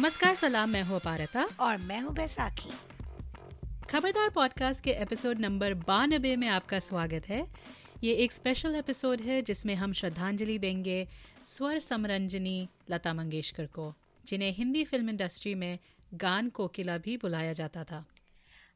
नमस्कार 0.00 0.34
सलाम 0.34 0.70
मैं 0.70 0.82
हूँ 0.82 0.96
अपारता। 0.96 1.48
और 1.60 1.76
मैं 1.76 2.00
हूँ 2.00 2.14
बैसाखी। 2.14 2.70
खबरदार 3.90 4.30
पॉडकास्ट 4.30 4.84
के 4.84 4.90
एपिसोड 4.90 5.38
नंबर 5.38 5.74
बानबे 5.74 6.36
में 6.36 6.48
आपका 6.48 6.78
स्वागत 6.78 7.28
है। 7.28 7.46
ये 8.04 8.14
एक 8.14 8.32
स्पेशल 8.32 8.74
एपिसोड 8.74 9.20
है 9.20 9.42
जिसमें 9.42 9.74
हम 9.74 9.92
श्रद्धांजलि 9.92 10.58
देंगे 10.58 11.08
स्वर 11.44 11.78
समरंजनी 11.78 12.68
लता 12.90 13.14
मंगेशकर 13.14 13.66
को 13.66 13.94
जिन्हें 14.26 14.52
हिंदी 14.52 14.84
फ़िल्म 14.84 15.10
इंडस्ट्री 15.10 15.54
में 15.54 15.78
गान 16.14 16.48
कोकिला 16.48 16.98
भी 16.98 17.16
बुलाया 17.16 17.52
जाता 17.52 17.84
था। 17.84 18.04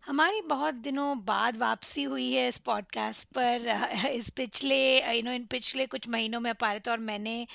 हमारी 0.06 0.40
बहुत 0.40 0.74
दिनों 0.74 1.24
बाद 1.24 1.56
वापसी 1.56 2.02
हुई 2.02 2.30
है 2.32 2.46
इस 2.48 2.58
पॉडकास्ट 2.58 3.28
पर। 3.28 4.08
इस 4.08 4.28
पिछले 4.30 4.76
यू 5.16 5.22
नो 5.22 5.32
इन 5.32 5.44
पिछले 5.46 5.86
कुछ 5.86 6.08
महीनों 6.08 6.40
में 6.40 6.50
अपारित 6.50 6.88
और 6.88 6.98
मैंने 7.00 7.46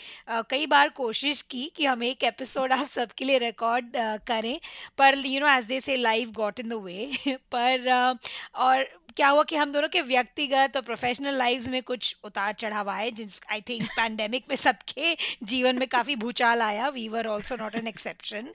कई 0.50 0.66
बार 0.66 0.90
कोशिश 0.98 1.42
की 1.52 1.66
कि 1.76 1.86
हम 1.86 2.04
एक 2.04 2.24
एपिसोड 2.24 2.74
आप 2.74 2.88
सबके 2.88 3.26
लिए 3.26 3.38
रिकॉर्ड 3.40 3.92
करें, 4.28 4.60
पर 4.98 5.18
you 5.26 5.40
no 5.40 5.48
as 5.48 5.66
they 5.66 5.80
say 5.82 5.98
life 5.98 6.32
got 6.32 6.60
in 6.60 6.70
the 6.70 6.74
way 6.84 7.10
पर 7.52 8.18
और 8.56 8.88
क्या 9.20 9.30
हुआ 9.30 9.44
कि 9.44 9.56
हम 9.56 9.72
दोनों 9.72 9.88
के 9.90 10.02
व्यक्तिगत 10.02 10.76
और 10.76 10.82
प्रोफेशनल 10.82 11.38
लाइव्स 11.38 11.68
में 11.70 11.82
कुछ 11.84 12.16
उतार 12.26 12.54
चढ़ाव 12.60 12.90
आए 12.90 13.10
जिस 13.12 13.40
आई 13.52 13.62
थिंक 13.70 13.84
पैंडेमिक 13.96 14.46
में 14.50 14.56
सबके 14.56 15.16
जीवन 15.44 15.80
में 15.80 15.88
काफ़ी 15.88 16.16
भूचाल 16.16 16.62
आया। 16.62 16.88
We 16.90 17.08
were 17.10 17.28
also 17.28 17.56
not 17.56 17.76
an 17.76 17.88
exception 17.88 18.48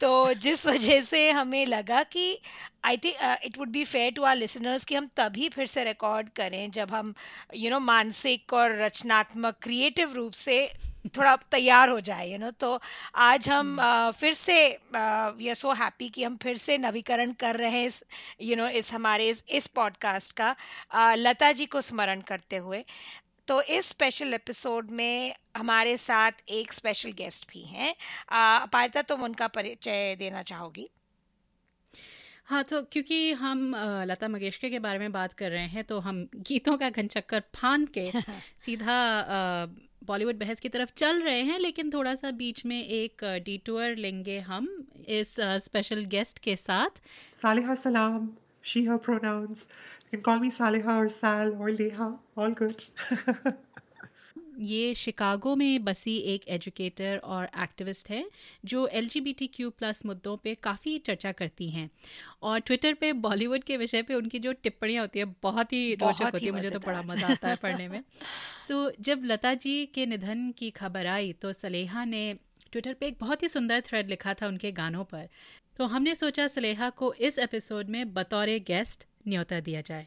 तो 0.00 0.12
जिस 0.44 0.66
वजह 0.66 1.00
से 1.00 1.30
हमें 1.30 1.66
लगा 1.66 2.02
कि 2.14 2.38
I 2.84 2.96
think 2.96 3.44
it 3.44 3.58
would 3.58 3.68
be 3.68 3.84
fair 3.84 4.12
to 4.12 4.22
our 4.22 4.36
listeners 4.36 4.84
कि 4.84 4.94
हम 4.94 5.10
तभी 5.16 5.48
फिर 5.48 5.66
से 5.66 5.84
रिकॉर्ड 5.84 6.28
करें 6.36 6.70
जब 6.70 6.94
हम 6.94 7.14
यू 7.54 7.60
you 7.60 7.70
नो 7.70 7.76
know, 7.76 7.86
मानसिक 7.86 8.52
और 8.52 8.76
रचनात्मक 8.82 9.58
क्रिएटिव 9.62 10.12
रूप 10.12 10.32
से 10.32 10.58
थोड़ा 11.08 11.36
तैयार 11.36 11.88
हो 11.88 12.00
जाए 12.00 12.32
यू 12.32 12.38
नो 12.38 12.50
तो 12.50 12.80
आज 13.14 13.48
हम 13.48 13.76
uh, 13.80 14.12
फिर 14.12 14.32
से 14.32 14.78
वी 14.96 15.48
आर 15.48 15.54
सो 15.54 15.72
हैप्पी 15.72 16.08
कि 16.08 16.24
हम 16.24 16.36
फिर 16.36 16.56
से 16.56 16.78
नवीकरण 16.78 17.32
कर 17.32 17.56
रहे 17.56 17.70
हैं 17.70 17.86
इस 17.86 18.04
यू 18.40 18.48
you 18.48 18.58
नो 18.58 18.64
know, 18.64 18.76
इस 18.76 18.92
हमारे 18.92 19.28
इस, 19.28 19.44
इस 19.50 19.66
पॉडकास्ट 19.66 20.36
का 20.36 20.56
लता 21.14 21.52
जी 21.52 21.66
को 21.66 21.80
स्मरण 21.80 22.20
करते 22.20 22.56
हुए। 22.56 22.84
तो 23.48 23.62
इस 23.62 23.86
स्पेशल 23.86 24.34
एपिसोड 24.34 24.90
में 24.90 25.34
हमारे 25.56 25.96
साथ 25.96 26.32
एक 26.48 26.72
स्पेशल 26.72 27.12
गेस्ट 27.12 27.48
भी 27.50 27.62
हैं। 27.62 27.94
अपारिता 28.62 29.02
तुम 29.02 29.22
उनका 29.22 29.46
परिचय 29.46 30.16
देना 30.18 30.42
चाहोगी? 30.42 30.90
हाँ 32.44 32.62
तो 32.64 32.82
क्योंकि 32.82 33.32
हम 33.32 33.74
लता 33.76 34.28
मंगेशकर 34.28 34.70
के 34.70 34.78
बारे 34.78 34.98
में 34.98 35.12
बात 35.12 35.32
कर 35.32 35.50
रहे 35.50 35.66
हैं 35.66 35.84
तो 35.84 35.98
हम 35.98 36.28
गीतों 36.34 36.76
का 36.76 36.90
घनचक्कर 36.90 37.42
फान 37.54 37.86
के 37.86 38.12
सीधा 38.58 38.96
बॉलीवुड 40.06 40.38
बहस 40.38 40.60
की 40.60 40.68
तरफ़ 40.68 40.90
चल 40.96 41.22
रहे 41.22 41.42
हैं, 41.42 41.58
लेकिन 41.58 41.90
थोड़ा 41.90 42.14
सा 42.14 42.30
बीच 42.30 42.64
में 42.66 42.82
एक 42.84 43.24
डिटोर 43.44 43.96
लेंगे 43.96 44.38
हम 44.40 44.68
इस 45.08 45.36
स्पेशल 45.40 46.04
गेस्ट 46.04 46.38
के 46.38 46.56
साथ। 46.56 47.00
Saliha 47.42 47.74
Salam 47.74 48.28
she 48.64 48.84
her 48.84 48.96
pronouns 48.96 49.68
you 50.06 50.18
can 50.18 50.24
call 50.24 50.42
me 50.42 50.50
Saliha 50.50 50.98
or 51.02 51.08
Sal 51.08 51.54
or 51.60 51.70
Leha 51.70 52.18
all 52.36 52.52
good. 52.62 52.82
ये 54.58 54.94
शिकागो 54.94 55.56
में 55.56 55.84
बसी 55.84 56.16
एक 56.16 56.48
एजुकेटर 56.48 57.16
और 57.16 57.44
एक्टिविस्ट 57.62 58.10
है 58.10 58.30
जो 58.64 58.86
एल 58.86 59.08
क्यू 59.08 59.70
प्लस 59.70 60.06
मुद्दों 60.06 60.36
पे 60.36 60.54
काफ़ी 60.54 60.98
चर्चा 60.98 61.32
करती 61.32 61.70
हैं। 61.70 61.90
और 62.42 62.60
ट्विटर 62.60 62.94
पे 62.94 63.12
बॉलीवुड 63.12 63.64
के 63.64 63.76
विषय 63.76 64.02
पे 64.02 64.14
उनकी 64.14 64.38
जो 64.38 64.52
टिप्पणियाँ 64.52 65.02
होती 65.02 65.18
है 65.18 65.24
बहुत 65.24 65.72
ही 65.72 65.94
रोचक 65.94 66.22
होती 66.22 66.46
है 66.46 66.52
मुझे 66.52 66.70
तो 66.70 66.78
बड़ा 66.78 67.02
मज़ा 67.02 67.28
आता 67.28 67.48
है 67.48 67.56
पढ़ने 67.56 67.88
में। 67.88 68.02
तो 68.68 68.92
जब 69.00 69.22
लता 69.24 69.54
जी 69.54 69.86
के 69.86 70.06
निधन 70.06 70.50
की 70.50 70.70
खबर 70.70 71.06
आई 71.06 71.32
तो 71.32 71.52
सलेहा 71.52 72.04
ने 72.04 72.34
ट्विटर 72.72 72.92
पे 72.92 73.06
एक 73.06 73.16
बहुत 73.20 73.42
ही 73.42 73.48
सुंदर 73.48 73.80
थ्रेड 73.80 74.08
लिखा 74.08 74.34
था 74.34 74.46
उनके 74.46 74.72
गानों 74.72 75.04
पर। 75.04 75.28
तो 75.76 75.86
हमने 75.86 76.14
सोचा 76.14 76.46
सलेहा 76.46 76.90
को 76.90 77.12
इस 77.12 77.38
एपिसोड 77.38 77.88
में 77.88 78.14
बतौर 78.14 78.46
गेस्ट 78.46 79.06
न्योता 79.28 79.60
दिया 79.60 79.80
जाए। 79.80 80.06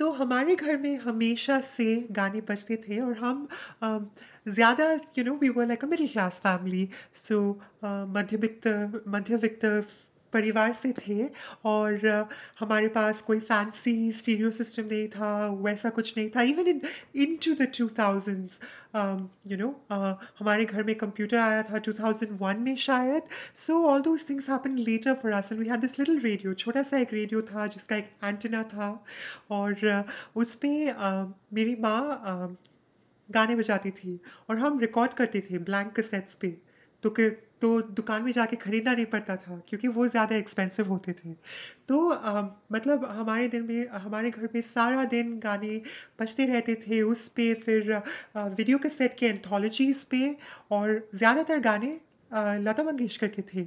तो 0.00 0.10
हमारे 0.10 0.54
घर 0.56 0.76
में 0.76 0.96
हमेशा 0.98 1.60
से 1.60 1.84
गाने 2.10 2.40
बजते 2.40 2.76
थे 2.88 3.00
और 3.00 3.16
हम 3.18 3.46
ज़्यादा 4.48 4.92
you 5.18 5.24
know 5.24 5.34
we 5.36 5.48
were 5.48 5.66
like 5.66 5.84
a 5.84 5.88
middle 5.88 6.08
class 6.08 6.40
family 6.40 6.88
so 7.22 7.40
मध्यवित्त 7.84 8.66
मध्यवित्त 8.66 9.08
मध्य 9.08 9.36
वित्त 9.36 9.64
परिवार 10.32 10.72
से 10.72 10.92
थे 10.98 11.28
और 11.64 12.28
हमारे 12.60 12.88
पास 12.88 13.22
कोई 13.22 13.38
फैंसी 13.40 14.12
स्टीरियो 14.12 14.50
सिस्टम 14.50 14.84
नहीं 14.84 15.08
था 15.08 15.30
वैसा 15.62 15.90
कुछ 15.90 16.16
नहीं 16.16 16.28
था। 16.36 16.42
Even 16.42 16.68
in 16.68 16.80
in 17.24 17.36
to 17.44 17.54
the 17.54 17.68
two 17.78 17.88
thousands 17.98 18.58
you 18.96 19.56
know 19.56 19.68
हमारे 20.38 20.64
घर 20.64 20.82
में 20.82 20.94
कंप्यूटर 20.94 21.36
आया 21.38 21.62
था 21.62 21.78
2001 21.88 22.58
में 22.58 22.74
शायद। 22.76 23.22
So 23.56 23.82
all 23.86 24.00
those 24.02 24.28
things 24.28 24.48
happen 24.50 24.76
later 24.78 25.14
for 25.22 25.32
us 25.32 25.52
and 25.52 25.60
we 25.60 25.68
had 25.68 25.80
this 25.80 25.98
little 25.98 26.18
radio 26.20 26.54
छोटा 26.54 26.82
सा 26.82 26.98
एक 26.98 27.12
रेडियो 27.14 27.42
था 27.42 27.66
जिसका 27.66 27.96
एक 27.96 28.10
एंटेना 28.24 28.62
था। 28.72 28.88
और 29.50 30.04
उस 30.36 30.54
पर 30.54 30.92
uh, 30.92 31.32
मेरी 31.54 31.76
माँ 31.80 32.00
uh, 32.22 32.56
गाने 33.28 33.54
बजाती 33.56 33.90
थी 33.90 34.18
और 34.50 34.58
हम 34.58 34.78
रिकॉर्ड 34.78 35.12
करते 35.14 35.40
थे 35.40 35.58
ब्लैंक 35.58 35.92
कैसेट्स 35.96 36.34
पे। 36.34 36.48
तो 37.02 37.10
कि 37.10 37.28
तो 37.62 37.80
दुकान 37.92 38.22
में 38.22 38.30
जाके 38.32 38.56
ख़रीदना 38.56 38.92
नहीं 38.94 39.06
पड़ता 39.06 39.36
था 39.36 39.60
क्योंकि 39.68 39.88
वो 39.88 40.06
ज़्यादा 40.06 40.36
एक्सपेंसिव 40.36 40.88
होते 40.88 41.12
थे। 41.12 41.32
तो 41.88 42.08
आ, 42.10 42.42
मतलब 42.72 43.04
हमारे 43.04 43.48
दिन 43.48 43.62
में 43.62 43.88
हमारे 43.88 44.30
घर 44.30 44.48
में 44.54 44.60
सारा 44.60 45.04
दिन 45.06 45.38
गाने 45.40 45.80
बजते 46.20 46.46
रहते 46.46 46.74
थे 46.86 47.02
उस 47.02 47.28
पर 47.28 47.54
फिर 47.64 47.92
आ, 47.92 48.00
वीडियो 48.46 48.78
के 48.78 48.88
सेट 48.88 49.16
के 49.18 49.26
एंथोलॉजीज़ 49.26 50.04
पे 50.10 50.36
और 50.70 51.08
ज़्यादातर 51.14 51.58
गाने 51.60 51.98
लता 52.34 52.82
मंगेशकर 52.84 53.28
के 53.28 53.42
थे। 53.42 53.66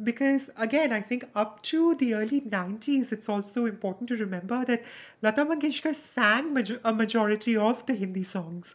Because 0.00 0.48
again 0.62 0.92
I 0.92 1.00
think 1.10 1.24
up 1.36 1.56
to 1.70 1.92
the 1.94 2.12
early 2.14 2.40
nineties 2.52 3.10
it's 3.12 3.30
also 3.30 3.66
important 3.68 4.08
to 4.08 4.16
remember 4.24 4.64
that 4.64 4.84
Lata 5.24 5.44
Mangeshkar 5.44 5.92
sang 5.92 6.50
a 6.80 6.92
of 7.60 7.84
the 7.88 7.96
Hindi 7.98 8.24
songs 8.24 8.74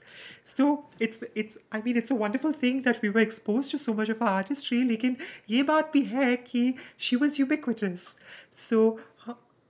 so 0.58 0.68
it's 1.02 1.24
it's 1.38 1.58
I 1.76 1.82
mean 1.86 1.98
it's 1.98 2.12
a 2.12 2.16
wonderful 2.16 2.54
thing 2.64 2.82
that 2.84 3.04
we 3.04 3.10
were 3.10 3.22
expose 3.22 3.72
to 3.72 3.78
so 3.78 3.94
much 3.94 4.12
of 4.12 4.24
artistry 4.24 4.82
लेकिन 4.84 5.16
ये 5.50 5.64
बात 5.64 5.92
भी 5.94 6.02
है 6.02 6.36
कि 6.36 6.74
she 7.00 7.16
was 7.16 7.40
ubiquitous 7.40 8.16
so 8.54 9.00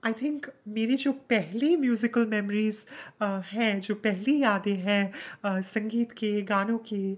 I 0.06 0.12
think 0.12 0.46
मेरी 0.68 0.94
जो 0.96 1.12
पहली 1.30 1.76
musical 1.76 2.26
memories 2.26 2.86
हैं, 3.22 3.80
जो 3.80 3.94
पहली 3.94 4.42
यादें 4.42 4.76
हैं 4.76 5.60
संगीत 5.62 6.12
के, 6.12 6.40
गानों 6.42 6.78
के 6.92 7.14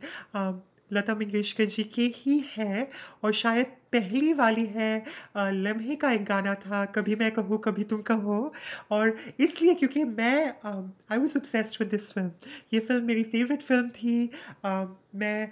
लता 0.91 1.15
मंगेशकर 1.15 1.65
जी 1.67 1.83
के 1.95 2.13
ही 2.17 2.43
है 2.57 2.89
और 3.25 3.33
शायद 3.35 3.67
पहली 3.93 4.33
वाली 4.33 4.65
है 4.67 5.05
लम्हे 5.37 5.97
का 5.97 6.11
एक 6.13 6.25
गाना 6.25 6.55
था 6.63 6.85
कभी 6.95 7.17
मैं 7.17 7.31
कहूँ 7.33 7.59
कभी 7.65 7.85
तुम 7.85 8.01
कहो। 8.03 8.53
और 8.91 9.17
इसलिए 9.41 9.75
क्योंकि 9.75 10.05
मैं 10.05 10.55
I 10.65 11.19
was 11.19 11.37
obsessed 11.39 11.77
with 11.81 11.91
this 11.91 12.11
film 12.13 12.31
ये 12.75 12.81
फ़िल्म 12.81 13.05
मेरी 13.05 13.23
फेवरेट 13.25 13.63
फ़िल्म 13.63 13.89
थी। 13.91 14.29
uh, 14.67 14.87
मैं 15.15 15.51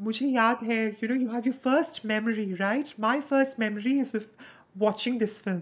मुझे 0.00 0.26
याद 0.28 0.64
है 0.64 0.84
you 0.86 1.08
know 1.08 1.14
you 1.14 1.28
have 1.30 1.42
your 1.46 1.56
first 1.64 2.04
memory 2.06 2.52
right 2.54 2.94
my 3.00 3.20
first 3.20 3.60
memory 3.60 3.98
is 4.00 4.16
watching 4.78 5.18
this 5.18 5.40
film 5.42 5.60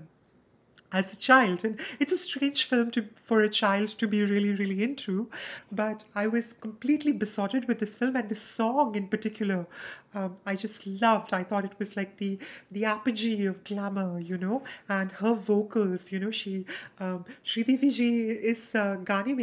as 0.93 1.13
a 1.13 1.17
child. 1.17 1.65
And 1.65 1.81
it's 1.99 2.13
a 2.13 2.17
strange 2.17 2.65
film 2.65 2.91
to, 2.93 3.07
for 3.15 3.41
a 3.43 3.49
child 3.49 3.91
to 3.99 4.07
be 4.07 4.23
really, 4.23 4.53
really 4.53 4.83
into. 4.83 5.29
But 5.71 6.05
I 6.15 6.27
was 6.27 6.53
completely 6.53 7.13
besotted 7.13 7.69
with 7.69 7.79
this 7.79 7.95
film 7.95 8.17
and 8.17 8.29
this 8.29 8.43
song 8.43 8.95
in 8.95 9.09
particular. 9.09 9.67
Um, 10.15 10.37
I 10.45 10.57
just 10.57 10.87
loved. 10.87 11.33
I 11.33 11.43
thought 11.43 11.65
it 11.65 11.79
was 11.79 11.97
like 11.97 12.19
the 12.19 12.39
the 12.71 12.85
apogee 12.85 13.47
of 13.47 13.65
glamour, 13.65 14.21
you 14.21 14.37
know, 14.37 14.63
and 14.89 15.11
her 15.13 15.35
vocals. 15.35 16.13
You 16.13 16.21
know, 16.21 16.31
she 16.31 16.67
um, 17.01 17.25
Devi 17.55 17.89
ji 17.89 18.31
is 18.31 18.75
uh, 18.75 18.97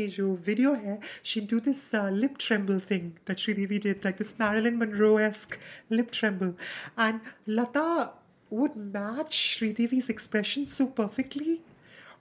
jo 0.08 0.36
video 0.36 0.76
hai. 0.76 1.00
She 1.24 1.42
do 1.42 1.60
this 1.60 1.94
uh, 1.94 2.10
lip 2.10 2.38
tremble 2.38 2.80
thing 2.80 3.18
that 3.26 3.38
Devi 3.38 3.80
did, 3.80 4.06
like 4.06 4.18
this 4.18 4.38
Marilyn 4.38 4.78
Monroe 4.78 5.18
esque 5.18 5.58
lip 5.90 6.12
tremble, 6.12 6.54
and 6.98 7.20
Lata 7.48 8.12
would 8.54 8.76
match 8.96 9.60
Sridevi's 9.60 10.10
expression 10.10 10.66
so 10.66 10.88
perfectly? 11.00 11.56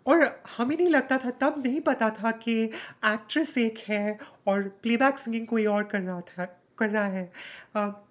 और 0.07 0.43
हमें 0.59 0.77
नहीं 0.77 0.89
लगता 0.89 1.19
था, 1.19 1.31
तब 1.31 1.63
नहीं 1.67 1.81
पता 1.81 2.11
था 2.11 2.31
कि 2.31 2.63
एक्ट्रेस 3.05 3.59
एक 3.59 3.79
है 3.79 4.19
और 4.47 4.63
प्लेबैक 4.83 5.19
सिंगिंग 5.19 5.47
कोई 5.47 5.67
और 5.67 5.85
कर 5.85 6.01
रहा 6.01 6.21
था, 6.21 6.61
कर 6.79 6.89
रहा 6.89 7.07
है। 7.07 7.33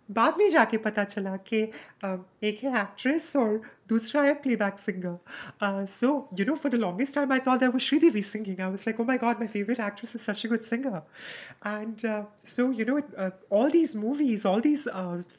बाद 0.09 0.37
में 0.37 0.49
जाके 0.49 0.77
पता 0.77 1.03
चला 1.05 1.35
कि 1.49 1.61
एक 2.43 2.59
है 2.63 2.81
एक्ट्रेस 2.81 3.35
और 3.35 3.61
दूसरा 3.89 4.21
है 4.21 4.33
playback 4.41 4.79
singer 4.79 5.85
so 5.87 6.07
you 6.39 6.45
know 6.45 6.55
for 6.55 6.71
the 6.71 6.75
longest 6.75 7.15
time 7.15 7.31
I 7.33 7.39
thought 7.47 7.59
that 7.59 7.69
was 7.69 7.81
Sridevi 7.81 8.21
singing 8.23 8.59
I 8.59 8.69
was 8.69 8.83
like 8.87 8.99
oh 8.99 9.03
my 9.03 9.17
god 9.17 9.39
my 9.39 9.47
favourite 9.47 9.79
actress 9.79 10.15
is 10.15 10.21
such 10.21 10.45
a 10.45 10.49
good 10.49 10.61
singer 10.63 10.97
and 11.67 12.07
so 12.47 12.71
you 12.71 12.85
know 12.85 12.99
all 13.57 13.71
these 13.71 13.95
movies 13.97 14.47
all 14.47 14.61
these 14.61 14.87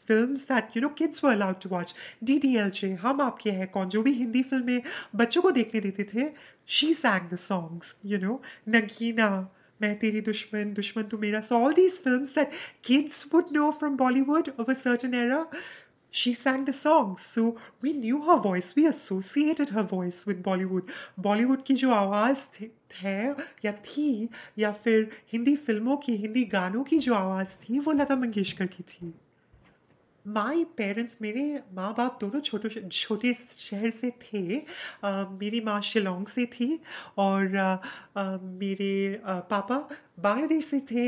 films 0.07 0.47
that 0.49 0.77
you 0.77 0.83
know 0.83 0.89
kids 0.99 1.25
were 1.25 1.33
allowed 1.33 1.61
to 1.63 1.69
watch 1.69 1.95
D 2.25 2.39
D 2.39 2.57
L 2.57 2.71
J 2.71 2.93
Hum 3.03 3.21
Aapke 3.21 3.51
Hain 3.51 3.69
कौन 3.69 3.89
जो 3.89 4.03
भी 4.03 4.13
हिंदी 4.15 4.43
फ़िल्में 4.45 4.81
बच्चों 5.17 5.43
को 5.43 5.51
देखने 5.51 5.81
देते 5.81 6.07
थे 6.15 6.31
she 6.71 6.93
sang 6.95 7.31
the 7.31 7.37
songs 7.41 7.95
you 8.07 8.19
know 8.19 8.41
Nagina 8.69 9.31
मैं 9.83 9.99
तेरी 9.99 10.21
दुश्मन 10.21 10.73
दुश्मन 10.75 11.03
तू 11.11 11.19
मेरा। 11.19 11.41
So 11.41 11.57
all 11.57 11.75
these 11.75 12.01
film 12.05 12.25
that 12.25 12.51
kids 12.85 13.27
would 13.35 13.53
know 13.53 13.71
from 13.81 13.97
Bollywood 13.97 14.51
of 14.61 14.71
a 14.71 14.75
certain 14.75 15.15
era 15.15 15.47
she 16.15 16.33
sang 16.35 16.65
the 16.67 16.71
song 16.71 17.17
so 17.19 17.47
we 17.83 17.93
knew 17.93 18.19
her 18.21 18.37
voice 18.47 18.73
we 18.77 18.87
associated 18.87 19.73
her 19.73 19.89
voice 19.93 20.25
with 20.29 20.43
Bollywood 20.45 20.91
Bollywood 21.21 21.63
की 21.63 21.75
जो 21.75 21.91
आवाज़ 21.91 22.47
थी, 22.55 22.71
है 22.95 23.35
या 23.65 23.73
थी, 23.73 24.29
या 24.59 24.73
फिर 24.73 25.11
हिंदी 25.33 25.57
फ़िल्मों 25.57 25.97
की, 25.97 26.17
हिंदी 26.17 26.45
गानों 26.45 26.85
की 26.85 26.99
जो 26.99 27.15
आवाज़ 27.15 27.57
थी, 27.59 27.79
वो 27.79 27.93
लता 27.93 28.17
मंगेशकर 28.17 28.67
की 28.67 28.83
थी। 28.83 29.13
माई 30.27 30.65
पेरेंट्स 30.77 31.19
मेरे 31.23 31.61
माँ 31.75 31.95
बाप 31.99 32.19
दोनों 32.21 32.41
छोटे 32.41 32.89
छोटे 32.89 33.35
शहर 33.35 33.91
से 33.91 34.11
थे 34.11 34.61
uh, 34.61 35.27
मेरी 35.41 35.61
माँ 35.61 35.81
शिलोंग 35.81 36.27
से 36.27 36.47
थी 36.47 36.81
और 37.19 37.47
uh, 37.49 37.77
uh, 38.21 38.43
मेरे 38.43 39.21
पापा 39.27 39.89
बांग्लादेश 40.21 40.65
से 40.65 40.81
थे 40.81 41.07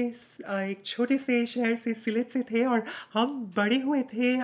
एक 0.70 0.82
छोटे 0.86 1.18
से 1.18 1.46
शहर 1.46 1.74
से 1.76 1.94
सिलेट 1.94 2.28
से 2.30 2.42
थे 2.42 2.64
और 2.64 2.84
हम 3.14 3.52
बड़े 3.56 3.78
हुए 3.78 4.02
थे 4.14 4.36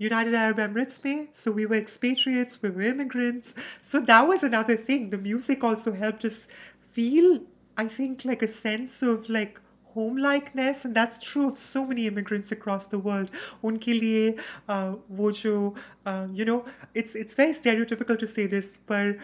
United 0.00 0.34
Arab 0.34 0.58
Emirates 0.58 1.04
में. 1.04 1.28
So 1.32 1.52
we 1.52 1.66
were 1.66 1.78
expatriates, 1.78 2.60
we 2.62 2.70
were 2.70 2.86
immigrants. 2.92 3.54
So 3.82 4.00
that 4.00 4.26
was 4.26 4.42
another 4.42 4.76
thing. 4.76 5.10
The 5.10 5.18
music 5.18 5.62
also 5.62 5.92
helped 5.92 6.24
us 6.24 6.48
feel, 6.92 7.40
I 7.76 7.86
think, 7.88 8.24
like 8.24 8.42
a 8.42 8.48
sense 8.48 9.02
of 9.02 9.28
like 9.28 9.60
homelikeness 9.96 10.82
and 10.86 10.94
that's 10.94 11.20
true 11.22 11.46
of 11.46 11.56
so 11.58 11.84
many 11.86 12.06
immigrants 12.06 12.52
across 12.52 12.88
the 12.92 13.02
world 13.04 13.28
उनके 13.64 13.92
लिए 13.92 14.30
वो 14.70 15.30
जो 15.32 15.54
you 16.38 16.44
know 16.44 16.64
it's 16.96 17.16
it's 17.16 17.38
very 17.40 17.52
stereotypical 17.52 18.16
to 18.16 18.26
say 18.26 18.46
this 18.46 18.74
पर 18.92 19.18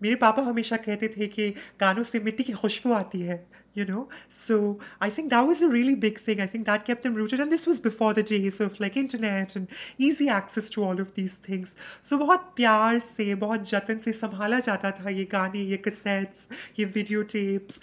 मेरे 0.00 0.14
पापा 0.16 0.42
हमेशा 0.42 0.76
कहते 0.76 1.08
थे 1.08 1.26
कि 1.26 1.50
गानों 1.80 2.02
से 2.02 2.20
मिट्टी 2.20 2.42
की 2.42 2.52
खुशबू 2.52 2.92
आती 2.92 3.20
है। 3.20 3.36
you 3.75 3.85
know 3.85 4.07
so 4.29 4.55
i 4.99 5.09
think 5.09 5.29
that 5.29 5.47
was 5.47 5.61
a 5.61 5.67
really 5.67 5.95
big 5.95 6.19
thing 6.19 6.41
i 6.41 6.47
think 6.47 6.65
that 6.65 6.85
kept 6.85 7.03
them 7.03 7.15
rooted 7.15 7.39
and 7.39 7.51
this 7.51 7.65
was 7.65 7.79
before 7.79 8.13
the 8.13 8.23
days 8.23 8.59
of 8.59 8.79
like 8.79 8.97
internet 8.97 9.55
and 9.55 9.67
easy 9.97 10.27
access 10.29 10.69
to 10.69 10.83
all 10.83 10.99
of 10.99 11.13
these 11.15 11.37
things 11.47 11.75
so 12.01 12.17
बहुत 12.19 12.51
प्यार 12.55 12.99
से 12.99 13.33
बहुत 13.35 13.69
जतन 13.69 13.97
से 14.05 14.11
संभाला 14.13 14.59
जाता 14.59 14.91
था 14.99 15.09
ये 15.09 15.25
गाने 15.31 15.63
ये 15.71 15.77
कैसेट्स 15.85 16.47
ये 16.79 16.85
वीडियो 16.95 17.23
टेप्स 17.35 17.81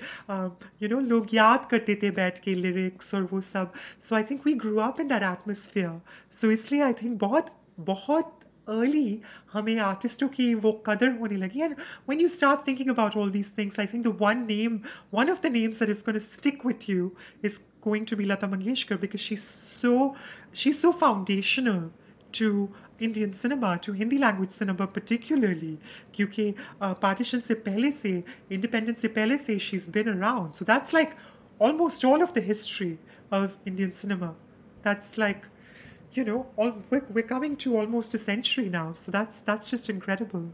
यू 0.82 0.88
नो 0.88 1.00
लोग 1.08 1.34
याद 1.34 1.68
करते 1.70 1.98
थे 2.02 2.10
बैठ 2.20 2.38
के 2.44 2.54
लिरिक्स 2.54 3.14
और 3.14 3.28
वो 3.32 3.40
सब 3.40 3.72
so 4.00 4.16
I 4.16 4.22
think 4.30 4.46
we 4.46 4.52
grow 4.64 4.76
up 4.80 5.00
in 5.00 5.08
that 5.08 5.22
atmosphere 5.32 6.00
so 6.40 6.50
इसलिए 6.50 6.82
आई 6.82 6.92
थिंक 7.02 7.18
बहुत 7.20 7.54
बहुत 7.80 8.38
early 8.68 9.20
हमें 9.52 9.78
आर्टिस्टों 9.80 10.28
की 10.28 10.54
वो 10.64 10.72
कदर 10.86 11.16
होने 11.18 11.36
लगी 11.36 11.62
and 11.66 11.76
when 12.06 12.20
you 12.20 12.28
start 12.28 12.64
thinking 12.64 12.90
about 12.94 13.16
all 13.16 13.30
these 13.36 13.50
things 13.58 13.78
I 13.78 13.86
think 13.86 14.04
the 14.08 14.16
one 14.24 14.46
name 14.46 14.82
one 15.10 15.30
of 15.34 15.40
the 15.46 15.50
names 15.50 15.78
that 15.78 15.88
is 15.94 16.02
going 16.02 16.18
to 16.20 16.24
stick 16.26 16.64
with 16.64 16.88
you 16.88 17.16
is 17.42 17.60
going 17.80 18.04
to 18.10 18.16
be 18.16 18.26
Lata 18.26 18.48
Mangeshkar 18.48 19.00
because 19.00 19.20
she's 19.20 19.42
so 19.42 20.14
she's 20.52 20.78
so 20.78 20.92
foundational 20.92 21.90
to 22.32 22.68
Indian 23.00 23.32
cinema 23.32 23.78
to 23.78 23.92
Hindi 23.92 24.18
language 24.18 24.50
cinema 24.50 24.86
particularly 24.86 25.78
क्योंकि 26.14 26.54
uh, 26.80 26.94
partition 26.94 27.40
से 27.40 27.54
पहले 27.68 27.90
से 27.90 28.22
independence 28.50 29.06
से 29.06 29.08
पहले 29.18 29.38
से 29.38 29.58
she's 29.58 29.88
been 29.88 30.08
around 30.08 30.54
so 30.54 30.64
that's 30.64 30.92
like 30.92 31.16
almost 31.58 32.04
all 32.04 32.22
of 32.22 32.34
the 32.34 32.40
history 32.40 32.98
of 33.30 33.56
Indian 33.66 33.92
cinema 33.92 34.34
that's 34.82 35.16
like 35.18 35.48
you 36.12 36.24
know, 36.24 36.46
all, 36.56 36.72
we're, 36.90 37.04
we're 37.10 37.22
coming 37.26 37.56
to 37.56 37.76
almost 37.76 38.14
a 38.14 38.18
century 38.18 38.68
now. 38.68 38.92
So 38.94 39.12
that's 39.12 39.40
that's 39.40 39.70
just 39.70 39.90
incredible. 39.90 40.50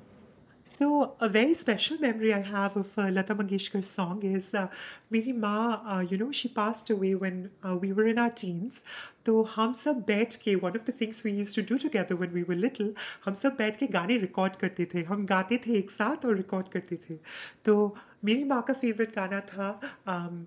So 0.67 1.15
a 1.21 1.29
very 1.29 1.53
special 1.53 1.99
memory 1.99 2.33
I 2.33 2.41
have 2.41 2.75
of 2.77 2.99
uh, 2.99 3.11
Lata 3.11 3.35
Mangeshkar's 3.35 3.87
song 3.87 4.23
is 4.23 4.55
uh, 4.55 4.69
मेरी 5.13 5.33
माँ 5.39 5.83
uh, 5.87 6.01
you 6.01 6.17
know 6.17 6.33
she 6.33 6.49
passed 6.49 6.89
away 6.89 7.15
when 7.15 7.51
uh, 7.63 7.77
we 7.77 7.93
were 7.93 8.07
in 8.07 8.19
our 8.19 8.31
teens 8.31 8.83
तो 9.27 9.43
हम 9.57 9.73
सब 9.75 10.03
बैठ 10.07 10.37
के 10.45 10.57
one 10.61 10.75
of 10.75 10.87
the 10.87 10.93
things 10.93 11.23
we 11.23 11.33
used 11.33 11.55
to 11.55 11.63
do 11.63 11.79
together 11.79 12.17
when 12.17 12.33
we 12.33 12.45
were 12.45 12.57
little 12.57 12.91
हम 13.27 13.35
सब 13.35 13.57
बैठ 13.59 13.77
के 13.77 13.87
गाने 13.99 14.17
रिकॉर्ड 14.25 14.57
करते 14.57 14.89
थे 14.95 15.03
हम 15.13 15.27
गाते 15.27 15.61
थे 15.67 15.79
एक 15.79 15.91
साथ 15.91 16.25
और 16.25 16.37
रिकॉर्ड 16.37 16.69
करते 16.73 16.99
थे 17.09 17.19
तो 17.65 17.95
मेरी 18.25 18.45
माँ 18.45 18.63
का 18.69 18.75
फेवरेट 18.75 19.15
गाना 19.17 19.41
था 19.53 19.81
um, 20.09 20.45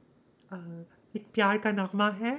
uh, 0.51 0.83
एक 1.15 1.25
प्यार 1.33 1.57
का 1.57 1.71
नगमा 1.71 2.09
है 2.23 2.35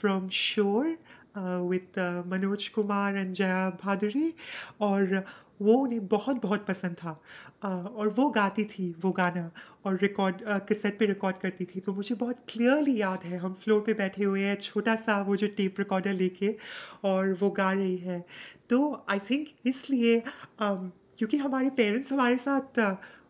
फ्रॉम 0.00 0.28
शोर 0.28 0.96
with 1.37 2.23
Manoj 2.27 2.67
Kumar 2.67 3.17
and 3.17 3.33
Jaya 3.33 3.69
Bhaduri 3.83 4.33
और 4.81 5.23
वो 5.61 5.73
उन्हें 5.73 6.07
बहुत 6.07 6.41
बहुत 6.41 6.65
पसंद 6.67 6.95
था। 6.95 7.19
और 7.63 8.07
वो 8.09 8.29
गाती 8.29 8.63
थी, 8.65 8.89
वो 9.01 9.11
गाना, 9.11 9.49
और 9.85 9.97
रिकॉर्ड 10.01 10.41
कैसेट 10.67 10.97
पे 10.99 11.05
रिकॉर्ड 11.05 11.37
करती 11.37 11.65
थी। 11.65 11.79
तो 11.79 11.93
मुझे 11.93 12.15
बहुत 12.15 12.39
क्लियरली 12.49 12.99
याद 13.01 13.23
है, 13.23 13.37
हम 13.37 13.53
फ्लोर 13.53 13.81
पे 13.81 13.93
बैठे 13.93 14.23
हुए 14.23 14.43
हैं, 14.43 14.55
छोटा 14.57 14.95
सा 14.95 15.17
वो 15.21 15.35
जो 15.35 15.47
टेप 15.57 15.79
रिकॉर्डर 15.79 16.13
लेके, 16.13 16.55
और 17.03 17.33
वो 17.41 17.49
गा 17.51 17.71
रही 17.71 17.97
है। 17.97 18.23
तो 18.69 19.05
आई 19.09 19.19
थिंक 19.29 19.47
इसलिए 19.65 20.21
क्योंकि 20.61 21.37
हमारे 21.37 21.69
पेरेंट्स 21.69 22.13
हमारे 22.13 22.37
साथ 22.37 22.79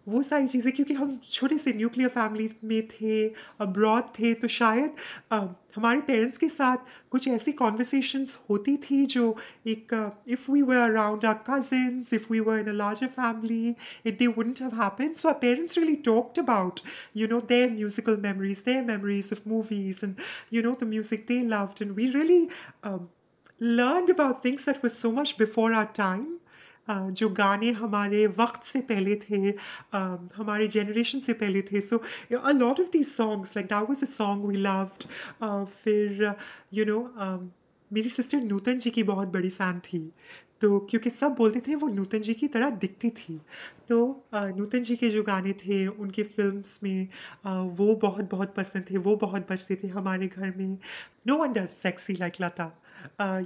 वो 0.08 0.22
सारी 0.24 0.48
चीज़ें 0.48 0.74
क्योंकि 0.74 0.94
हम 0.94 1.20
छोटे 1.32 1.58
से 1.58 1.74
न्यूक्लियर 1.74 2.10
फैमिली 2.10 2.50
में 2.64 2.88
थे 2.88 3.28
अब्रॉड 3.62 4.04
थे 4.20 4.34
तो 4.34 4.48
शायद 4.48 4.92
आ, 5.32 5.46
हमारे 5.76 6.02
पेरेंट्स 6.08 6.38
के 6.38 6.50
साथ 6.50 6.78
कुछ 7.12 7.28
ऐसी 7.28 7.52
कॉन्वर्सेशंस 7.52 8.38
होती 8.50 8.76
थी 8.90 9.06
जो 9.16 9.36
एक 9.68 9.94
if 10.28 10.52
we 10.52 10.62
were 10.62 10.78
around 10.90 11.26
our 11.26 11.44
cousins 11.50 12.14
if 12.14 12.32
we 12.32 12.40
were 12.40 12.60
in 12.60 12.68
a 12.68 12.78
larger 12.84 13.08
family 13.18 13.76
it 14.06 14.18
they 14.20 14.28
wouldn't 14.28 14.62
have 14.62 14.82
happen 14.82 15.14
so 15.14 15.30
our 15.30 15.36
parents 15.42 15.78
really 15.78 15.96
talked 16.12 16.40
about 16.40 16.80
know 17.36 17.40
their 17.40 17.70
musical 17.70 18.18
memories 18.18 18.64
their 18.64 18.84
memories 18.84 19.32
of 19.32 19.46
movies 19.46 20.02
and 20.04 20.20
you 20.50 20.62
know 20.62 20.74
the 20.76 20.86
music 20.86 21.28
they 21.28 21.42
loved 21.44 21.82
and 21.82 21.96
we 21.96 22.10
really 22.12 22.50
um, 22.84 23.10
learned 23.60 24.10
about 24.10 24.42
things 24.42 24.66
that 24.66 24.82
were 24.84 24.90
so 24.90 25.12
much 25.12 25.38
before 25.38 25.74
our 25.74 25.92
time 25.94 26.40
जो 26.88 27.30
गाने 27.32 27.72
हमारे 27.74 28.26
वक्त 28.38 28.64
से 28.64 28.82
पहले 28.84 29.16
थे 29.22 29.38
हमारे 30.38 30.68
generation 30.70 31.20
से 31.20 31.34
पहले 31.36 31.62
थे। 31.64 31.82
So 31.82 32.02
a 32.34 32.52
lot 32.52 32.80
of 32.80 32.90
these 32.94 33.08
songs 33.08 33.56
like 33.58 33.68
that 33.68 33.90
was 33.90 34.04
a 34.04 34.08
song 34.08 34.46
we 34.46 34.56
loved 34.58 35.04
फिर 35.68 36.34
यू 36.74 36.86
नो 36.86 37.00
मेरी 37.92 38.10
सिस्टर 38.10 38.42
नूतन 38.44 38.78
जी 38.78 38.90
की 38.90 39.04
बहुत 39.04 39.28
बड़ी 39.30 39.50
फ़ैन 39.52 39.80
थी। 39.82 40.12
तो 40.62 40.80
क्योंकि 40.90 41.10
सब 41.10 41.34
बोलते 41.36 41.60
थे 41.62 41.76
वो 41.76 41.88
नूतन 41.90 42.22
जी 42.22 42.34
की 42.34 42.48
तरह 42.48 42.70
दिखती 42.82 43.10
थी। 43.12 43.40
तो 43.90 43.98
नूतन 44.34 44.84
जी 44.84 44.96
के 44.96 45.10
जो 45.10 45.24
गाने 45.24 45.54
थे, 45.56 45.86
उनके 45.88 46.24
फिल्म्स 46.24 46.80
में 46.84 47.08
वो 47.46 47.96
बहुत 47.96 48.30
बहुत 48.32 48.54
पसंद 48.56 48.86
थे, 48.90 48.98
वो 48.98 49.16
बहुत 49.16 49.48
बजते 49.52 49.76
थे 49.84 49.88
हमारे 49.90 50.28
घर 50.28 50.54
में। 50.58 50.78
No 51.28 51.38
one 51.38 51.54
does 51.54 51.68
sexy 51.70 52.14
like 52.14 52.34
Lata 52.42 52.72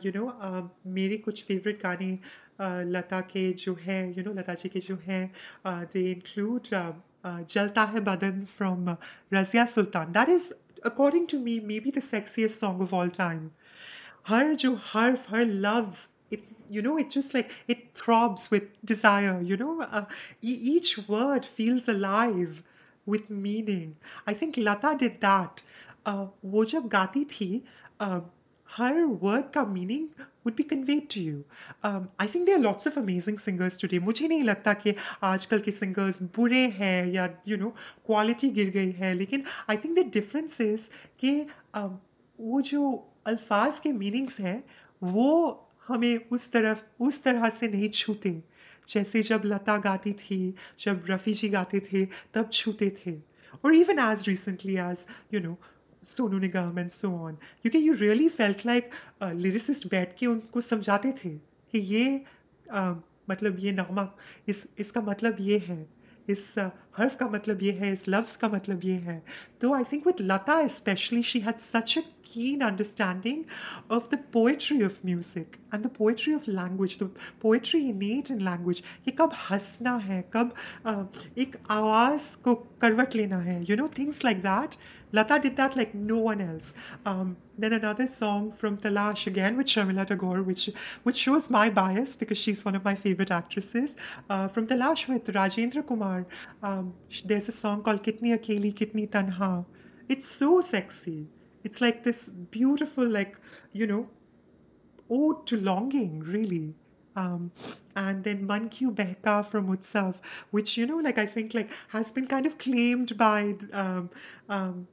you 0.05 0.11
know 0.15 0.71
मेरे 0.87 1.17
कुछ 1.19 1.43
फेवरेट 1.45 1.81
गाने 1.83 2.17
Uh, 2.59 2.83
lata 2.85 3.23
Ke 3.23 3.55
Jo 3.55 3.75
Hai, 3.85 4.13
you 4.15 4.21
know, 4.23 4.31
Lata 4.31 4.55
Ji 4.55 4.69
Ke 4.69 4.81
Jo 4.81 4.97
Hai, 5.05 5.31
uh, 5.63 5.85
they 5.91 6.11
include 6.11 6.71
um, 6.73 7.01
uh, 7.23 7.37
Jalta 7.53 7.87
Hai 7.87 7.99
Badan 8.01 8.45
from 8.47 8.97
Razia 9.31 9.67
Sultan. 9.67 10.11
That 10.11 10.27
is, 10.27 10.53
according 10.83 11.27
to 11.27 11.39
me, 11.39 11.59
maybe 11.61 11.89
the 11.89 12.01
sexiest 12.01 12.51
song 12.51 12.81
of 12.81 12.93
all 12.93 13.09
time. 13.09 13.51
Her 14.23 14.55
jo 14.55 14.75
harf, 14.75 15.25
her 15.27 15.45
loves, 15.45 16.09
it 16.31 16.43
you 16.69 16.81
know 16.81 16.97
it 16.97 17.09
just 17.09 17.33
like 17.33 17.51
it 17.67 17.93
throbs 17.95 18.51
with 18.51 18.63
desire 18.85 19.41
you 19.41 19.57
know 19.57 19.81
uh, 19.81 20.05
e- 20.41 20.59
each 20.73 21.07
word 21.07 21.43
feels 21.45 21.87
alive 21.87 22.61
with 23.07 23.27
meaning 23.31 23.95
i 24.27 24.33
think 24.33 24.55
lata 24.57 24.95
did 24.99 25.19
that 25.21 25.63
uh, 26.05 26.27
wo 26.43 26.63
jab 26.65 26.87
gaati 26.91 27.23
thi 27.27 27.63
uh, 27.99 28.19
her 28.77 29.07
word 29.07 29.51
का 29.53 29.65
meaning 29.67 30.09
would 30.43 30.55
be 30.55 30.63
conveyed 30.63 31.09
to 31.09 31.21
you. 31.21 31.45
Um, 31.83 32.09
I 32.17 32.27
think 32.27 32.45
there 32.45 32.57
are 32.57 32.65
lots 32.65 32.85
of 32.85 32.97
amazing 32.97 33.39
singers 33.39 33.77
today. 33.77 33.99
मुझे 33.99 34.27
नहीं 34.27 34.43
लगता 34.43 34.73
कि 34.73 34.95
आजकल 35.23 35.59
के 35.59 35.71
singers 35.71 36.21
बुरे 36.35 36.65
हैं 36.79 37.05
या 37.13 37.29
you 37.47 37.57
know 37.61 37.71
quality 38.09 38.51
गिर 38.53 38.69
गई 38.69 38.91
है 38.99 39.13
लेकिन 39.13 39.43
I 39.69 39.75
think 39.75 39.97
the 39.99 40.05
difference 40.17 40.59
is 40.67 40.89
कि 41.19 41.45
um, 41.73 41.89
वो 42.39 42.61
जो 42.61 42.91
अल्फाज 43.27 43.79
के 43.79 43.93
meanings 43.93 44.39
हैं 44.39 44.61
वो 45.03 45.29
हमें 45.87 46.29
उस 46.31 46.51
तरफ़ 46.51 46.83
उस 47.03 47.23
तरह 47.23 47.49
से 47.49 47.67
नहीं 47.67 47.89
छूते 47.89 48.41
जैसे 48.89 49.21
जब 49.23 49.41
लता 49.45 49.77
गाती 49.77 50.13
थी 50.21 50.53
जब 50.79 51.05
रफ़ी 51.09 51.33
जी 51.33 51.49
गाते 51.49 51.79
थे 51.91 52.05
तब 52.33 52.49
छूते 52.53 52.89
थे 52.99 53.17
और 53.65 53.75
even 53.75 53.99
as 53.99 54.27
recently 54.29 54.75
as 54.89 55.05
you 55.33 55.39
know 55.41 55.57
Sonu 56.03 56.39
Nigam 56.39 56.79
and 56.79 56.89
so 56.89 57.11
on 57.17 57.35
क्योंकि 57.61 57.87
you 57.87 57.93
really 57.93 58.27
felt 58.29 58.65
like 58.65 58.91
lyricist 59.23 59.87
बैठ 59.91 60.17
के 60.17 60.25
उनको 60.25 60.61
समझाते 60.61 61.11
थे 61.23 61.29
कि 61.29 61.79
ये 61.93 62.21
uh, 62.65 62.95
मतलब 63.29 63.57
ये 63.59 63.71
नगमा 63.71 64.09
इस 64.47 64.67
इसका 64.79 65.01
मतलब 65.01 65.37
ये 65.39 65.57
है 65.67 65.85
इस 66.27 66.53
हर्फ 66.97 67.15
का 67.15 67.27
मतलब 67.27 67.63
ये 67.63 67.71
है 67.71 67.91
इस 67.93 68.03
लफ्ज़ 68.09 68.37
का 68.37 68.47
मतलब 68.49 68.83
ये 68.85 68.95
है 69.05 69.21
तो 69.61 69.73
I 69.73 69.83
think 69.91 70.05
with 70.07 70.15
Lata 70.21 70.65
specially 70.67 71.23
she 71.23 71.39
had 71.39 71.57
such 71.59 71.97
a 71.97 72.01
keen 72.31 72.61
understanding 72.61 73.45
of 73.89 74.09
the 74.09 74.17
poetry 74.17 74.81
of 74.81 75.03
music 75.03 75.59
and 75.71 75.83
the 75.83 75.89
poetry 75.89 76.33
of 76.33 76.47
language, 76.47 76.97
the 76.97 77.09
poetry 77.39 77.89
innate 77.89 78.29
in 78.29 78.43
language. 78.45 78.81
कि 79.05 79.11
कब 79.11 79.33
हंसना 79.49 79.95
है 79.97 80.21
कब 80.33 80.53
uh, 80.87 81.03
एक 81.37 81.55
आवाज़ 81.71 82.35
को 82.43 82.55
करवट 82.81 83.15
लेना 83.15 83.39
है 83.41 83.63
you 83.69 83.75
know 83.75 83.87
things 83.99 84.23
like 84.25 84.41
that 84.41 84.77
Lata 85.11 85.39
did 85.39 85.55
that 85.55 85.75
like 85.75 85.93
no 85.95 86.17
one 86.17 86.41
else. 86.41 86.73
Um, 87.05 87.35
then 87.57 87.73
another 87.73 88.05
song 88.07 88.51
from 88.51 88.77
Talash 88.77 89.27
again 89.27 89.57
with 89.57 89.67
Sharmila 89.67 90.07
Tagore, 90.07 90.43
which 90.43 90.69
which 91.03 91.17
shows 91.17 91.49
my 91.49 91.69
bias 91.69 92.15
because 92.15 92.37
she's 92.37 92.63
one 92.63 92.75
of 92.75 92.83
my 92.83 92.95
favorite 92.95 93.31
actresses. 93.31 93.97
Uh, 94.29 94.47
from 94.47 94.67
Talash 94.67 95.07
with 95.07 95.25
Rajendra 95.33 95.85
Kumar, 95.85 96.25
um, 96.63 96.93
there's 97.25 97.47
a 97.47 97.51
song 97.51 97.81
called 97.83 98.03
Kitni 98.03 98.37
Akeli 98.37 98.73
Kitni 98.73 99.09
Tanha. 99.09 99.65
It's 100.07 100.27
so 100.27 100.61
sexy. 100.61 101.27
It's 101.63 101.81
like 101.81 102.03
this 102.03 102.29
beautiful, 102.29 103.07
like 103.07 103.35
you 103.73 103.87
know, 103.87 104.07
ode 105.09 105.45
to 105.47 105.57
longing, 105.57 106.19
really. 106.21 106.75
Um, 107.15 107.51
and 107.95 108.23
then 108.23 108.45
Man 108.45 108.69
Kyu 108.69 108.91
Behka 108.91 109.45
from 109.45 109.67
Utsav, 109.75 110.19
which 110.51 110.77
you 110.77 110.85
know, 110.85 110.97
like 110.97 111.17
I 111.17 111.25
think 111.25 111.53
like 111.53 111.71
has 111.89 112.11
been 112.11 112.27
kind 112.27 112.45
of 112.45 112.57
claimed 112.57 113.17
by 113.17 113.55
um, 113.73 114.09
um, 114.47 114.87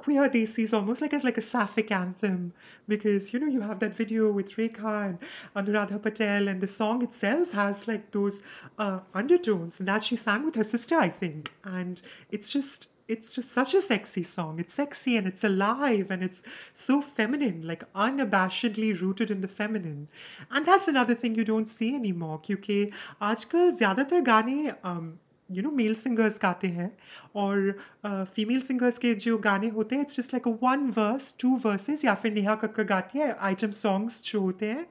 queer 0.00 0.28
Desis 0.28 0.72
almost 0.72 1.00
like 1.02 1.12
as 1.12 1.24
like 1.24 1.38
a 1.38 1.42
sapphic 1.42 1.90
anthem 1.90 2.52
because 2.86 3.32
you 3.32 3.40
know 3.40 3.46
you 3.46 3.60
have 3.60 3.80
that 3.80 3.94
video 3.94 4.30
with 4.30 4.52
Rekha 4.56 5.08
and 5.08 5.18
Anuradha 5.56 6.00
Patel 6.00 6.48
and 6.48 6.60
the 6.60 6.68
song 6.68 7.02
itself 7.02 7.52
has 7.52 7.88
like 7.88 8.10
those 8.12 8.42
uh, 8.78 9.00
undertones 9.14 9.80
and 9.80 9.88
that 9.88 10.04
she 10.04 10.14
sang 10.14 10.44
with 10.44 10.54
her 10.54 10.64
sister 10.64 10.96
I 10.96 11.08
think 11.08 11.52
and 11.64 12.00
it's 12.30 12.48
just 12.48 12.88
it's 13.08 13.34
just 13.34 13.52
such 13.52 13.74
a 13.74 13.80
sexy 13.80 14.22
song. 14.22 14.58
It's 14.58 14.72
sexy 14.72 15.16
and 15.16 15.26
it's 15.26 15.44
alive 15.44 16.10
and 16.10 16.22
it's 16.22 16.42
so 16.74 17.00
feminine, 17.00 17.62
like 17.62 17.84
unabashedly 17.92 19.00
rooted 19.00 19.30
in 19.30 19.40
the 19.40 19.48
feminine. 19.48 20.08
And 20.50 20.66
that's 20.66 20.88
another 20.88 21.14
thing 21.14 21.36
you 21.36 21.44
don't 21.44 21.68
see 21.68 21.94
anymore 21.94 22.40
क्योंकि 22.46 22.90
आजकल 23.22 23.70
ज़्यादातर 23.76 24.20
गाने 24.22 24.74
um, 24.82 25.18
you 25.51 25.63
know 25.63 25.71
male 25.71 25.93
singers 25.93 26.39
गाते 26.41 26.67
हैं 26.67 26.97
और 27.35 27.71
female 28.05 28.59
uh, 28.59 28.65
singers 28.65 28.97
के 28.97 29.13
जो 29.15 29.37
गाने 29.37 29.69
होते 29.69 29.95
हैं 29.95 30.01
it's 30.01 30.17
just 30.17 30.33
like 30.33 30.47
one 30.63 30.89
verse 30.97 31.35
two 31.39 31.55
verses 31.65 32.05
या 32.05 32.13
फिर 32.15 32.33
नेहा 32.33 32.55
कक्कर 32.55 32.83
गाती 32.83 33.19
है 33.19 33.31
आइटम 33.39 33.71
सॉन्ग्स 33.71 34.23
जो 34.23 34.41
होते 34.41 34.65
हैं। 34.65 34.85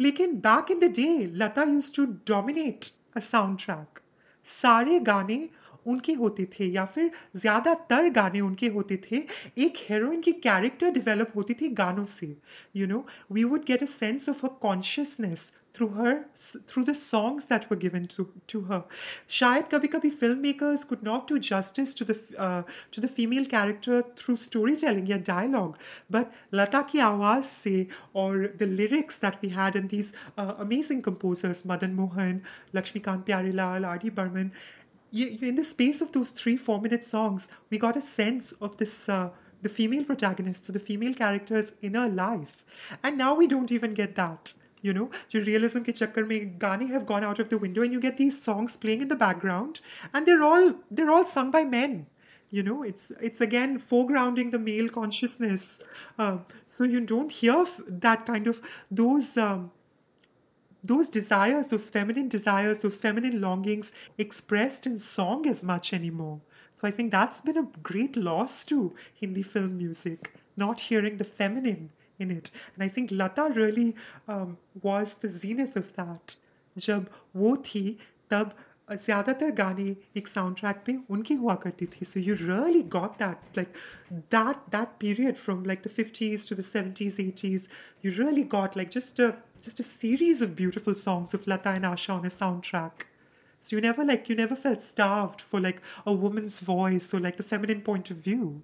लेकिन 0.00 0.34
back 0.40 0.70
in 0.70 0.78
the 0.78 0.84
day 0.84 1.08
Lata 1.34 1.62
used 1.62 1.92
to 1.94 2.04
dominate 2.06 2.84
a 3.16 3.20
sound 3.20 3.58
track 3.58 4.00
सारे 4.44 5.00
गाने 5.00 5.48
उनके 5.86 6.12
होते 6.22 6.48
थे 6.58 6.66
या 6.72 6.84
फिर 6.94 7.10
ज़्यादातर 7.36 8.08
गाने 8.18 8.40
उनके 8.40 8.68
होते 8.76 9.00
थे 9.10 9.24
एक 9.64 9.76
हीरोइन 9.90 10.20
की 10.20 10.32
कैरेक्टर 10.48 10.90
डेवलप 10.98 11.32
होती 11.36 11.54
थी 11.60 11.68
गानों 11.82 12.04
से 12.16 12.36
you 12.76 12.86
know 12.86 13.06
we 13.32 13.44
would 13.44 13.64
get 13.64 13.82
a 13.82 13.92
sense 13.94 14.28
of 14.28 14.46
a 14.46 14.50
consciousness 14.62 15.50
through 15.72 15.90
her 15.90 16.26
through 16.66 16.84
the 16.84 16.94
songs 16.94 17.46
that 17.46 17.68
were 17.70 17.76
given 17.76 18.06
to 18.06 18.26
to 18.52 18.60
her 18.70 18.78
shayad 19.38 19.68
kabhi 19.74 19.90
kabhi 19.94 20.10
filmmakers 20.22 20.86
could 20.92 21.02
not 21.08 21.28
do 21.32 21.38
justice 21.48 21.94
to 22.00 22.06
the 22.10 22.16
uh, 22.46 22.62
to 22.96 23.04
the 23.04 23.10
female 23.18 23.46
character 23.54 24.02
through 24.20 24.36
storytelling 24.44 25.06
या 25.10 25.18
dialogue 25.30 25.78
but 26.16 26.40
lata 26.60 26.82
ki 26.92 27.04
awaaz 27.10 27.52
se 27.52 27.76
or 28.24 28.32
the 28.62 28.70
lyrics 28.80 29.22
that 29.26 29.40
we 29.44 29.52
had 29.60 29.80
and 29.82 29.96
these 29.96 30.12
uh, 30.36 30.54
amazing 30.66 31.02
composers 31.08 31.64
madan 31.72 31.96
mohan 32.02 32.42
lakshmikant 32.78 33.26
pyarelal 33.30 33.90
r.d 33.94 34.14
burman 34.20 34.52
you, 35.10 35.38
in 35.42 35.54
the 35.54 35.64
space 35.64 36.00
of 36.00 36.12
those 36.12 36.30
three 36.30 36.56
four 36.56 36.80
minute 36.80 37.04
songs 37.04 37.48
we 37.70 37.78
got 37.78 37.96
a 37.96 38.00
sense 38.00 38.52
of 38.60 38.76
this 38.76 39.08
uh, 39.08 39.30
the 39.62 39.68
female 39.68 40.04
protagonists 40.04 40.66
so 40.66 40.72
the 40.72 40.80
female 40.80 41.14
characters 41.14 41.72
inner 41.82 42.08
life. 42.08 42.64
And 43.02 43.18
now 43.18 43.34
we 43.34 43.46
don't 43.46 43.70
even 43.72 43.94
get 43.94 44.14
that 44.16 44.52
you 44.82 44.94
know? 44.94 45.10
The 45.30 45.40
realism 45.40 45.82
ke 45.88 45.94
chakkar 45.96 46.26
mein 46.26 46.54
gaane 46.58 46.88
have 46.90 47.04
gone 47.06 47.24
out 47.24 47.38
of 47.38 47.50
the 47.50 47.58
window 47.58 47.82
and 47.82 47.92
you 47.92 48.00
get 48.00 48.16
these 48.16 48.40
songs 48.42 48.76
playing 48.76 49.02
in 49.02 49.08
the 49.08 49.16
background 49.16 49.80
and 50.14 50.26
they're 50.26 50.42
all 50.42 50.72
they're 50.90 51.10
all 51.10 51.24
sung 51.24 51.50
by 51.50 51.64
men 51.64 52.06
you 52.52 52.62
know? 52.62 52.82
It's 52.82 53.12
it's 53.20 53.40
again 53.40 53.80
foregrounding 53.90 54.50
the 54.50 54.58
male 54.58 54.88
consciousness. 54.88 55.78
Uh, 56.18 56.38
so 56.66 56.84
you 56.84 57.00
don't 57.00 57.30
hear 57.30 57.64
that 58.06 58.26
kind 58.26 58.48
of 58.48 58.60
those 58.90 59.36
um, 59.36 59.70
those 60.83 61.09
desires, 61.09 61.69
those 61.69 61.89
feminine 61.89 62.29
desires, 62.29 62.81
those 62.81 63.01
feminine 63.01 63.41
longings 63.41 63.91
expressed 64.17 64.85
in 64.85 64.99
song 64.99 65.47
as 65.47 65.63
much 65.63 65.93
anymore. 65.93 66.39
So 66.73 66.87
I 66.87 66.91
think 66.91 67.11
that's 67.11 67.41
been 67.41 67.57
a 67.57 67.67
great 67.83 68.17
loss 68.17 68.63
to 68.65 68.93
Hindi 69.13 69.41
film 69.41 69.77
music, 69.77 70.33
not 70.57 70.79
hearing 70.79 71.17
the 71.17 71.23
feminine 71.23 71.89
in 72.19 72.31
it. 72.31 72.51
And 72.75 72.83
I 72.83 72.87
think 72.87 73.11
Lata 73.11 73.51
really 73.55 73.95
um, 74.27 74.57
was 74.81 75.15
the 75.15 75.29
zenith 75.29 75.75
of 75.75 75.95
that. 75.95 76.35
जब 76.77 77.05
वो 77.35 77.55
थी 77.65 77.97
तब 78.29 78.55
ज़्यादातर 78.91 79.51
गाने 79.57 79.95
एक 80.17 80.27
sound 80.27 80.55
track 80.57 80.81
पे 80.85 80.97
उनकी 81.09 81.33
हुआ 81.43 81.53
करती 81.63 81.85
थी 81.93 82.05
so 82.05 82.19
you 82.19 82.35
really 82.39 82.81
got 82.95 83.13
that 83.19 83.57
like 83.57 83.73
that 84.35 84.57
that 84.75 84.87
period 84.99 85.35
from 85.35 85.63
like 85.65 85.81
the 85.85 85.89
fifties 85.91 86.49
to 86.49 86.55
the 86.55 86.61
seventies 86.71 87.21
eighties 87.21 87.67
you 88.05 88.11
really 88.17 88.43
got 88.55 88.77
like 88.77 88.89
just 88.97 89.21
just 89.61 89.79
a 89.79 89.83
series 89.83 90.41
of 90.41 90.55
beautiful 90.55 90.95
songs 90.95 91.33
of 91.33 91.47
Lata 91.47 91.69
and 91.69 91.85
Asha 91.85 92.13
on 92.13 92.25
a 92.25 92.29
soundtrack. 92.29 93.05
So 93.59 93.75
you 93.75 93.81
never 93.81 94.05
like 94.05 94.29
you 94.29 94.35
never 94.35 94.55
felt 94.55 94.81
starved 94.81 95.41
for 95.41 95.59
like 95.59 95.81
a 96.05 96.13
woman's 96.13 96.59
voice 96.59 97.13
or 97.13 97.19
like 97.19 97.37
the 97.37 97.43
feminine 97.43 97.81
point 97.81 98.11
of 98.11 98.17
view. 98.17 98.61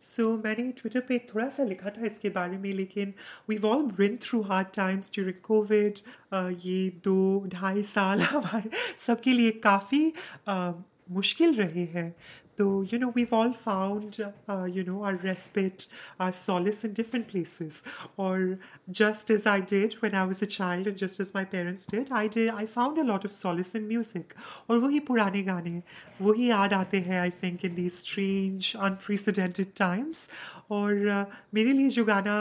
So 0.00 0.24
मैंने 0.44 0.72
Twitter 0.78 1.00
पे 1.08 1.18
थोड़ा 1.28 1.48
सा 1.48 1.64
लिखा 1.64 1.90
था 1.90 2.04
इसके 2.06 2.30
बारे 2.30 2.56
में 2.58 2.72
लेकिन 2.72 3.12
we've 3.50 3.64
all 3.64 3.84
been 4.00 4.18
through 4.24 4.42
hard 4.50 4.72
times 4.72 5.10
during 5.10 5.38
COVID. 5.50 6.00
Uh, 6.32 6.50
ये 6.66 6.90
दो 7.04 7.46
ढाई 7.54 7.82
साल 7.92 8.20
हमारे 8.32 8.70
सबके 9.06 9.32
लिए 9.32 9.50
काफ़ी 9.68 10.02
uh, 10.48 10.72
मुश्किल 11.10 11.54
रहे 11.54 11.84
हैं 11.94 12.14
though 12.59 12.81
you 12.91 12.99
know 13.01 13.09
we've 13.17 13.33
all 13.39 13.51
found 13.61 14.19
uh, 14.53 14.63
you 14.75 14.83
know 14.89 15.03
our 15.09 15.15
respite 15.25 15.87
our 16.19 16.31
solace 16.31 16.83
in 16.83 16.93
different 16.93 17.27
places. 17.33 17.81
Or 18.17 18.59
just 18.99 19.29
as 19.35 19.45
i 19.53 19.59
did 19.71 19.93
when 20.01 20.15
i 20.21 20.23
was 20.31 20.41
a 20.41 20.49
child 20.57 20.87
and 20.91 20.97
just 21.03 21.19
as 21.25 21.33
my 21.33 21.43
parents 21.55 21.85
did 21.95 22.11
i 22.11 22.23
did 22.35 22.49
i 22.61 22.65
found 22.75 22.97
a 22.97 23.07
lot 23.11 23.25
of 23.29 23.35
solace 23.39 23.75
in 23.81 23.87
music. 23.87 24.35
Or 24.67 24.79
wahi 24.85 25.01
purane 25.11 25.41
gaane 25.51 25.81
wahi 26.29 26.49
yaad 26.53 26.77
aate 26.79 26.97
hain 27.09 27.21
i 27.25 27.29
think 27.43 27.67
in 27.69 27.75
these 27.81 27.99
strange 28.05 28.75
unprecedented 28.89 29.75
times. 29.83 30.27
और 30.69 31.29
मेरे 31.53 31.71
लिए 31.71 31.89
जो 31.89 32.03
गाना, 32.05 32.35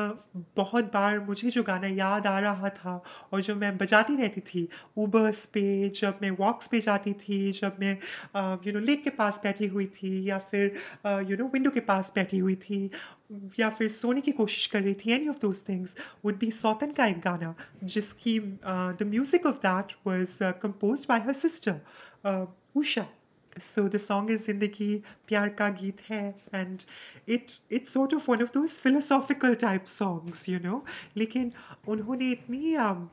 बहुत 0.56 0.85
बार 0.94 1.18
मुझे 1.20 1.50
जो 1.50 1.62
गाना 1.62 1.87
याद 1.88 2.26
आ 2.26 2.38
रहा 2.40 2.68
था 2.70 3.02
और 3.32 3.42
जो 3.42 3.54
मैं 3.56 3.76
बजाती 3.78 4.16
रहती 4.16 4.40
थी 4.40 4.68
ऊबर्स 4.99 5.44
पे, 5.47 5.88
जब 5.90 6.18
मैं 6.23 6.30
वॉक्स 6.38 6.68
पे 6.68 6.80
जाती 6.80 7.12
थी, 7.12 7.50
जब 7.52 7.76
मैं 7.80 7.97
यू 8.66 8.73
नो 8.73 8.80
लेक 8.80 9.02
के 9.04 9.11
पास 9.11 9.40
बैठी 9.44 9.66
हुई 9.66 9.87
थी 9.94 10.28
या 10.28 10.38
फिर 10.38 10.75
यू 11.30 11.37
नो 11.37 11.50
विंडो 11.52 11.70
के 11.70 11.80
पास 11.80 12.12
बैठी 12.14 12.38
हुई 12.38 12.54
थी 12.68 12.90
या 13.61 13.68
फिर 13.70 13.88
सोने 13.88 14.20
की 14.20 14.32
कोशिश 14.32 14.66
कर 14.66 14.82
रही 14.82 14.94
थी 14.94 15.12
any 15.12 15.28
of 15.28 15.38
those 15.42 15.62
things 15.68 15.97
would 16.25 16.38
be 16.38 16.50
Sautan 16.50 16.92
का 16.92 17.06
एक 17.06 17.20
गाना 17.20 17.54
जिसकी 17.85 18.38
the 18.40 19.06
music 19.06 19.47
of 19.47 19.56
that 19.66 19.92
was 20.06 20.38
compose 20.62 21.06
by 21.08 21.20
her 21.20 21.32
sister 21.32 22.47
Usha 22.76 23.06
so 23.62 23.88
the 23.88 23.99
song 23.99 24.29
is 24.29 24.47
zindagi 24.47 25.03
pyar 25.27 25.49
ka 25.57 25.71
geet 25.71 26.03
hai 26.09 26.35
and 26.53 26.85
it 27.27 27.59
it's 27.69 27.91
sort 27.91 28.12
of 28.12 28.29
one 28.29 28.43
of 28.43 28.53
those 28.53 28.79
philosophical 28.87 29.57
type 29.67 29.88
songs 29.88 30.49
you 30.49 30.59
know 30.69 30.83
लेकिन 31.17 31.53
उन्होंने 31.88 32.31
इतनी 32.33 32.77
um, 32.87 33.07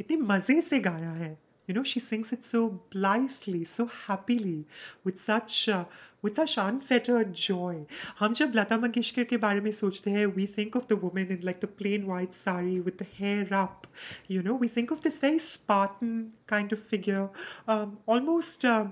इतने 0.00 0.16
मज़े 0.16 0.60
से 0.60 0.80
गाया 0.80 1.12
है 1.12 1.36
you 1.66 1.74
know 1.74 1.82
she 1.82 2.00
sings 2.00 2.32
it 2.32 2.44
so 2.44 2.80
blithely 2.90 3.64
so 3.64 3.86
happily 3.86 4.64
with 5.04 5.18
such 5.18 5.68
uh, 5.68 5.84
with 6.22 6.36
such 6.36 6.56
unfettered 6.58 7.32
joy 7.32 7.74
हम 8.18 8.34
जब 8.40 8.52
लता 8.56 8.78
मंगेशकर 8.78 9.24
के 9.32 9.36
बारे 9.44 9.60
में 9.60 9.70
सोचते 9.80 10.10
हैं 10.10 10.26
we 10.36 10.46
think 10.46 10.78
of 10.80 10.86
the 10.92 10.96
woman 11.04 11.34
in 11.36 11.44
like 11.48 11.60
the 11.64 11.72
plain 11.80 12.06
white 12.12 12.32
sari 12.32 12.78
with 12.88 12.98
the 13.02 13.08
hair 13.18 13.48
up 13.62 13.86
you 14.28 14.42
know 14.42 14.54
we 14.64 14.68
think 14.76 14.96
of 14.96 15.02
this 15.08 15.18
very 15.18 15.38
Spartan 15.48 16.14
kind 16.46 16.72
of 16.72 16.82
figure 16.94 17.28
um, 17.66 17.98
almost 18.06 18.64
uh, 18.64 18.86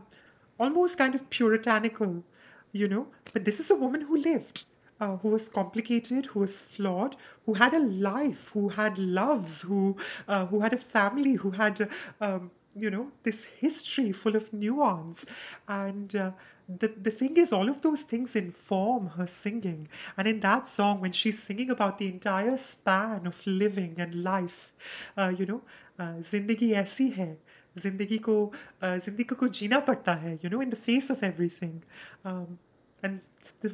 almost 0.59 0.99
kind 0.99 1.15
of 1.15 1.29
puritanical 1.31 2.23
you 2.73 2.89
know. 2.89 3.07
But 3.33 3.45
this 3.45 3.61
is 3.61 3.71
a 3.71 3.77
woman 3.77 4.01
who 4.03 4.17
lived 4.17 4.65
uh, 5.01 5.17
who 5.19 5.29
was 5.29 5.49
complicated, 5.49 6.27
who 6.27 6.41
was 6.41 6.61
flawed, 6.61 7.17
who 7.47 7.55
had 7.55 7.75
a 7.75 7.81
life, 7.81 8.51
who 8.53 8.69
had 8.69 8.99
loves, 8.99 9.63
who 9.63 9.97
uh, 10.29 10.47
who 10.47 10.61
had 10.61 10.73
a 10.73 10.77
family, 10.79 11.35
who 11.35 11.51
had 11.51 11.89
um, 12.21 12.51
you 12.77 12.91
know 12.91 13.11
this 13.23 13.45
history 13.45 14.13
full 14.13 14.37
of 14.37 14.53
nuance. 14.53 15.27
And 15.69 16.15
uh, 16.17 16.31
the, 16.69 16.89
the 16.89 17.11
thing 17.11 17.37
is 17.37 17.53
all 17.53 17.69
of 17.69 17.81
those 17.83 18.03
things 18.03 18.35
inform 18.37 19.09
her 19.09 19.27
singing. 19.27 19.89
And 20.17 20.27
in 20.27 20.41
that 20.41 20.67
song 20.67 21.01
when 21.01 21.13
she's 21.13 21.43
singing 21.43 21.71
about 21.71 21.99
the 21.99 22.09
entire 22.09 22.57
span 22.57 23.27
of 23.27 23.47
living 23.47 23.97
and 23.99 24.23
life 24.23 24.73
uh, 25.17 25.33
you 25.37 25.47
know 25.47 25.63
uh, 25.99 26.15
zindagi 26.31 26.71
aisi 26.83 27.11
hai 27.19 27.37
जिंदगी 27.78 28.18
को 28.30 28.38
जिंदगी 28.84 29.36
को 29.36 29.48
जीना 29.60 29.80
पड़ता 29.90 30.14
है 30.24 30.34
you 30.44 30.50
know 30.50 30.62
in 30.62 30.70
the 30.70 30.76
face 30.88 31.12
of 31.12 31.24
everything 31.24 31.80
and 33.08 33.22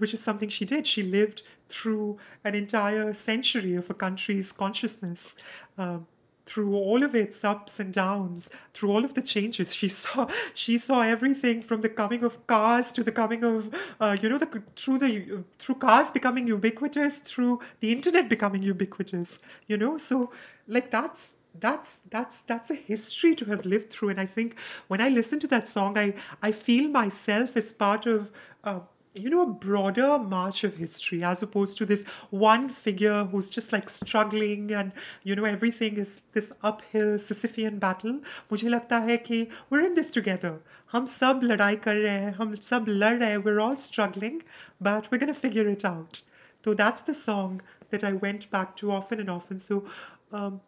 which 0.02 0.14
is 0.14 0.20
something 0.24 0.50
she 0.56 0.66
did. 0.66 0.86
She 0.86 1.04
lived 1.04 1.40
through 1.70 2.18
an 2.44 2.56
entire 2.58 3.14
century 3.14 3.72
of 3.76 3.90
a 3.90 3.96
country's 4.02 4.52
consciousness. 4.52 5.36
Um, 5.78 6.06
through 6.46 6.76
all 6.76 7.04
of 7.04 7.16
its 7.16 7.44
ups 7.44 7.80
and 7.80 7.92
downs, 7.92 8.50
through 8.74 8.92
all 8.92 9.04
of 9.04 9.14
the 9.16 9.22
changes. 9.22 9.74
She 9.74 9.88
saw 9.88 10.28
she 10.54 10.78
saw 10.78 11.02
everything 11.02 11.62
from 11.62 11.82
the 11.82 11.90
coming 11.90 12.24
of 12.24 12.46
cars 12.48 12.92
to 12.94 13.04
the 13.04 13.12
coming 13.12 13.44
of 13.44 13.74
uh, 14.00 14.16
you 14.22 14.30
know 14.30 14.38
the 14.38 14.62
through 14.76 15.00
the 15.00 15.44
through 15.60 15.76
cars 15.76 16.12
becoming 16.12 16.48
ubiquitous, 16.48 17.20
through 17.20 17.60
the 17.80 17.92
internet 17.92 18.30
becoming 18.30 18.62
ubiquitous. 18.62 19.40
You 19.68 19.78
know, 19.78 19.98
so 19.98 20.32
like 20.68 20.92
that's 20.92 21.36
that's 21.59 22.03
that's 22.11 22.43
that's 22.43 22.71
a 22.71 22.75
history 22.75 23.35
to 23.35 23.45
have 23.47 23.65
lived 23.65 23.91
through. 23.91 24.11
And 24.11 24.21
i 24.21 24.27
think 24.27 24.57
when 24.89 25.01
i 25.01 25.09
listen 25.09 25.41
to 25.41 25.47
that 25.49 25.67
song 25.67 25.99
i 25.99 26.15
i 26.43 26.51
feel 26.53 26.89
myself 26.89 27.57
as 27.57 27.73
part 27.73 28.07
of 28.07 28.31
uh, 28.65 28.81
you 29.15 29.29
know 29.29 29.43
a 29.43 29.47
broader 29.47 30.19
march 30.19 30.63
of 30.63 30.77
history 30.77 31.25
as 31.25 31.43
opposed 31.43 31.77
to 31.77 31.85
this 31.85 32.05
one 32.31 32.69
figure 32.69 33.25
who's 33.25 33.51
just 33.51 33.73
like 33.73 33.91
struggling 33.91 34.71
and 34.73 34.93
you 35.25 35.35
know 35.35 35.45
everything 35.45 35.97
is 35.97 36.21
this 36.33 36.53
uphill 36.63 37.17
sisyphean 37.19 37.81
battle. 37.81 38.21
mujhe 38.51 38.71
lagta 38.75 39.01
hai 39.09 39.17
ki 39.17 39.49
we're 39.69 39.81
in 39.81 39.95
this 39.95 40.13
together. 40.13 40.61
hum 40.87 41.07
sab 41.07 41.43
ladai 41.43 41.75
kar 41.83 41.97
rahe 41.97 42.23
hain 42.27 42.33
hum 42.35 42.55
sab 42.69 42.87
lad 42.87 43.21
rahe 43.25 43.43
we're 43.43 43.61
all 43.67 43.77
struggling 43.77 44.41
but 44.81 45.11
we're 45.11 45.19
going 45.19 45.35
to 45.35 45.41
figure 45.41 45.69
it 45.69 45.85
out. 45.85 46.23
So 46.65 46.75
that's 46.75 47.03
the 47.03 47.15
song 47.15 47.61
that 47.91 48.05
i 48.05 48.13
went 48.13 48.51
back 48.51 48.77
to 48.77 48.93
often 48.93 49.19
and 49.19 49.31
often. 49.31 49.59
So 49.59 49.85
um, 50.33 50.61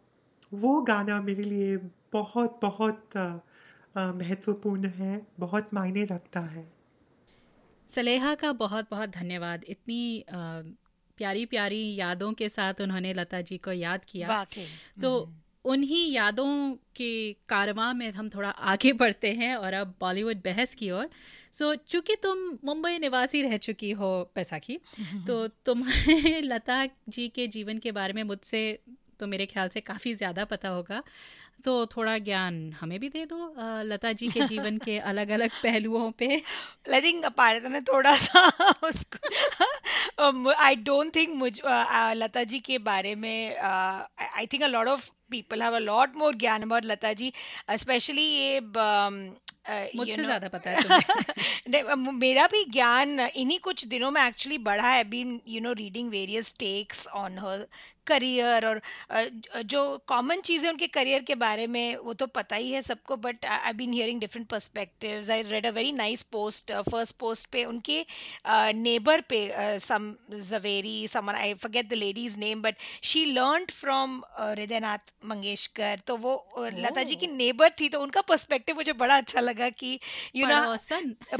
वो 0.53 0.81
गाना 0.81 1.21
मेरे 1.21 1.43
लिए 1.43 1.77
बहुत 2.13 2.59
बहुत 2.61 3.09
महत्वपूर्ण 3.97 4.87
है 4.87 5.27
बहुत 5.39 5.69
मायने 5.73 6.03
रखता 6.03 6.39
है। 6.39 6.73
सलेहा 7.89 8.35
का 8.35 8.51
बहुत 8.51 8.87
बहुत 8.91 9.09
धन्यवाद। 9.09 9.63
इतनी 9.63 10.25
प्यारी 11.17 11.45
प्यारी 11.45 11.95
यादों 11.95 12.33
के 12.33 12.49
साथ 12.49 12.73
उन्होंने 12.81 13.13
लता 13.13 13.41
जी 13.41 13.57
को 13.57 13.71
याद 13.71 14.05
किया। 14.05 14.45
तो 15.01 15.23
हम्म। 15.23 15.35
उन्हीं 15.65 16.11
यादों 16.11 16.75
के 16.95 17.33
कारवां 17.33 17.93
में 17.93 18.11
हम 18.11 18.29
थोड़ा 18.29 18.49
आगे 18.49 18.93
बढ़ते 18.93 19.33
हैं 19.33 19.55
और 19.55 19.73
अब 19.73 19.95
बॉलीवुड 19.99 20.37
बहस 20.37 20.75
की 20.75 20.91
ओर। 20.91 21.09
सो 21.53 21.75
so, 21.75 21.81
चूँकि 21.81 22.15
तुम 22.15 22.59
मुंबई 22.63 22.97
निवासी 22.97 23.41
रह 23.41 23.57
चुकी 23.57 23.91
हो 23.91 24.31
पैसा 24.35 24.59
की 24.59 24.79
तो 25.27 25.47
तुम्हें 25.65 26.41
लता 26.41 26.85
जी 27.09 27.27
के 27.29 27.47
जीवन 27.47 27.77
के 27.77 27.91
बारे 27.91 28.13
में 28.13 28.23
मुझसे 28.23 28.79
तो 29.19 29.27
मेरे 29.27 29.45
ख्याल 29.45 29.69
से 29.69 29.81
काफ़ी 29.81 30.13
ज़्यादा 30.15 30.45
पता 30.45 30.69
होगा। 30.69 31.01
तो 31.65 31.85
थोड़ा 31.85 32.17
ज्ञान 32.17 32.55
हमें 32.73 32.99
भी 32.99 33.09
दे 33.09 33.25
दो 33.25 33.37
लता 33.83 34.11
जी 34.11 34.27
के 34.27 34.45
जीवन 34.47 34.77
के 34.77 34.97
अलग 35.11 35.29
अलग 35.29 35.49
पहलुओं 35.63 36.11
पे। 36.11 36.27
आई 36.93 37.01
थिंक 37.01 37.25
ने 37.67 37.81
थोड़ा 37.81 38.15
सा 38.17 38.47
उसको 38.83 40.53
आई 40.53 40.75
डोंट 40.75 41.15
थिंक 41.15 41.35
मुझ 41.35 41.53
लता 42.15 42.43
जी 42.43 42.59
के 42.59 42.77
बारे 42.77 43.15
में 43.15 43.57
I 43.57 44.45
think 44.45 44.63
a 44.63 44.67
lot 44.67 44.87
of 44.87 45.09
people 45.31 45.61
have 45.61 45.73
a 45.73 45.79
lot 45.79 46.17
more 46.17 46.31
ज्ञान 46.33 46.63
about 46.63 46.85
लता 46.85 47.13
जी 47.13 47.31
स्पेशली 47.75 48.23
ये 48.23 48.59
मुझसे 49.95 50.23
ज़्यादा 50.23 50.47
पता 50.47 50.69
है 50.69 51.95
मेरा 51.95 52.45
भी 52.47 52.63
ज्ञान 52.65 53.19
इन्हीं 53.19 53.59
कुछ 53.59 53.85
दिनों 53.85 54.11
में 54.11 54.21
एक्चुअली 54.21 54.57
बढ़ा 54.57 54.89
है। 54.89 55.03
Been 55.03 55.39
you 55.47 55.61
know 55.61 55.71
reading 55.73 56.09
various 56.09 56.53
texts 56.59 57.07
on 57.07 57.37
her 57.39 57.65
career 58.07 58.65
और 58.65 58.81
जो 59.65 59.81
कॉमन 60.07 60.41
चीज़ें 60.41 60.69
उनके 60.69 60.87
करियर 60.89 61.23
के 61.23 61.35
बारे 61.37 61.67
में 61.67 61.95
वो 61.97 62.13
तो 62.13 62.27
पता 62.35 62.55
ही 62.55 62.71
है 62.71 62.81
सबको 62.81 63.17
but 63.17 63.45
I 63.45 63.73
been 63.73 63.93
hearing 63.93 64.19
different 64.19 64.47
perspectives 64.49 65.29
I 65.29 65.41
read 65.49 65.65
a 65.65 65.71
very 65.71 65.91
nice 65.93 66.21
post 66.31 66.71
first 66.89 67.15
post 67.19 67.47
पे 67.51 67.65
उनके 67.65 67.99
नेबर 68.73 69.21
पे 69.29 69.39
some 69.79 70.13
Javeri 70.31 71.07
someone 71.07 71.35
I 71.35 71.53
forget 71.55 71.89
the 71.89 71.93
lady's 71.95 72.37
name 72.39 72.61
but 72.61 72.75
she 73.03 73.25
learn 73.25 73.65
from 73.71 74.21
Hridaynath 74.39 75.11
Mangeshkar. 75.25 75.99
तो 76.07 76.17
वो 76.17 76.33
लता 76.57 77.03
जी 77.03 77.15
की 77.15 77.27
नेबर 77.27 77.69
थी 77.79 77.89
तो 77.89 77.99
उनका 78.01 78.21
पर्सपेक्टिव 78.23 78.75
मुझे 78.75 78.93
बड़ा 78.95 79.17
अच्छा 79.17 79.41
लगा 79.41 79.69
कि 79.71 79.99
यू 80.35 80.47
नो 80.47 80.77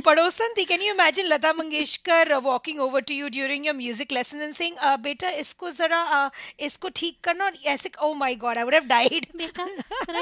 पड़ोसन। 0.06 0.54
थी। 0.58 0.66
Can 0.66 0.82
you 0.82 0.94
imagine 0.94 1.26
Lata 1.26 1.54
Mangeshkar 1.54 2.34
walking 2.44 2.80
over 2.82 3.02
to 3.02 3.14
you 3.14 3.30
during 3.30 3.66
your 3.66 3.76
music 3.76 4.12
lesson 4.12 4.42
and 4.42 4.54
sing 4.54 4.78
बेटा 5.04 5.30
इसको 5.42 5.72
जरा 5.72 6.30
इसको 6.60 6.90
ठीक 6.90 7.18
करना 7.24 7.46
और 7.46 7.58
ऐसे 7.66 7.92
ओ 8.02 8.14
my 8.14 8.36
god 8.36 8.58
I 8.58 8.64
would 8.64 8.74
have 8.74 8.86
died 8.86 9.26
बेटा 9.36 9.68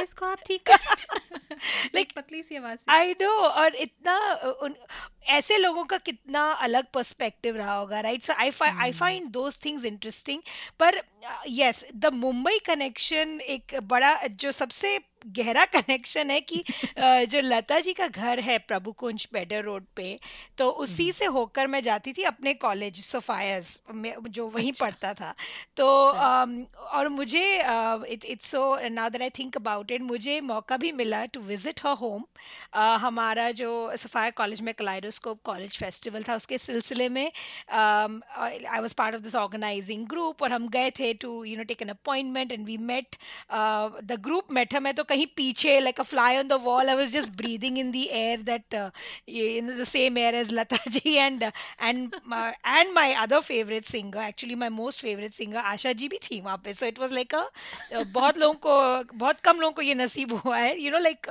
इसको 0.01 0.25
आप 0.25 0.39
ठीक 0.45 0.61
कर 0.69 1.55
लाइक 1.95 2.11
पतली 2.15 2.43
सी 2.43 2.55
आवाज़ 2.55 2.79
आई 2.89 3.11
नो 3.21 3.31
और 3.39 3.75
इतना 3.75 4.17
उन, 4.61 4.75
ऐसे 5.25 5.57
लोगों 5.57 5.83
का 5.83 5.97
कितना 5.97 6.41
अलग 6.61 6.85
पर्सपेक्टिव 6.93 7.57
रहा 7.57 7.73
होगा 7.73 7.99
right 7.99 8.23
so 8.23 8.33
I 8.33 8.51
I 8.61 8.91
find 8.91 9.29
those 9.31 9.57
things 9.65 9.85
interesting 9.85 10.41
पर 10.79 11.01
यस 11.49 11.85
द 11.95 12.13
मुंबई 12.13 12.59
कनेक्शन 12.59 13.39
एक 13.41 13.79
बड़ा 13.83 14.15
जो 14.27 14.51
सबसे 14.51 14.99
गहरा 15.27 15.65
कनेक्शन 15.65 16.29
है 16.31 16.39
कि 16.41 16.63
जो 17.25 17.39
लता 17.41 17.79
जी 17.79 17.93
का 17.93 18.07
घर 18.07 18.39
है 18.39 18.57
प्रभु 18.57 18.91
कुंज 18.91 19.27
बेडर 19.33 19.63
रोड 19.63 19.85
पे 19.95 20.19
तो 20.57 20.69
उसी 20.69 21.03
हम्म। 21.03 21.11
से 21.11 21.25
होकर 21.25 21.67
मैं 21.67 21.81
जाती 21.83 22.13
थी 22.13 22.23
अपने 22.23 22.53
कॉलेज 22.53 23.01
सोफायस 23.05 23.81
में 23.93 24.13
जो 24.29 24.47
वहीं 24.47 24.71
अच्छा। 24.71 24.85
पढ़ता 24.85 25.13
था। 25.13 25.33
तो 25.77 25.87
और 25.87 27.09
मुझे 27.09 27.43
it's 28.09 28.47
so 28.47 28.89
now 28.89 29.09
that 29.09 29.21
I 29.21 29.29
think 29.29 29.57
about 29.57 29.91
it 29.91 30.01
मुझे 30.01 30.39
मौका 30.41 30.77
भी 30.77 30.91
मिला 30.91 31.25
टू 31.25 31.39
विज़िट 31.41 31.79
हर 31.85 31.93
होम 31.93 32.25
हमारा 32.75 33.49
जो 33.51 33.71
सोफाया 33.97 34.29
कॉलेज 34.29 34.61
में 34.61 34.73
स्कोप 35.21 35.41
कॉलेज 35.45 35.77
फेस्टिवल 35.77 36.23
था, 36.27 36.35
उसके 36.35 36.57
सिलसिले 36.57 37.07
में 37.09 37.25
I 37.71 38.79
was 38.79 38.93
part 38.97 39.15
of 39.15 39.21
this 39.21 39.35
organising 39.35 40.05
group 40.09 40.41
और 40.43 40.51
हम 40.51 40.67
गए 40.69 40.91
थे 40.99 41.13
to 41.23 41.43
you 41.45 41.57
know 41.57 41.63
take 41.71 41.81
an 41.81 41.89
appointment 41.89 42.51
and 42.51 42.65
we 42.65 42.77
met 42.91 43.15
the 44.03 44.17
group 44.21 44.51
met 44.51 44.73
हमें 44.75 44.93
तो 44.95 45.03
कहीं 45.11 45.25
पीछे 45.35 45.79
like 45.79 45.99
a 45.99 46.03
fly 46.11 46.37
on 46.37 46.47
the 46.47 46.59
wall 46.63 46.89
I 46.89 46.95
was 46.95 47.11
just 47.11 47.31
breathing 47.37 47.77
in 47.79 47.91
the 47.91 48.05
air 48.11 48.41
that 48.49 48.75
in 49.29 49.67
the 49.77 49.83
same 49.87 50.17
air 50.17 50.35
as 50.35 50.53
Lata 50.53 50.77
ji 50.87 51.15
and 51.15 51.43
and 51.43 52.15
and 52.25 52.93
my 52.93 53.13
other 53.23 53.39
favourite 53.41 53.85
singer 53.85 54.23
actually 54.23 54.55
my 54.55 54.69
most 54.79 55.01
favourite 55.01 55.33
singer 55.33 55.59
Asha 55.73 55.93
ji 55.93 56.07
भी 56.07 56.17
थी 56.23 56.39
वहाँ 56.41 56.57
पे. 56.65 56.73
So 56.73 56.85
it 56.85 56.99
was 56.99 57.13
like 57.13 57.35
a 57.35 57.45
बहुत 58.03 58.37
लोगों 58.37 58.53
को, 58.65 59.17
बहुत 59.17 59.39
कम 59.41 59.59
लोगों 59.59 59.73
को 59.73 59.81
ये 59.81 59.95
नसीब 59.95 60.33
हुआ 60.35 60.57
है. 60.57 60.79
You 60.81 60.91
know 60.91 60.99
like 60.99 61.27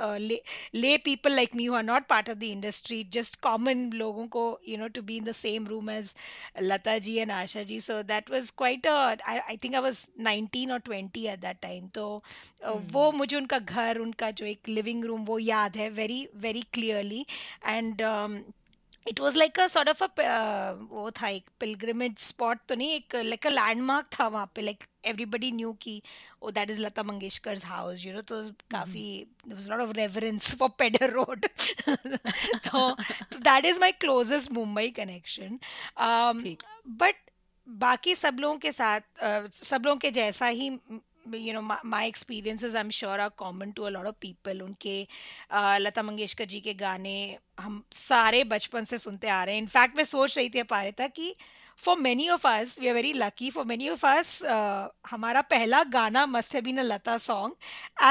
lay 0.75 0.97
people 1.05 1.35
like 1.35 1.55
me 1.55 1.65
who 1.65 1.75
are 1.75 1.83
not 1.83 2.05
part 2.07 2.29
of 2.29 2.37
the 2.37 2.43
industry 2.43 3.03
just 3.13 3.39
common 3.41 3.70
common 3.71 3.91
लोगों 3.91 4.27
को 4.27 4.59
you 4.65 4.77
know 4.77 4.87
to 4.87 5.01
be 5.01 5.17
in 5.17 5.23
the 5.23 5.33
same 5.33 5.65
room 5.65 5.89
as 5.89 6.15
Lata 6.61 6.99
ji 6.99 7.19
and 7.19 7.31
Asha 7.31 7.65
ji 7.65 7.79
so 7.79 8.03
that 8.03 8.29
was 8.29 8.51
quite 8.51 8.85
a 8.85 9.17
I, 9.25 9.41
I 9.49 9.55
think 9.55 9.75
I 9.75 9.79
was 9.79 10.11
19 10.17 10.71
or 10.71 10.79
20 10.79 11.29
at 11.29 11.41
that 11.41 11.61
time 11.61 11.89
तो 11.93 12.21
uh, 12.63 12.73
hmm. 12.73 12.91
वो 12.91 13.11
मुझे 13.11 13.37
उनका 13.37 13.59
घर 13.59 13.97
उनका 13.97 14.31
जो 14.31 14.45
एक 14.45 14.69
लिविंग 14.69 15.05
रूम 15.05 15.25
वो 15.25 15.39
याद 15.39 15.77
है 15.77 15.95
very 15.95 16.63
clearly 16.73 17.25
and 17.65 18.01
and 18.01 18.43
it 19.07 19.19
was 19.19 19.37
like 19.37 19.59
a 19.59 19.67
sort 19.67 19.89
of 19.89 20.03
a 20.03 20.71
वो 20.89 21.09
था 21.11 21.27
एक 21.27 21.49
पिलग्रिमेज 21.59 22.17
स्पॉट 22.19 22.59
तो 22.67 22.75
नहीं 22.75 22.91
एक 22.91 23.15
लाइक 23.15 23.47
अ 23.47 23.49
लैंडमार्क 23.49 24.07
था 24.19 24.27
वहाँ 24.27 24.51
पे 24.55 24.61
लाइक 24.61 24.83
एवरीबडी 25.05 25.51
न्यू 25.51 25.73
की 25.81 26.01
ओ 26.41 26.51
that 26.51 26.69
is 26.69 26.81
Lata 26.81 27.03
Mangeshkar 27.03 27.57
house 27.65 28.05
you 28.05 28.13
know 28.13 28.21
तो 28.21 28.43
काफ़ी 28.71 29.25
lot 29.47 29.79
of 29.79 29.91
reference 29.91 30.55
for 30.55 30.69
Peddar 30.69 31.09
road 31.09 31.45
तो 31.89 32.91
that 33.39 33.65
is 33.65 33.79
my 33.79 33.91
closest 33.91 34.51
Mumbai 34.51 34.89
connection 34.89 35.59
but 36.87 37.15
बाकी 37.67 38.15
सब 38.15 38.37
लोगों 38.39 38.57
के 38.57 38.71
साथ 38.71 38.99
uh, 38.99 39.51
सब 39.51 39.85
लोगों 39.85 39.99
के 39.99 40.11
जैसा 40.11 40.47
ही 40.47 40.69
you 41.29 41.53
know 41.53 41.61
my, 41.61 41.77
my 41.83 42.05
experiences 42.05 42.75
i'm 42.75 42.89
sure 42.89 43.19
are 43.19 43.29
common 43.29 43.73
to 43.73 43.87
a 43.87 43.91
lot 43.91 44.05
of 44.05 44.19
people. 44.19 44.61
उनके 44.61 45.07
लता 45.79 46.01
मंगेशकर 46.03 46.45
जी 46.45 46.59
के 46.59 46.73
गाने 46.73 47.37
हम 47.59 47.83
सारे 47.91 48.43
बचपन 48.43 48.85
से 48.85 48.97
सुनते 48.97 49.27
आ 49.29 49.43
रहे 49.43 49.55
हैं। 49.55 49.61
इनफैक्ट 49.61 49.95
मैं 49.95 50.03
सोच 50.03 50.37
रही 50.37 50.49
थी 50.49 50.63
पारिता 50.63 51.07
कि 51.07 51.35
for 51.77 51.97
many 51.97 52.29
of 52.29 52.47
us 52.47 52.79
we 52.79 52.87
are 52.87 52.93
very 52.93 53.13
lucky 53.13 53.49
for 53.49 53.65
many 53.65 53.89
of 53.89 54.05
us 54.07 54.43
हमारा 55.09 55.41
पहला 55.41 55.83
गाना 55.83 56.25
must 56.25 56.55
have 56.55 56.63
been 56.63 56.77
a 56.77 56.83
Lata 56.83 57.17
song 57.17 57.53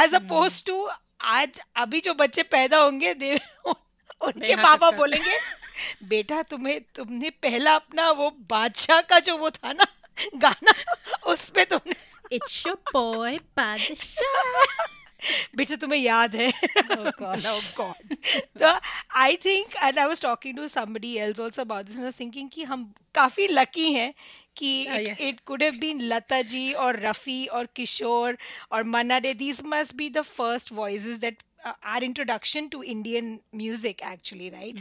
as 0.02 0.14
oppose 0.14 0.64
to 0.64 0.88
आज 1.20 1.60
अभी 1.76 2.00
जो 2.00 2.14
बच्चे 2.14 2.42
पैदा 2.42 2.78
होंगे 2.78 3.14
दे 3.14 3.38
उनके 4.20 4.54
पापा 4.56 4.90
बोलेंगे 4.90 5.38
बेटा 6.08 6.42
तुम्हें 6.42 6.80
तुमने 6.94 7.30
पहला 7.30 7.74
अपना 7.74 8.10
वो 8.10 8.30
बादशाह 8.30 9.00
का 9.00 9.18
जो 9.18 9.36
वो 9.36 9.50
था 9.50 9.72
ना 9.72 9.86
गाना 10.36 10.72
उसमें 11.26 11.66
तुमने 11.66 12.09
It's 12.30 12.64
your 12.64 12.78
boy 12.92 13.38
Badshah. 13.56 14.24
बेटा 15.56 15.76
तुम्हें 15.76 15.98
याद 15.98 16.34
है। 16.36 16.50
Oh 16.96 17.10
god 17.18 17.46
oh 17.52 17.62
god. 17.78 18.14
तो 18.60 18.70
I 19.20 19.36
think 19.44 19.74
and 19.76 19.98
I 19.98 20.06
was 20.06 20.22
talking 20.22 20.56
to 20.56 20.68
somebody 20.68 21.14
else 21.24 21.40
also 21.40 21.62
about 21.62 21.86
this 21.86 22.00
I 22.00 22.10
thinking 22.20 22.48
कि 22.52 22.62
हम 22.70 22.92
काफ़ी 23.14 23.46
लकी 23.48 23.92
हैं 23.92 24.12
कि 24.56 24.72
it 25.28 25.40
could 25.46 25.62
have 25.62 25.78
been 25.80 26.00
Lata 26.12 26.40
ji 26.54 26.72
और 26.84 27.00
रफी 27.00 27.44
और 27.58 27.68
किशोर 27.76 28.38
और 28.72 28.84
Manna 28.94 29.18
Dey 29.26 29.34
these 29.44 29.62
must 29.66 29.94
be 29.96 30.08
the 30.10 30.22
first 30.30 30.72
voices 30.72 31.18
that 31.26 31.42
uh, 31.64 31.72
our 31.84 32.02
introduction 32.02 32.68
to 32.70 32.82
Indian 32.82 33.40
music, 33.52 34.00
actually, 34.02 34.50
right? 34.50 34.78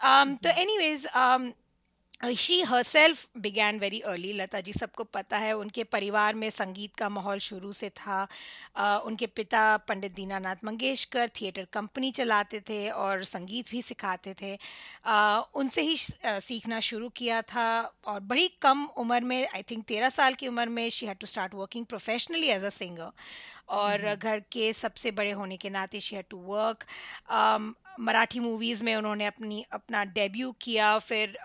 Um, 0.00 0.38
so, 0.42 0.50
anyways, 0.56 1.06
um, 1.14 1.54
she 2.20 2.60
herself 2.60 3.26
began 3.38 3.78
very 3.78 3.98
early 4.02 4.32
Lata 4.32 4.60
ji, 4.60 4.72
सबको 4.72 5.04
पता 5.04 5.38
है, 5.38 5.52
उनके 5.56 5.82
परिवार 5.84 6.34
में 6.34 6.48
संगीत 6.50 6.94
का 6.96 7.08
माहौल 7.08 7.38
शुरू 7.38 7.72
से 7.72 7.88
था। 7.90 8.22
उनके 9.06 9.26
पिता 9.28 9.76
पंडित 9.88 10.14
दीनानाथ 10.14 10.64
मंगेशकर 10.64 11.28
थिएटर 11.40 11.66
कंपनी 11.72 12.10
चलाते 12.10 12.60
थे 12.68 12.88
और 12.90 13.22
संगीत 13.24 13.70
भी 13.70 13.82
सिखाते 13.82 14.34
थे। 14.42 14.52
उनसे 15.54 15.82
ही 15.82 15.96
सीखना 16.40 16.80
शुरू 16.80 17.08
किया 17.16 17.40
था 17.54 17.68
और 18.06 18.20
बड़ी 18.20 18.48
कम 18.62 18.84
उम्र 18.98 19.20
में 19.24 19.46
आई 19.46 19.62
थिंक 19.70 19.84
तेरह 19.84 20.08
साल 20.08 20.34
की 20.34 20.48
उम्र 20.48 20.68
में 20.68 20.88
she 20.90 21.06
had 21.06 21.18
to 21.18 21.26
start 21.26 21.54
working 21.54 21.86
professionally 21.86 22.48
as 22.48 22.64
a 22.64 22.68
singer 22.78 23.10
और 23.70 24.14
घर 24.14 24.40
के 24.52 24.72
सबसे 24.74 25.10
बड़े 25.12 25.30
होने 25.32 25.56
के 25.56 25.70
नाते 25.70 26.00
she 26.00 26.16
had 26.16 26.24
to 26.30 26.38
work 26.46 26.84
Marathi 28.00 28.40
movies 28.40 28.82
में 28.84 28.94
उन्होंने 28.96 29.26
अपनी 29.26 29.64
अपना 29.72 30.04
डेब्यू 30.16 30.50
किया 30.62 30.98
फिर 30.98 31.36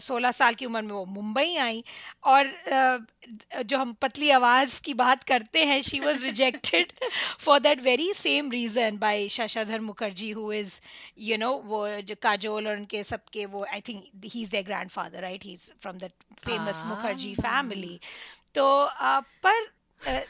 सोलह 0.00 0.30
साल 0.32 0.54
की 0.54 0.66
उम्र 0.66 0.82
में 0.82 0.92
वो 0.92 1.04
मुंबई 1.06 1.56
आई 1.56 1.82
और 2.24 2.46
uh, 2.46 3.62
जो 3.64 3.78
हम 3.78 3.92
पतली 4.02 4.30
आवाज़ 4.30 4.80
की 4.82 4.94
बात 4.94 5.24
करते 5.24 5.64
हैं 5.64 5.80
she 5.82 6.00
was 6.00 6.24
rejected 6.24 6.92
for 7.40 7.58
that 7.60 7.80
very 7.82 8.12
same 8.14 8.50
reason 8.50 8.98
by 8.98 9.28
Shashadhar 9.30 9.80
Mukherjee 9.80 10.30
who 10.30 10.52
is 10.52 10.80
you 11.20 11.36
know 11.38 11.52
वो 11.64 11.86
जो 12.02 12.14
काजोल 12.22 12.68
और 12.68 12.76
उनके 12.76 13.02
सबके 13.02 13.46
वो 13.48 13.64
I 13.64 13.80
think 13.88 14.24
he 14.24 14.42
is 14.42 14.56
the 14.56 14.64
grandfather 14.90 15.22
right 15.22 15.44
he 15.44 15.52
is 15.52 15.72
from 15.82 15.98
the 15.98 16.10
famous 16.44 16.84
Mukherjee 16.86 17.34
family 17.34 18.00
तो 18.54 18.66
uh, 18.86 19.22
पर 19.42 19.68
uh, 20.06 20.20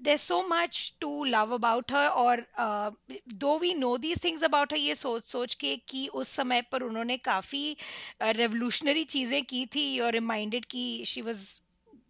there's 0.00 0.20
so 0.22 0.46
much 0.48 0.94
to 1.00 1.24
love 1.24 1.52
about 1.52 1.90
her 1.90 2.08
और 2.08 2.44
uh, 2.58 2.90
though 3.38 3.58
we 3.58 3.74
know 3.74 3.96
these 3.98 4.18
things 4.18 4.42
about 4.42 4.70
her 4.70 4.78
ये 4.78 4.94
सोच 4.94 5.24
सोच 5.24 5.54
के 5.54 5.76
कि 5.88 6.06
उस 6.14 6.28
समय 6.28 6.62
पर 6.72 6.82
उन्होंने 6.82 7.16
काफ़ी 7.16 7.76
रेवोल्यूशनरी 8.22 9.04
uh, 9.04 9.10
चीज़ें 9.10 9.42
की 9.44 9.64
थी 9.74 9.88
और 10.00 10.12
रिमाइंडेड 10.12 10.64
कि 10.64 11.04
she 11.06 11.22
was 11.22 11.60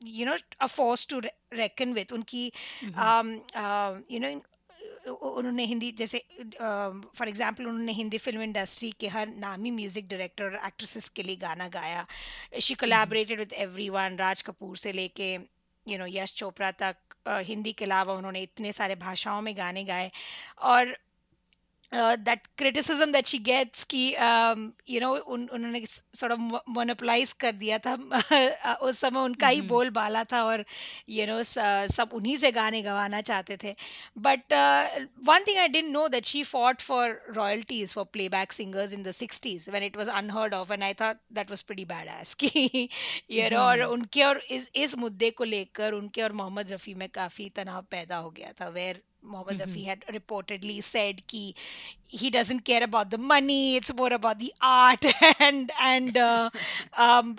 you 0.05 0.27
know 0.27 0.37
a 0.61 0.67
force 0.67 1.07
to 1.07 1.21
reckon 1.55 1.93
with 1.93 2.13
उनकी 2.13 2.45
यू 4.13 4.21
नो 4.21 4.41
उन्होंने 5.09 5.65
हिंदी 5.65 5.91
जैसे 5.99 6.19
फॉर 6.61 7.29
एग्जांपल 7.29 7.67
उन्होंने 7.67 7.93
हिंदी 7.93 8.19
फ़िल्म 8.19 8.43
इंडस्ट्री 8.43 8.91
के 9.01 9.09
हर 9.09 9.29
नामी 9.45 9.71
म्यूज़िक 9.71 10.09
डायरेक्टर 10.09 10.45
और 10.45 10.55
एक्ट्रेसेस 10.67 11.09
के 11.17 11.23
लिए 11.23 11.37
गाना 11.37 11.69
गाया। 11.69 12.07
She 12.67 12.75
collaborated 12.83 13.39
with 13.39 13.53
everyone 13.67 14.17
Raj 14.19 14.43
Kapoor 14.43 14.77
से 14.77 14.93
लेके 14.93 15.37
यू 15.89 15.99
नो 15.99 16.07
यश 16.09 16.33
चोपड़ा 16.35 16.71
तक 16.83 16.97
हिंदी 17.29 17.73
के 17.73 17.85
अलावा 17.85 18.15
उन्होंने 18.15 18.43
इतने 18.43 18.73
सारे 18.73 18.95
भाषाओं 18.95 19.41
में 19.43 19.57
गाने 19.57 19.85
गाए 19.85 20.11
और 20.73 20.97
that 21.93 22.47
criticism 22.59 23.13
that 23.13 23.27
she 23.27 23.39
gets 23.39 23.85
कि 23.85 24.01
यू 24.91 25.01
नो 25.01 25.13
उन्होंने 25.17 25.85
सॉर्ट 25.87 26.33
ऑफ़ 26.33 26.63
मोनोपलाइज 26.69 27.33
कर 27.41 27.53
दिया 27.53 27.79
था 27.79 27.95
उस 28.75 28.99
समय 28.99 29.21
उनका 29.21 29.49
ही 29.49 29.61
बोल 29.69 29.91
बाला 29.91 30.25
था 30.25 30.43
और 30.45 30.65
यू 31.09 31.27
नो 31.27 31.43
सब 31.43 32.11
उन्हीं 32.15 32.37
से 32.37 32.51
गाने 32.53 32.83
गवाना 32.83 33.21
चाहते 33.21 33.57
थे 33.65 33.75
but 34.19 34.53
one 35.29 35.45
thing 35.49 35.59
I 35.59 35.69
didn't 35.69 35.91
know 35.91 36.07
that 36.09 36.27
she 36.27 36.43
fought 36.43 36.81
for 36.81 37.21
royalties 37.37 37.95
for 37.95 38.05
playback 38.29 38.53
singers 38.53 38.93
in 38.93 39.03
the 39.03 39.11
sixties 39.13 39.69
when 39.71 39.83
it 39.83 39.97
was 39.97 40.11
unheard 40.13 40.55
of 40.55 40.73
and 40.73 40.83
I 40.83 40.95
था 40.95 41.13
that 41.33 41.51
was 41.51 41.65
pretty 41.67 41.85
bad 41.87 42.09
S 42.21 42.35
की 42.35 42.89
you 43.31 43.49
know 43.51 43.61
और 43.61 43.83
उनके 43.83 44.23
और 44.25 44.43
इस 44.51 44.71
इस 44.77 44.97
मुद्दे 44.99 45.31
को 45.31 45.45
लेकर 45.47 45.93
उनके 45.93 46.23
और 46.23 46.33
मोहम्मद 46.33 46.73
रफ़ी 46.73 46.95
में 46.95 47.09
काफ़ी 47.11 47.49
तनाव 47.57 47.87
पैदा 47.91 48.17
हो 48.17 48.31
गया 48.31 48.53
था 48.61 48.69
where 48.71 49.03
Mohammad 49.22 49.60
mm-hmm. 49.60 49.72
Rafi 49.72 49.86
had 49.86 50.06
reportedly 50.08 50.84
said 50.84 51.24
कि 51.28 51.54
he 52.08 52.30
doesn't 52.30 52.62
care 52.62 52.84
about 52.84 53.10
the 53.10 53.18
money, 53.18 53.76
it's 53.76 53.94
more 53.94 54.14
about 54.14 54.40
the 54.40 54.54
art 54.62 55.06
and 55.40 55.72
and 55.80 56.18
uh, 56.18 56.50
um, 56.98 57.38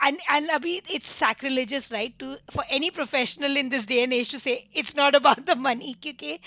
and 0.00 0.18
and 0.28 0.48
abhi, 0.50 0.82
it's 0.90 1.08
sacrilegious 1.08 1.92
right 1.92 2.18
to 2.18 2.36
for 2.50 2.64
any 2.68 2.90
professional 2.90 3.56
in 3.56 3.68
this 3.68 3.86
day 3.86 4.02
and 4.02 4.12
age 4.12 4.28
to 4.30 4.40
say 4.40 4.68
it's 4.74 4.96
not 4.96 5.14
about 5.14 5.46
the 5.46 5.54
money 5.54 5.94
क्योंकि 6.02 6.38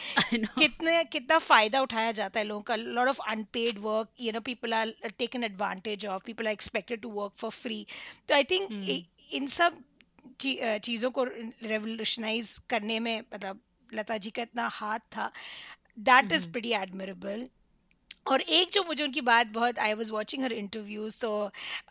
कितने 0.60 1.04
कितना 1.12 1.38
फायदा 1.40 1.82
उठाया 1.82 2.12
जाता 2.20 2.40
है 2.40 2.46
लोगों 2.46 2.64
का 2.70 2.78
lot 3.00 3.08
of 3.08 3.22
unpaid 3.36 3.82
work 3.82 4.10
you 4.18 4.32
know 4.32 4.42
people 4.42 4.74
are 4.74 4.88
taken 5.18 5.44
advantage 5.44 6.06
of 6.06 6.24
people 6.24 6.48
are 6.48 6.58
expected 6.60 7.02
to 7.02 7.10
work 7.10 7.34
for 7.38 7.52
free 7.52 7.86
so 8.28 8.36
I 8.36 8.44
think 8.44 8.72
mm. 8.72 9.04
इन 9.34 9.48
सब 9.48 9.78
चीज़ों 10.42 11.10
को 11.12 11.24
रेवोल्यूशनाइज 11.24 12.58
करने 12.70 13.00
में 13.00 13.20
मतलब 13.34 13.60
लता 13.95 14.17
जी 14.17 14.31
का 14.31 14.43
इतना 14.43 14.69
हाथ 14.73 14.99
था। 15.17 15.31
दैट 15.99 16.33
इज़ 16.33 16.49
प्रीटी 16.51 16.73
एडमिरेबल 16.75 17.47
और 18.27 18.41
एक 18.41 18.71
जो 18.73 18.83
मुझे 18.85 19.03
उनकी 19.05 19.21
बात 19.27 19.47
बहुत 19.53 19.79
I 19.79 19.95
was 19.95 20.11
watching 20.13 20.43
her 20.43 20.53
interviews 20.53 21.19
तो 21.21 21.31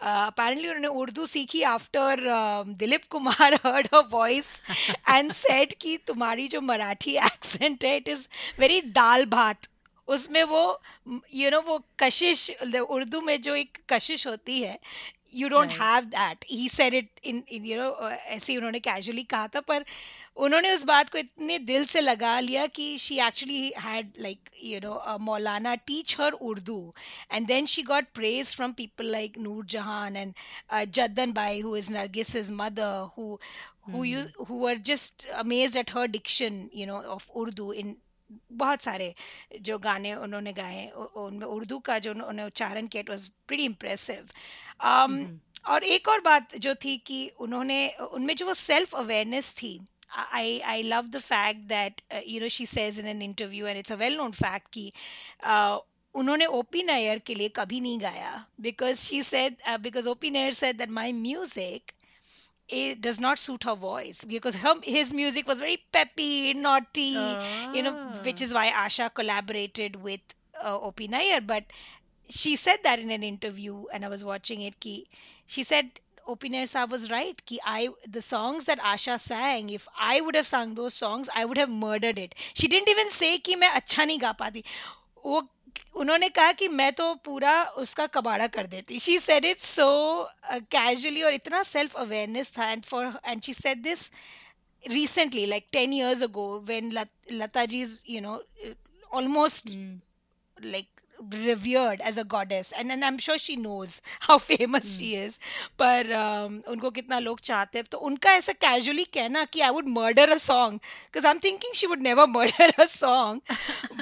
अपेरेंटली 0.02 0.68
उन्होंने 0.68 0.88
उर्दू 1.00 1.26
सीखी 1.26 1.62
after 1.70 2.22
Dilip 2.80 3.06
Kumar 3.12 3.54
heard 3.66 3.88
her 3.94 4.04
voice 4.12 4.62
and 5.10 5.32
said 5.32 5.74
कि 5.82 5.98
तुम्हारी 6.08 6.48
जो 6.48 6.62
मराठी 6.62 7.16
एक्सेंट 7.26 7.86
है 7.86 7.96
it 7.98 8.08
is 8.10 8.28
very 8.60 8.82
dal 8.94 9.26
bhat. 9.36 9.68
उसमें 10.08 10.44
वो 10.44 10.62
यू 11.08 11.18
you 11.34 11.52
नो 11.52 11.58
know, 11.58 11.68
वो 11.68 11.84
कशिश 12.00 12.50
उर्दू 12.82 13.22
में 13.22 13.42
जो 13.42 13.56
एक 13.56 13.78
कशिश 13.90 14.26
होती 14.28 14.62
है 14.62 14.78
you 15.34 15.50
don't 15.50 15.72
have 15.72 16.06
that 16.06 16.46
he 16.52 16.68
said 16.70 16.94
it 16.94 17.20
in 17.24 17.44
you 17.50 17.78
know 17.78 18.10
ऐसे 18.10 18.56
उन्होंने 18.58 18.80
कैजुअली 18.80 19.24
कहा 19.34 19.48
था 19.56 19.60
पर 19.62 19.86
उन्होंने 20.46 20.74
उस 20.74 20.84
बात 20.86 21.10
को 21.10 21.18
इतने 21.18 21.58
दिल 21.60 21.86
से 21.86 22.02
लगा 22.02 22.40
लिया 22.40 22.66
कि 22.76 22.98
she 22.98 23.20
actually 23.28 23.72
had 23.82 24.12
like 24.20 24.50
you 24.64 24.80
know 24.84 25.18
Maulana 25.22 25.76
teach 25.88 26.16
her 26.20 26.34
Urdu 26.50 26.82
and 27.34 27.48
then 27.48 27.66
she 27.66 27.84
got 27.84 28.06
praise 28.16 28.56
from 28.56 28.74
people 28.74 29.12
like 29.12 29.38
Noor 29.38 29.66
Jahan 29.76 30.18
and 30.18 30.34
Jaddan 30.74 31.32
Bai 31.34 31.60
who 31.62 31.76
is 31.78 31.92
Nargis 31.94 32.36
is 32.36 32.54
mother 32.54 33.10
who 33.18 33.38
who 33.92 34.04
you 34.04 34.20
who 34.48 34.58
were 34.60 34.76
just 34.88 35.26
amazed 35.36 35.78
at 35.78 35.92
her 35.92 36.02
diction 36.08 36.58
you 36.72 36.86
know 36.86 37.02
of 37.14 37.26
urdu 37.36 37.72
in 37.74 37.96
बहुत 38.54 38.82
सारे 38.82 39.14
जो 39.62 39.78
गाने 39.80 40.14
उन्होंने 40.16 40.52
गाए 40.54 40.86
उनमें 41.18 41.46
उर्दू 41.46 41.78
का 41.86 41.98
जो 42.00 42.12
उन्होंने 42.12 42.44
उच्चारण 42.44 42.88
किया 42.88 43.02
इट 43.02 43.10
वॉज़ 43.10 43.28
प्रीटी 43.48 43.64
इम्प्रेसिव 43.66 44.28
और 44.82 45.84
एक 45.84 46.08
और 46.08 46.22
बात 46.22 46.56
जो 46.66 46.74
थी 46.84 46.98
कि 47.08 47.28
उन्होंने 47.40 47.88
उनमें 48.12 48.36
जो 48.36 48.46
वो 48.46 48.54
सेल्फ 48.54 48.96
अवेयरनेस 48.96 49.54
थी 49.62 49.80
I 50.16 50.62
I 50.66 50.82
love 50.82 51.12
the 51.12 51.20
fact 51.22 51.68
that 51.70 52.02
uh, 52.12 52.22
you 52.26 52.40
know 52.40 52.48
she 52.48 52.66
says 52.66 52.98
in 52.98 53.06
an 53.06 53.22
interview 53.22 53.66
and 53.66 53.78
it's 53.78 53.92
a 53.92 53.98
well 53.98 54.16
known 54.22 54.32
fact 54.32 54.72
कि 54.74 54.92
uh, 55.44 55.80
उन्होंने 56.16 56.46
ओपी 56.60 56.84
नायर 56.84 57.20
के 57.26 57.36
लिए 57.36 57.50
कभी 57.56 57.80
नहीं 57.82 58.00
गाया 58.02 58.46
because 58.68 59.04
she 59.10 59.22
said 59.22 59.58
uh, 59.68 59.78
because 59.78 60.08
OP 60.08 60.30
Nayyar 60.38 60.54
said 60.62 60.80
that 60.80 60.90
my 60.90 61.12
music 61.12 61.94
it 62.70 63.02
does 63.02 63.20
not 63.20 63.40
suit 63.40 63.64
her 63.64 63.76
voice 63.76 64.24
because 64.24 64.56
her, 64.56 64.76
his 64.84 65.14
music 65.14 65.48
was 65.48 65.60
very 65.60 65.78
peppy, 65.92 66.54
naughty, 66.54 67.16
oh. 67.18 67.72
you 67.74 67.82
know, 67.82 67.94
which 68.24 68.42
is 68.42 68.54
why 68.54 68.70
Asha 68.70 69.14
collaborated 69.14 69.96
with 69.96 70.22
uh, 70.62 70.78
Opi 70.78 71.10
Nair. 71.10 71.42
But 71.42 71.64
she 72.29 72.57
said 72.57 72.81
that 72.83 72.99
in 72.99 73.11
an 73.11 73.23
interview, 73.23 73.85
and 73.93 74.05
I 74.05 74.09
was 74.09 74.25
watching 74.25 74.61
it. 74.63 74.79
Ki, 74.81 75.07
she 75.47 75.63
said 75.63 76.01
Opi 76.29 76.51
Nair 76.51 76.65
Saab 76.65 76.91
was 76.91 77.11
right. 77.11 77.45
Ki 77.47 77.61
I 77.65 77.89
the 78.09 78.23
songs 78.23 78.67
that 78.67 78.79
Asha 78.81 79.19
sang, 79.21 79.71
if 79.71 79.89
I 79.97 80.21
would 80.21 80.35
have 80.35 80.47
sung 80.47 80.75
those 80.75 80.95
songs, 80.95 81.29
I 81.35 81.45
would 81.45 81.59
have 81.59 81.71
murdered 81.71 82.19
it. 82.19 82.35
She 82.55 82.69
didn't 82.69 82.89
even 82.89 83.11
say 83.11 83.39
कि 83.39 83.57
मैं 83.57 83.69
अच्छा 83.81 84.05
नहीं 84.05 84.21
गा 84.21 84.33
पाती. 84.39 84.65
वो 85.25 85.43
उन्होंने 85.97 86.29
कहा 86.29 86.53
कि 86.53 86.69
मैं 86.69 86.93
तो 86.93 87.15
पूरा 87.25 87.53
उसका 87.83 88.07
कबाड़ा 88.17 88.47
कर 88.57 88.67
देती 88.67 88.99
she 88.99 89.19
said 89.19 89.45
it 89.45 89.59
so 89.61 89.89
casually 90.75 91.23
और 91.23 91.35
इतना 91.35 91.63
सेल्फ 91.63 91.95
अवेयरनेस 92.05 92.53
था 92.59 92.71
and 92.71 92.85
for 92.85 93.13
and 93.27 93.43
she 93.43 93.53
said 93.55 93.83
this 93.83 94.11
recently 94.87 95.47
like 95.47 95.71
10 95.73 95.93
years 95.93 96.23
ago 96.23 96.63
when 96.71 96.91
Lat- 96.91 97.73
is 97.73 98.03
you 98.05 98.21
know 98.21 98.43
almost 99.11 99.69
mm. 99.75 100.01
like 100.63 100.89
revered 101.33 102.01
as 102.01 102.17
a 102.19 102.25
goddess 102.25 102.73
and, 102.73 102.93
and 102.93 103.05
I'm 103.05 103.19
sure 103.19 103.39
she 103.39 103.57
knows 103.57 104.01
how 104.21 104.39
famous 104.39 104.95
mm. 104.95 104.99
she 104.99 105.15
is 105.17 105.39
पर 105.79 106.11
um, 106.19 106.63
उनको 106.73 106.91
कितना 106.99 107.19
लोग 107.25 107.41
चाहते 107.49 107.79
हैं 107.79 107.87
तो 107.93 107.99
उनका 108.09 108.33
ऐसा 108.41 108.53
casually 108.65 109.07
कहना 109.17 109.45
कि 109.55 109.61
I 109.69 109.71
would 109.71 109.89
murder 109.97 110.27
a 110.35 110.39
song 110.39 110.81
because 111.07 111.25
I'm 111.25 111.41
thinking 111.41 111.71
she 111.73 111.87
would 111.87 112.03
never 112.03 112.27
murder 112.27 112.69
a 112.79 112.89
song 112.89 113.43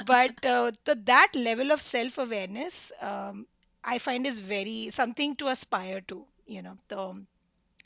but 0.05 0.45
uh, 0.45 0.71
the, 0.85 0.95
that 1.11 1.35
level 1.35 1.71
of 1.71 1.81
self 1.81 2.17
awareness 2.17 2.91
um, 3.01 3.45
I 3.83 3.97
find 3.99 4.25
is 4.27 4.39
very 4.39 4.89
something 4.89 5.35
to 5.37 5.47
aspire 5.47 6.01
to 6.13 6.25
you 6.47 6.61
know 6.61 6.77
तो 6.89 7.09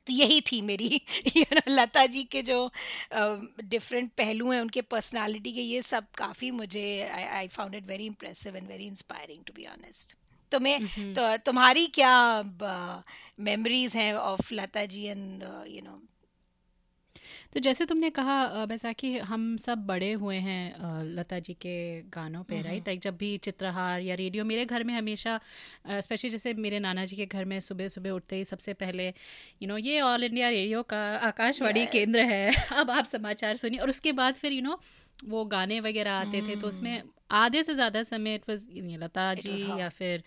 तो 0.07 0.12
यही 0.12 0.41
थी 0.41 0.61
मेरी 0.62 0.88
you 1.37 1.45
know 1.55 1.61
Lata 1.69 2.07
ji 2.07 2.23
के 2.33 2.43
जो 2.43 2.59
different 3.12 4.11
पहलू 4.19 4.51
हैं 4.53 4.61
उनके 4.61 4.81
पर्सनालिटी 4.95 5.53
के 5.53 5.61
ये 5.61 5.83
सब 5.83 6.07
काफ़ी 6.19 6.51
मुझे 6.51 6.87
I 7.11 7.49
found 7.49 7.75
it 7.75 7.87
very 7.87 8.07
impressive 8.07 8.57
and 8.57 8.69
very 8.69 8.87
inspiring 8.87 9.45
to 9.45 9.53
be 9.57 9.67
honest 9.67 10.17
तो 10.53 10.61
मैं 10.61 10.79
तो 11.15 11.37
तुम्हारी 11.37 11.87
क्या 11.95 12.15
मेमोरीज 13.41 13.97
हैं 13.97 14.12
of 14.15 14.55
Lata 14.55 14.85
ji 14.85 15.05
and 15.05 15.43
you 15.69 15.83
know 15.83 15.99
तो 17.53 17.61
जैसे 17.61 17.85
तुमने 17.85 18.09
कहा 18.11 18.65
वैसा 18.65 18.93
कि 18.93 19.19
हम 19.21 19.57
सब 19.57 19.79
बड़े 19.87 20.12
हुए 20.12 20.37
हैं 20.37 21.05
लता 21.05 21.38
जी 21.38 21.53
के 21.55 21.75
गानों 22.09 22.43
पे 22.43 22.61
राइट 22.62 22.88
लाइक 22.88 23.01
जब 23.01 23.17
भी 23.17 23.37
चित्रहार 23.38 24.01
या 24.01 24.15
रेडियो 24.15 24.45
मेरे 24.45 24.65
घर 24.65 24.85
में 24.85 24.95
हमेशा 24.95 25.38
स्पेशली 25.91 26.31
जैसे 26.31 26.55
मेरे 26.55 26.79
नाना 26.79 27.05
जी 27.05 27.17
के 27.17 27.27
घर 27.27 27.45
में 27.45 27.59
सुबह 27.61 27.88
सुबह 27.88 28.11
उठते 28.11 28.37
ही 28.37 28.45
सबसे 28.45 28.73
पहले 28.75 29.09
यू 29.09 29.69
नो 29.69 29.77
ये 29.77 30.01
ऑल 30.01 30.25
इंडिया 30.25 30.49
रेडियो 30.49 30.83
का 30.83 31.03
आकाशवाणी 31.29 31.85
केंद्र 31.87 32.21
है। 32.21 32.53
अब 32.73 32.91
आप 32.91 33.05
समाचार 33.05 33.57
सुनिए 33.57 33.81
और 33.81 33.91
उसके 33.91 34.12
बाद 34.12 34.35
फिर 34.35 34.53
यू 34.53 34.62
नो 34.62 34.81
वो 35.25 35.44
गाने 35.46 35.81
वगैरह 35.81 36.12
आते 36.12 36.40
थे 36.48 36.57
तो 36.57 36.68
उसमें 36.68 37.03
आधे 37.31 37.62
से 37.64 37.75
ज़्यादा 37.75 38.03
समय 38.03 38.35
इट 38.35 38.48
वाज 38.48 38.66
लता 39.03 39.33
जी 39.35 39.55
या 39.79 39.88
फिर 39.88 40.22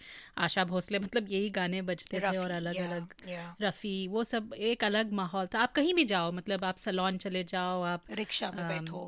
आशा 0.45 0.63
भोसले 0.65 1.00
मतलब 1.00 1.28
यही 1.32 1.50
गाने 1.58 1.82
बजते 1.89 2.19
थे 2.19 2.38
और 2.38 2.52
अलग 2.52 2.76
yeah, 2.76 2.86
अलग 2.86 3.13
yeah. 3.30 3.62
रफ़ी 3.62 4.08
वो 4.08 4.24
सब 4.24 4.54
एक 4.71 4.84
अलग 4.84 5.12
माहौल 5.21 5.48
था 5.54 5.60
आप 5.60 5.74
कहीं 5.74 5.93
भी 5.93 6.06
जाओ 6.06 6.32
मतलब 6.32 6.63
आप 6.63 6.78
सलोन 6.88 7.17
चले 7.28 7.43
जाओ 7.54 7.82
आप 7.93 8.12
रिक्शा 8.12 8.52
में 8.52 8.67
बैठो 8.67 9.06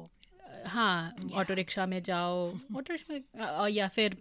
हाँ 0.67 1.15
ऑटो 1.33 1.53
रिक्शा 1.53 1.85
में 1.85 2.01
जाओ 2.03 2.47
ऑटो 2.77 2.93
रिक्शा 2.93 3.13
में 3.13 3.69
या 3.69 3.87
फिर 3.87 4.17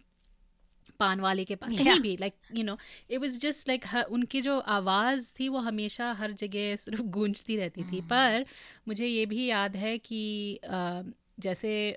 पान 1.00 1.20
वाले 1.20 1.44
के 1.44 1.54
पास 1.54 1.70
Yeah. 1.70 1.84
कहीं 1.84 2.00
भी 2.00 2.16
like 2.16 2.34
you 2.56 2.64
know 2.64 2.76
it 3.10 3.20
was 3.20 3.38
just 3.40 3.68
like 3.68 3.84
उनकी 4.10 4.40
जो 4.42 4.58
आवाज़ 4.74 5.32
थी 5.40 5.48
वो 5.48 5.58
हमेशा 5.66 6.12
हर 6.20 6.32
जगह 6.42 6.76
सिर्फ़ 6.84 7.02
गूंजती 7.16 7.56
रहती 7.56 7.82
थी 7.82 8.00
Hmm. 8.00 8.08
पर 8.10 8.44
मुझे 8.88 9.06
ये 9.06 9.26
भी 9.26 9.44
याद 9.46 9.76
है 9.76 9.96
कि 9.98 10.20
जैसे 11.40 11.96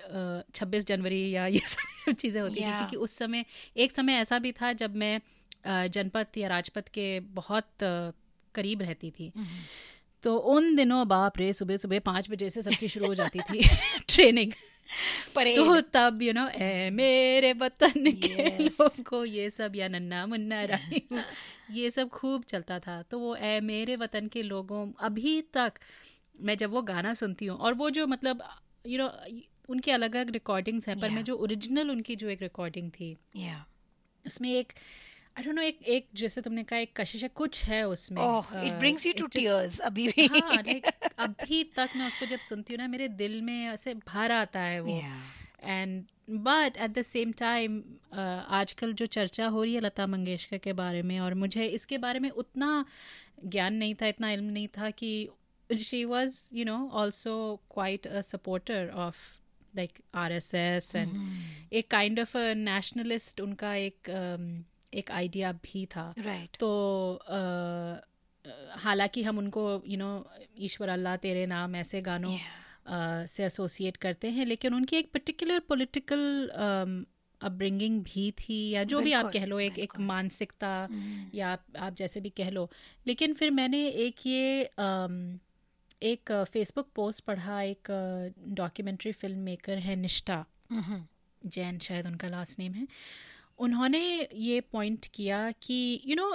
छब्बीस 0.54 0.86
जनवरी 0.86 1.30
या 1.30 1.46
ये 1.46 1.58
सब 1.58 2.12
चीज़ें 2.12 2.42
होती 2.42 2.54
yeah. 2.54 2.66
थी 2.66 2.76
क्योंकि 2.76 2.96
उस 2.96 3.12
समय 3.12 3.44
एक 3.76 3.92
समय 3.92 4.12
ऐसा 4.12 4.38
भी 4.38 4.52
था 4.52 4.72
जब 4.72 4.96
मैं 4.96 5.20
जनपद 5.66 6.26
या 6.38 6.48
राजपथ 6.48 6.88
के 6.88 7.20
बहुत 7.20 7.68
करीब 8.54 8.82
रहती 8.82 9.10
थी 9.10 9.32
तो 10.22 10.36
उन 10.36 10.76
दिनों 10.76 11.08
बाप 11.08 11.38
रे 11.38 11.52
सुबह 11.52 11.76
सुबह 11.76 11.98
पाँच 11.98 12.30
बजे 12.30 12.50
से 12.50 12.62
सबकी 12.62 12.88
शुरू 12.88 13.06
हो 13.06 13.14
जाती 13.14 13.38
थी 13.38 13.62
ट्रेनिंग 14.08 14.52
तो 15.34 15.80
तब 15.80 16.22
यू 16.22 16.32
नो 16.32 16.48
ए 16.48 16.90
मेरे 16.90 17.52
वतन 17.52 17.92
yes. 17.92 18.24
के. 18.24 18.64
लोगों 18.64 19.24
ये 19.24 19.50
सब 19.50 19.72
या 19.76 19.88
नन्ना 19.88 20.26
मुन्ना 20.26 20.64
रानी 20.64 21.02
ये 21.70 21.90
सब 21.90 22.08
खूब 22.08 22.42
चलता 22.42 22.78
था 22.78 23.02
तो 23.02 23.18
वो 23.18 23.36
ए 23.36 23.60
मेरे 23.60 23.96
वतन 23.96 24.26
के 24.26 24.42
लोगों 24.42 24.92
अभी 25.00 25.42
तक 25.42 25.72
मैं 26.40 26.56
जब 26.56 26.70
वो 26.70 26.82
गाना 26.82 27.14
सुनती 27.14 27.46
हूँ 27.46 27.58
और 27.58 27.74
वो 27.74 27.90
जो 27.90 28.06
मतलब 28.06 28.42
यू 28.86 28.98
नो 28.98 29.08
उनके 29.68 29.92
अलग 29.92 30.16
अलग 30.16 30.30
रिकॉर्डिंग्स 30.30 30.88
हैं 30.88 30.98
पर 31.00 31.10
मैं 31.10 31.24
जो 31.24 31.34
ओरिजिनल 31.36 31.90
उनकी 31.90 32.16
जो 32.16 32.28
एक 32.28 32.42
रिकॉर्डिंग 32.42 32.90
थी 32.90 33.16
उसमें 34.26 34.50
एक 34.52 34.72
आई 35.38 35.44
डोंट 35.44 35.54
नो 35.54 35.62
एक 35.62 35.82
एक 35.82 36.08
जैसे 36.14 36.40
तुमने 36.40 36.62
कहा 36.64 36.78
एक 36.78 36.92
कशिश 36.96 37.22
है 37.22 37.28
कुछ 37.34 37.64
है 37.64 37.82
उसमें 37.88 38.22
it 38.66 38.72
brings 38.72 39.06
you 39.06 39.12
it 39.12 39.18
to 39.18 39.26
tears 39.26 39.80
अभी 39.80 40.08
भी। 40.08 40.26
हाँ 40.26 40.56
लाइक 40.56 40.86
अभी 41.18 41.62
तक 41.64 41.90
मैं 41.96 42.06
उसको 42.06 42.26
जब 42.26 42.38
सुनती 42.38 42.74
हूँ 42.74 42.78
ना 42.78 42.88
मेरे 42.88 43.08
दिल 43.08 43.40
में 43.42 43.66
ऐसे 43.68 43.94
भर 43.94 44.32
आता 44.32 44.60
है 44.60 44.80
वो। 44.80 45.00
And 45.62 46.04
but 46.30 46.76
at 46.76 46.90
the 46.90 47.02
same 47.02 47.32
time 47.32 47.82
आजकल 48.14 48.92
जो 48.92 49.06
चर्चा 49.06 49.46
हो 49.46 49.62
रही 49.62 49.74
है 49.74 49.80
लता 49.80 50.06
मंगेशकर 50.06 50.58
के 50.58 50.72
बारे 50.72 51.02
में 51.02 51.18
और 51.20 51.34
मुझे 51.34 51.66
इसके 51.66 51.98
बारे 51.98 52.18
में 52.18 52.30
उतना 52.30 52.84
ज्ञान 53.44 53.74
नहीं 53.74 53.94
था 53.94 54.06
इतना 54.06 54.30
इल्म 54.30 54.44
नहीं 54.44 54.68
था 54.68 54.90
कि 54.90 55.28
was 56.04 56.50
you 56.54 56.64
know 56.64 56.88
also 56.92 57.60
quite 57.70 58.06
a 58.06 58.20
supporter 58.20 58.88
of 58.90 59.16
like 59.76 59.90
R 60.14 60.32
S 60.32 60.54
S 60.54 60.94
and 60.96 61.16
एक 61.72 61.90
काइंड 61.90 62.20
ऑफ़ 62.20 62.38
अ 62.38 62.54
नेशनलिस्ट 62.54 63.40
उनका 63.40 63.74
एक 63.74 64.10
um, 64.10 64.64
एक 64.94 65.10
आइडिया 65.10 65.52
भी 65.52 65.86
था। 65.86 66.14
राइट 66.18 66.56
तो 66.60 66.70
अ, 67.14 68.00
हालाँकि 68.70 69.22
हम 69.22 69.38
उनको 69.38 69.82
यू 69.86 69.98
नो 69.98 70.30
ईश्वर 70.58 70.88
अल्लाह 70.88 71.16
तेरे 71.16 71.46
नाम 71.46 71.76
ऐसे 71.76 72.00
गानों 72.02 72.38
अ, 72.86 73.26
से 73.26 73.44
एसोसिएट 73.44 73.96
करते 73.96 74.30
हैं 74.30 74.46
लेकिन 74.46 74.74
उनकी 74.74 74.96
एक 74.96 75.12
पर्टिकुलर 75.12 75.58
पॉलिटिकल 75.58 76.48
अपब्रिंगिंग 77.40 78.02
भी 78.02 78.30
थी 78.30 78.70
या 78.70 78.84
जो 78.84 79.00
भी 79.00 79.12
आप 79.12 79.24
कह 79.32 79.44
लो 79.44 79.60
एक 79.60 79.78
एक 79.78 79.92
मानसिकता 80.00 80.88
या 81.34 81.48
आप, 81.52 81.64
आप 81.78 81.94
जैसे 81.94 82.20
भी 82.20 82.30
कह 82.30 82.50
लो। 82.50 82.70
लेकिन 83.06 83.34
फिर 83.34 83.50
मैंने 83.50 83.86
एक 83.88 84.26
ये 84.26 84.64
अम, 84.64 85.38
एक 86.02 86.32
फेसबुक 86.52 86.88
पोस्ट 86.94 87.24
पढ़ा 87.24 87.60
एक 87.62 87.88
डॉक्यूमेंट्री 88.48 89.12
फ़िल्म 89.12 89.38
मेकर 89.38 89.78
है 89.78 89.96
निष्ठा। 89.96 90.44
जैन 91.46 91.78
शायद 91.78 92.06
उनका 92.06 92.28
लास्ट 92.28 92.58
नेम 92.58 92.72
है। 92.72 92.86
उन्होंने 93.58 94.28
ये 94.34 94.60
पॉइंट 94.60 95.06
किया 95.14 95.50
कि 95.62 96.02
यू 96.06 96.16
नो 96.16 96.30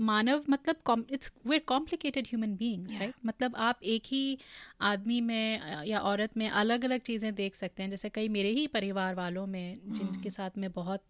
मानव 0.00 0.44
मतलब 0.50 1.06
it's 1.10 1.32
very 1.46 1.58
complicated 1.66 2.26
human 2.26 2.54
beings 2.56 2.98
right 3.00 3.14
मतलब 3.26 3.56
आप 3.56 3.78
एक 3.82 4.02
ही 4.06 4.38
आदमी 4.80 5.20
में 5.20 5.84
या 5.86 5.98
औरत 6.00 6.36
में 6.36 6.48
अलग 6.48 6.84
अलग 6.84 7.00
चीज़ें 7.00 7.34
देख 7.34 7.54
सकते 7.54 7.82
हैं। 7.82 7.90
जैसे 7.90 8.08
कई 8.08 8.28
मेरे 8.28 8.48
ही 8.48 8.66
परिवार 8.66 9.14
वालों 9.14 9.46
में 9.46 9.78
जिनके 9.92 10.30
साथ 10.30 10.50
में 10.58 10.70
बहुत 10.72 11.02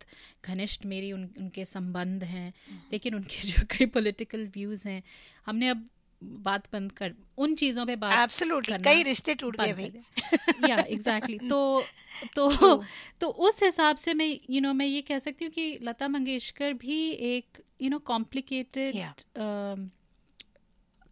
घनिष्ठ 0.44 0.86
मेरी 0.86 1.12
उन, 1.12 1.28
उनके 1.38 1.64
संबंध 1.64 2.24
हैं 2.24 2.52
लेकिन 2.92 3.14
उनके 3.14 3.48
जो 3.48 3.62
कई 3.70 3.86
पॉलिटिकल 3.86 4.46
व्यूज़ 4.54 4.88
हैं 4.88 5.02
हमने 5.46 5.68
अब 5.68 5.88
बात 6.22 6.66
बंद 6.72 6.92
कर 6.92 7.14
उन 7.38 7.54
चीज़ों 7.54 7.86
पे 7.86 7.96
बात 7.96 8.18
एब्सोल्युटली 8.18 8.72
करना 8.72 8.92
कई 8.92 9.02
रिश्ते 9.02 9.34
टूट 9.34 9.56
गए 9.60 9.72
भाई। 9.72 10.70
या 10.70 10.78
एग्जैक्टली 10.78 11.38
तो 11.48 11.82
तो 12.36 12.50
True. 12.50 12.84
तो 13.20 13.28
उस 13.28 13.62
हिसाब 13.62 13.96
से 13.96 14.14
मैं 14.14 14.38
यू 14.50 14.60
नो 14.60 14.72
मैं 14.72 14.86
ये 14.86 15.00
कह 15.02 15.18
सकती 15.18 15.44
हूँ 15.44 15.52
कि 15.52 15.78
लता 15.82 16.08
मंगेशकर 16.08 16.72
भी 16.72 17.10
एक 17.10 17.62
यू 17.82 17.90
नो 17.90 17.98
कॉम्प्लिकेटेड 17.98 18.94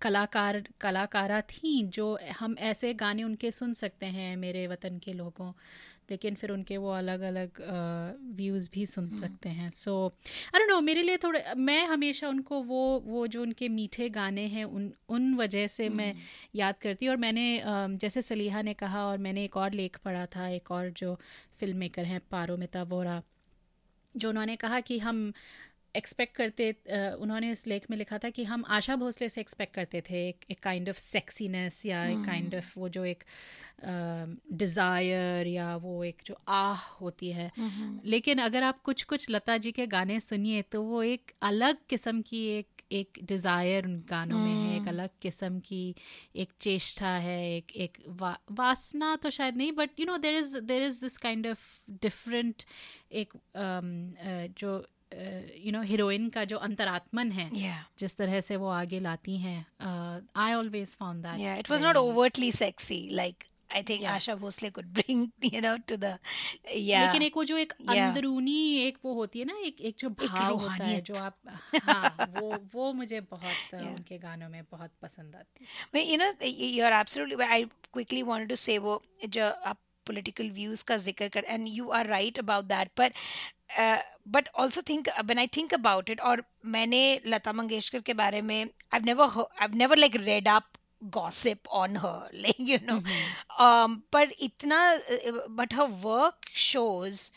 कलाकार 0.00 0.64
कलाकारा 0.80 1.40
थी 1.40 1.82
जो 1.84 2.18
हम 2.38 2.56
ऐसे 2.58 2.94
गाने 2.94 3.22
उनके 3.22 3.50
सुन 3.50 3.72
सकते 3.74 4.06
हैं 4.06 4.36
मेरे 4.36 4.66
वतन 4.66 4.98
के 4.98 5.12
लोगों। 5.12 5.52
लेकिन 6.10 6.34
फिर 6.34 6.50
उनके 6.50 6.76
वो 6.76 6.90
अलग 6.92 7.20
अलग 7.22 7.60
व्यूज़ 8.36 8.68
भी 8.72 8.86
सुन 8.86 9.08
सकते 9.20 9.48
हैं। 9.50 9.70
सो 9.72 9.94
अरे 10.54 10.66
नो 10.66 10.80
मेरे 10.80 11.02
लिए 11.02 11.16
थोड़े 11.16 11.42
मैं 11.58 11.84
हमेशा 11.86 12.28
उनको 12.28 12.62
वो 12.62 12.82
वो 13.06 13.26
जो 13.26 13.42
उनके 13.42 13.68
मीठे 13.70 14.08
गाने 14.10 14.46
हैं 14.48 14.64
उन 14.66 14.92
उन 15.08 15.34
वजह 15.36 15.66
से 15.68 15.88
मैं 15.90 16.14
याद 16.56 16.78
करती 16.82 17.06
हूँ। 17.06 17.10
और 17.10 17.20
मैंने 17.20 17.62
जैसे 17.96 18.22
सलीहा 18.22 18.62
ने 18.62 18.74
कहा 18.76 19.04
और 19.06 19.18
मैंने 19.18 19.44
एक 19.44 19.56
और 19.56 19.72
लेख 19.72 19.98
पढ़ा 20.04 20.26
था 20.26 20.48
एक 20.50 20.70
और 20.70 20.90
जो 20.96 21.14
फ़िल्म 21.60 21.76
मेकर 21.76 22.04
हैं 22.04 22.20
पारो 22.30 22.56
मिता 22.56 22.82
वोरा 22.90 23.22
जो 24.14 24.28
उन्होंने 24.28 24.54
कहा 24.56 24.80
कि 24.80 24.98
हम 24.98 25.32
एक्सपेक्ट 25.96 26.36
करते 26.36 26.70
उन्होंने 27.20 27.50
इस 27.52 27.66
लेख 27.66 27.86
में 27.90 27.96
लिखा 27.98 28.18
था 28.18 28.30
कि 28.30 28.44
हम 28.44 28.64
आशा 28.68 28.96
भोसले 28.96 29.28
से 29.28 29.40
एक्सपेक्ट 29.40 29.74
करते 29.74 30.02
थे 30.10 30.28
एक 30.28 30.58
काइंड 30.62 30.88
ऑफ़ 30.88 30.98
सेक्सीनेस 30.98 31.84
या 31.86 32.04
एक 32.06 32.24
काइंड 32.26 32.54
ऑफ़ 32.54 32.72
वो 32.78 32.88
जो 32.88 33.04
एक 33.04 33.24
डिज़ायर 34.52 35.46
या 35.46 35.76
वो 35.76 36.04
एक 36.04 36.22
जो 36.26 36.36
आह 36.48 36.80
होती 37.00 37.30
है। 37.30 37.50
लेकिन 38.04 38.38
अगर 38.38 38.62
आप 38.62 38.80
कुछ 38.82 39.02
कुछ 39.02 39.30
लता 39.30 39.56
जी 39.56 39.72
के 39.72 39.86
गाने 39.86 40.20
सुनिए 40.20 40.62
तो 40.62 40.82
वो 40.82 41.02
एक 41.02 41.32
अलग 41.42 41.76
किस्म 41.90 42.22
की 42.22 42.46
एक 42.46 42.66
एक 42.92 43.18
डिज़ायर 43.22 43.84
उन 43.86 43.96
गानों 44.10 44.38
में 44.38 44.50
है 44.50 44.76
एक 44.76 44.88
अलग 44.88 45.10
किस्म 45.22 45.58
की 45.60 45.94
एक 46.36 46.52
चेष्टा 46.60 47.08
है 47.08 47.56
एक 47.56 47.72
एक 47.76 47.98
वा, 48.08 48.38
वासना 48.50 49.16
तो 49.16 49.30
शायद 49.30 49.56
नहीं 49.56 49.72
but 49.72 49.90
you 50.00 50.06
know 50.06 50.16
there 50.18 50.34
is 50.34 50.56
there 50.58 50.82
is 50.82 51.00
this 51.00 51.16
kind 51.16 51.46
of 51.46 51.68
different 51.90 52.62
एक 53.12 53.32
um, 53.32 54.18
अ, 54.18 54.54
जो 54.58 54.86
यू 55.12 55.72
नो 55.72 55.82
हीरोइन 55.82 56.28
का 56.38 56.44
जो 56.52 56.56
अंतरात्मन 56.68 57.30
है 57.32 57.50
Yeah. 57.50 57.78
जिस 57.98 58.16
तरह 58.16 58.40
से 58.48 58.56
वो 58.56 58.68
आगे 58.80 59.00
लाती 59.00 59.36
हैं 59.46 59.58
I 60.46 60.52
always 60.54 60.96
found 61.00 61.22
that 61.26 61.38
Yeah, 61.40 61.60
it 61.64 61.70
was 61.74 61.86
not 61.88 61.96
overtly 62.02 62.50
sexy. 62.58 63.00
Like 63.20 63.46
I 63.78 63.80
think 63.88 64.00
Yeah. 64.04 64.14
Asha 64.20 64.34
Bhosle 64.38 64.68
could 64.76 64.86
bring, 64.94 65.20
you 65.48 65.60
know, 65.64 65.72
to 65.90 65.96
the 66.04 66.08
yeah. 66.12 67.04
लेकिन 67.04 67.22
एक 67.22 67.36
वो 67.36 67.44
जो 67.50 67.56
एक 67.64 67.72
Yeah. 67.80 67.90
अंदरूनी 67.96 68.56
एक 68.86 68.98
वो 69.04 69.14
होती 69.14 69.38
है 69.38 69.44
ना 69.50 69.58
एक 69.66 69.80
एक 69.90 69.96
जो 69.98 70.08
भाव 70.22 70.54
होता 70.54 70.84
है। 70.84 71.00
जो 71.10 71.14
आप 71.24 71.36
हाँ 71.90 72.30
वो 72.38 72.54
वो 72.74 72.92
मुझे 73.02 73.20
बहुत 73.20 73.74
अ, 73.74 73.78
Yeah. 73.78 73.86
उनके 73.92 74.18
गानों 74.24 74.48
में 74.48 74.62
बहुत 74.72 74.90
पसंद 75.02 75.36
आती 75.36 75.64
है 75.64 75.92
But, 75.94 76.10
you 76.12 76.18
know, 76.22 76.32
y- 76.48 76.72
you're 76.78 76.96
absolutely. 77.02 77.44
I 77.58 77.62
quickly 77.98 78.24
wanted 78.32 78.52
to 78.56 78.60
say 78.64 78.78
वो 78.88 79.00
जो 79.38 79.50
आप 79.72 79.78
political 80.10 80.50
views 80.60 80.82
का 80.90 80.96
ज़िक्र 81.06 81.28
कर 81.38 81.44
and 81.56 81.68
you 81.78 81.90
are 82.00 82.04
right 82.14 82.38
about 82.46 82.68
that. 82.74 82.94
But 83.02 83.12
uh, 83.78 83.98
but 84.26 84.48
also 84.54 84.82
think 84.82 85.08
when 85.26 85.38
I 85.38 85.46
think 85.46 85.72
about 85.72 86.08
it 86.08 86.20
और 86.30 86.44
मैंने 86.76 87.02
लता 87.26 87.52
मंगेशकर 87.52 88.00
के 88.10 88.14
बारे 88.24 88.42
में 88.42 88.70
I've 88.92 89.04
never 89.04 89.28
heard, 89.28 89.46
I've 89.60 89.74
never 89.74 89.96
like 89.96 90.18
read 90.26 90.48
up 90.48 90.78
gossip 91.10 91.68
on 91.72 91.94
her 91.96 92.28
like 92.32 92.58
you 92.58 92.78
know 92.88 93.00
mm-hmm. 93.00 93.64
um 93.66 94.02
पर 94.12 94.32
इतना 94.42 94.80
uh, 94.96 95.32
but 95.60 95.72
her 95.72 95.86
work 96.08 96.50
shows 96.64 97.30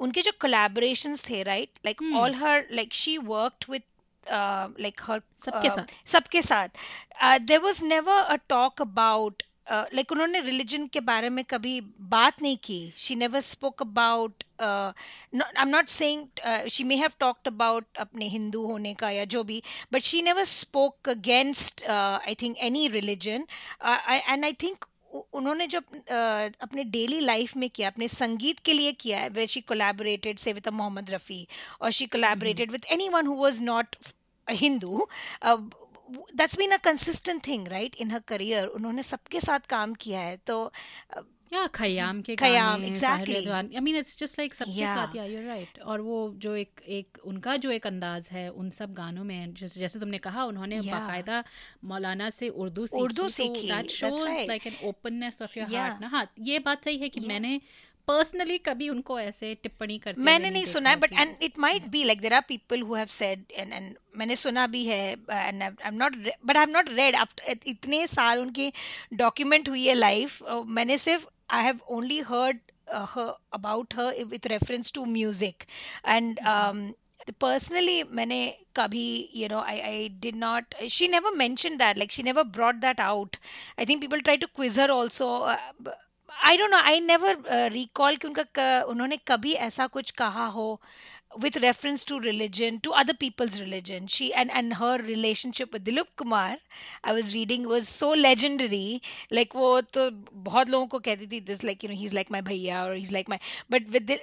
उनके 0.00 0.22
जो 0.22 0.32
collaborations 0.44 1.24
थे 1.28 1.44
right 1.46 1.80
like 1.88 2.00
Hmm. 2.02 2.14
all 2.20 2.32
her 2.42 2.54
like 2.78 2.92
she 3.00 3.18
worked 3.18 3.68
with 3.68 3.82
uh, 4.30 4.68
like 4.78 5.00
her 5.08 5.20
सबके 5.46 5.68
uh, 5.68 5.74
साथ। 5.76 5.94
सबके 6.14 6.42
साथ 6.42 6.68
uh, 7.22 7.38
there 7.50 7.60
was 7.60 7.82
never 7.82 8.16
a 8.36 8.38
talk 8.54 8.80
about 8.80 9.42
like 9.66 10.12
उन्होंने 10.12 10.40
रिलीजन 10.40 10.86
के 10.92 11.00
बारे 11.00 11.28
में 11.30 11.44
कभी 11.44 11.80
बात 12.14 12.42
नहीं 12.42 12.56
की। 12.64 12.92
She 12.96 13.14
never 13.14 13.40
spoke 13.40 13.82
about 13.82 14.44
I 14.60 15.62
am 15.62 15.68
not 15.68 15.88
saying 15.88 16.68
she 16.70 16.84
may 16.84 16.96
have 16.96 17.12
talked 17.20 17.48
about 17.48 17.98
अपने 17.98 18.28
हिंदू 18.28 18.64
होने 18.66 18.94
का 18.94 19.10
या 19.10 19.24
जो 19.34 19.42
भी 19.44 19.62
but 19.92 20.02
she 20.02 20.22
never 20.22 20.44
spoke 20.44 21.08
against 21.08 21.84
I 21.88 22.34
think 22.42 22.58
any 22.70 22.86
religion 22.88 23.46
and 23.82 24.44
I 24.44 24.52
think 24.62 24.84
उन्होंने 25.14 25.66
जो 25.66 25.78
अपने 25.78 26.84
डेली 26.84 27.20
लाइफ 27.20 27.56
में 27.56 27.68
किया 27.70 27.88
अपने 27.88 28.08
संगीत 28.08 28.58
के 28.64 28.72
लिए 28.72 28.92
किया 29.00 29.18
है 29.20 29.28
वे 29.28 29.46
शी 29.46 29.60
कोलैबोरेटेड 29.60 30.38
से 30.38 30.52
विद 30.52 30.68
मोहम्मद 30.68 31.10
रफ़ी 31.10 31.46
और 31.80 31.90
she 31.90 32.06
collaborated 32.06 32.70
with 32.72 32.86
anyone 33.08 33.26
who 33.26 33.34
was 33.36 33.62
not 33.62 33.96
Hindu 34.46 35.08
that's 36.40 36.56
been 36.62 36.72
a 36.72 36.80
consistent 36.88 37.42
thing 37.50 37.68
right 37.76 38.00
in 38.04 38.16
her 38.16 38.20
career 38.32 38.64
उन्होंने 38.80 39.02
सबके 39.12 39.40
साथ 39.40 39.66
काम 39.68 39.94
किया 40.06 40.20
है 40.20 40.36
तो 40.46 40.58
या 41.52 41.66
खयाम 41.76 42.20
के 42.26 42.34
Khayyam, 42.36 42.84
exactly. 42.88 43.48
I 43.48 43.80
mean 43.86 43.96
it's 43.96 44.18
just 44.18 44.38
like 44.38 44.54
सबके 44.54 44.72
Yeah. 44.72 44.94
साथ 44.96 45.16
या 45.16 45.24
यूर 45.24 45.42
राइट 45.44 45.78
और 45.80 46.00
वो 46.00 46.16
जो 46.44 46.54
एक 46.56 46.80
एक 46.98 47.18
उनका 47.32 47.56
जो 47.64 47.70
एक 47.70 47.86
अंदाज 47.86 48.28
है 48.32 48.48
उन 48.62 48.70
सब 48.78 48.94
गानों 48.94 49.24
में 49.24 49.52
जैसे 49.54 49.80
जैसे 49.80 50.00
तुमने 50.00 50.18
कहा 50.26 50.44
उन्होंने 50.44 50.80
Yeah. 50.80 50.90
बाकायदा 50.92 51.42
मौलाना 51.92 52.30
से 52.38 52.48
उर्दू 52.48 52.86
सीखी 52.86 53.02
उर्दू 53.02 53.28
सीखी, 53.28 53.68
that 53.68 53.90
right. 54.02 54.48
Like 54.48 54.66
an 54.66 54.88
openness 54.88 55.42
of 55.42 55.58
your. 55.58 55.74
Heart 55.76 56.00
ना 56.00 56.08
हाँ 56.08 56.26
ये 56.52 56.58
बात 56.70 56.84
सही 56.84 56.98
है 56.98 57.08
कि 57.08 57.20
Yeah. 57.20 57.28
मैंने 57.28 57.60
पर्सनली 58.08 58.58
कभी 58.66 58.88
उनको 58.88 59.18
ऐसे 59.20 59.54
टिप्पणी 59.62 59.98
करते 59.98 60.20
मैंने 60.22 60.50
नहीं 60.50 60.64
सुना 60.64 60.90
है 60.90 60.96
but 61.00 61.12
and 61.12 61.34
it 61.42 61.58
might 61.64 61.86
be 61.90 62.02
like 62.04 62.20
there 62.20 62.34
are 62.34 62.44
people 62.48 62.82
who 62.82 62.94
have 62.94 63.06
said 63.16 63.44
and 63.52 63.72
and 63.72 63.94
मैंने 64.16 64.36
सुना 64.36 64.66
भी 64.74 64.84
है 64.86 65.04
and 65.12 65.62
I 65.62 65.68
am 65.88 65.94
not 65.94 66.16
but 66.46 66.56
I 66.56 66.62
am 66.62 66.70
not 66.70 66.88
read 66.92 67.16
इतने 67.66 68.06
साल 68.06 68.40
उनकी 68.40 68.72
डॉक्यूमेंट 69.22 69.68
हुई 69.68 69.86
है 69.86 69.94
लाइफ 69.94 70.42
मैंने 70.78 70.98
सिर्फ़ 70.98 71.26
I 71.50 71.64
have 71.64 71.80
only 71.96 72.20
heard 72.30 72.58
about 72.90 73.94
her 73.94 74.24
with 74.30 74.46
reference 74.56 74.92
to 74.94 75.04
music 75.04 75.64
and 76.08 76.40
personally 77.42 78.02
मैंने 78.10 78.38
कभी 78.76 79.30
you 79.34 79.48
know 79.48 79.60
I 79.72 79.74
I 79.88 80.10
did 80.20 80.36
not 80.36 80.74
she 80.88 81.08
never 81.08 81.30
mentioned 81.42 81.80
that 81.80 81.98
like 81.98 82.10
she 82.10 82.22
never 82.22 82.44
brought 82.56 82.80
that 82.80 82.98
out. 83.00 83.36
I 83.78 83.84
think 83.84 84.00
people 84.00 84.20
try 84.20 84.36
to 84.36 84.48
quiz 84.48 84.76
her 84.76 84.88
also 84.90 85.28
uh, 85.44 85.56
I 86.42 86.56
don't 86.56 86.70
know 86.70 86.76
I 86.78 87.00
never 87.00 87.42
recall 87.72 88.16
कि 88.16 88.26
उनका 88.28 88.82
उन्होंने 88.84 89.16
कभी 89.28 89.52
ऐसा 89.66 89.86
कुछ 89.86 90.10
कहा 90.10 90.46
हो 90.48 90.68
with 91.40 91.56
reference 91.56 92.06
to 92.06 92.18
religion 92.18 92.78
to 92.78 92.90
other 93.02 93.12
peoples 93.20 93.58
religion 93.60 94.06
she 94.06 94.28
and 94.28 94.50
and 94.50 94.74
her 94.74 95.04
relationship 95.04 95.72
with 95.74 95.82
Dilip 95.82 96.06
Kumar 96.18 96.58
I 97.04 97.14
was 97.14 97.32
reading 97.34 97.66
was 97.66 97.88
so 97.88 98.12
legendary 98.14 99.00
like 99.32 99.56
वो 99.56 99.80
तो 99.80 100.10
बहुत 100.10 100.70
लोगों 100.70 100.86
को 100.86 100.98
कहती 100.98 101.26
थी 101.26 101.40
this 101.46 101.64
like 101.64 101.84
you 101.84 101.90
know 101.90 101.96
he 101.96 102.04
is 102.04 102.14
like 102.14 102.32
my 102.32 102.42
भैया 102.50 102.84
और 102.84 102.96
is 102.96 103.12
like 103.12 103.30
my 103.30 103.38
but 103.70 103.88
with 103.88 104.16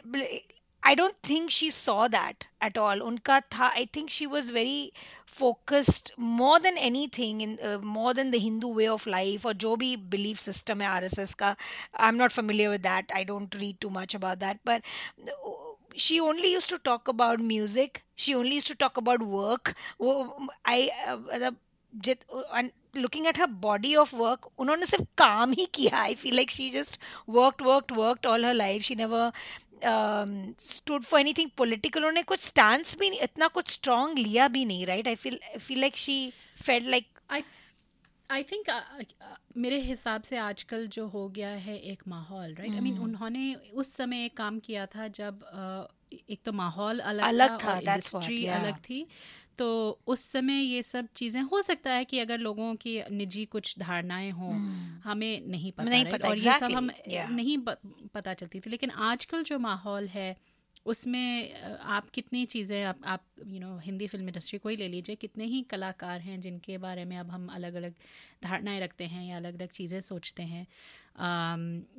I 0.82 0.94
don't 0.94 1.16
think 1.22 1.50
she 1.50 1.70
saw 1.70 2.08
that 2.08 2.46
at 2.60 2.76
all. 2.78 3.02
उनका 3.02 3.40
था 3.52 3.70
I 3.74 3.84
think 3.96 4.10
she 4.10 4.26
was 4.26 4.50
very 4.50 4.92
focused 5.26 6.12
more 6.16 6.58
than 6.60 6.76
anything 6.78 7.40
in 7.46 7.58
uh, 7.70 7.78
more 7.78 8.12
than 8.14 8.30
the 8.30 8.38
Hindu 8.38 8.68
way 8.80 8.88
of 8.88 9.06
life 9.06 9.46
और 9.46 9.54
जो 9.64 9.74
भी 9.84 9.90
belief 10.14 10.38
system 10.46 10.80
है 10.82 10.88
RSS 11.00 11.34
का 11.42 11.56
I'm 11.96 12.16
not 12.24 12.32
familiar 12.32 12.70
with 12.70 12.82
that. 12.82 13.10
I 13.14 13.24
don't 13.32 13.54
read 13.64 13.80
too 13.80 13.90
much 13.90 14.14
about 14.14 14.40
that. 14.40 14.60
But 14.64 14.82
uh, 15.26 15.32
she 15.96 16.20
only 16.20 16.52
used 16.52 16.68
to 16.70 16.78
talk 16.78 17.08
about 17.08 17.40
music. 17.40 18.02
She 18.14 18.34
only 18.34 18.54
used 18.56 18.68
to 18.68 18.74
talk 18.86 18.96
about 18.96 19.22
work. 19.22 19.74
वो 20.00 20.48
I 20.64 20.90
uh, 21.08 21.16
मतलब 21.16 21.56
जित 22.06 22.24
and 22.60 22.72
looking 22.94 23.26
at 23.26 23.36
her 23.42 23.46
body 23.66 23.96
of 24.04 24.12
work 24.22 24.48
उन्होंने 24.58 24.86
सिर्फ 24.86 25.06
काम 25.18 25.52
ही 25.58 25.66
किया 25.78 26.00
I 26.06 26.14
feel 26.22 26.36
like 26.40 26.50
she 26.58 26.70
just 26.78 26.98
worked 27.38 27.62
worked 27.70 27.92
worked 28.02 28.26
all 28.26 28.42
her 28.50 28.54
life. 28.54 28.82
She 28.90 28.94
never 29.02 29.32
um, 29.83 31.03
for 31.03 31.19
anything 31.33 31.49
political 31.57 31.99
उन्होंने 31.99 32.23
कुछ 32.23 32.41
स्टांस 32.41 32.97
भी 32.99 33.07
इतना 33.07 33.47
कुछ 33.47 33.69
स्ट्रांग 33.69 34.17
लिया 34.17 34.47
भी 34.47 34.65
नहीं 34.65 34.85
right 34.85 35.07
I 35.07 35.15
feel 35.15 35.39
I 35.49 35.57
feel 35.57 35.79
like 35.79 35.97
she 35.97 36.33
fade 36.65 36.83
like 36.83 37.07
I 37.29 37.43
I 38.31 38.43
think 38.43 38.65
मेरे 39.57 39.79
हिसाब 39.81 40.21
से 40.21 40.37
आजकल 40.37 40.87
जो 40.87 41.07
हो 41.07 41.29
गया 41.29 41.49
है 41.49 41.77
एक 41.77 42.03
माहौल 42.07 42.53
राइट 42.53 42.71
आई 42.71 42.79
मीन। 42.79 42.97
उन्होंने 42.97 43.55
उस 43.55 43.93
समय 43.93 44.25
एक 44.25 44.37
काम 44.37 44.59
किया 44.59 44.85
था 44.85 45.07
जब 45.07 45.39
uh, 45.39 45.99
एक 46.29 46.39
तो 46.45 46.51
माहौल 46.51 46.99
अलग, 46.99 47.23
अलग 47.23 47.51
था, 47.51 47.57
था, 47.57 47.73
और 47.73 47.83
that's 47.83 48.05
what, 48.05 48.15
इंडस्ट्री 48.15 48.43
yeah. 48.43 48.59
अलग 48.59 48.75
थी 48.75 49.07
तो 49.59 49.99
उस 50.07 50.21
समय 50.31 50.53
ये 50.53 50.83
सब 50.83 51.07
चीज़ें 51.15 51.41
हो 51.41 51.61
सकता 51.61 51.91
है 51.91 52.05
कि 52.05 52.19
अगर 52.19 52.37
लोगों 52.37 52.75
की 52.75 53.01
निजी 53.11 53.45
कुछ 53.45 53.79
धारणाएँ 53.79 54.31
हों 54.31 54.53
हम्म, 54.53 54.99
हमें 55.03 55.47
नहीं 55.47 55.71
पता 55.71 55.89
नहीं 55.89 56.05
पता, 56.05 56.27
और 56.27 56.37
exactly. 56.37 56.53
ये 56.53 56.59
सब 56.59 56.75
हम 56.75 56.89
yeah. 56.89 57.29
नहीं 57.29 57.57
पता 58.13 58.33
चलती 58.33 58.59
थी 58.59 58.69
लेकिन 58.69 58.89
आजकल 58.89 59.43
जो 59.43 59.59
माहौल 59.59 60.07
है 60.07 60.35
उसमें 60.85 61.53
आप 61.79 62.09
कितनी 62.09 62.45
चीज़ें 62.45 62.83
आप 62.83 62.99
आप 63.05 63.23
you 63.47 63.59
know 63.59 63.77
Hindi 63.77 64.07
film 64.07 64.27
industry 64.27 64.59
को 64.59 64.69
ही 64.69 64.75
ले 64.75 64.87
लीजिए 64.87 65.15
कितने 65.15 65.45
ही 65.45 65.61
कलाकार 65.61 66.21
हैं 66.21 66.39
जिनके 66.41 66.77
बारे 66.77 67.05
में 67.05 67.17
अब 67.17 67.29
हम 67.29 67.47
अलग 67.47 67.73
अलग 67.73 67.93
धारणाएँ 68.43 68.79
रखते 68.79 69.03
हैं 69.03 69.27
या 69.27 69.37
अलग 69.37 69.59
अलग 69.59 69.69
चीज़ें 69.69 70.01
सोचते 70.01 70.43
हैं 70.43 70.67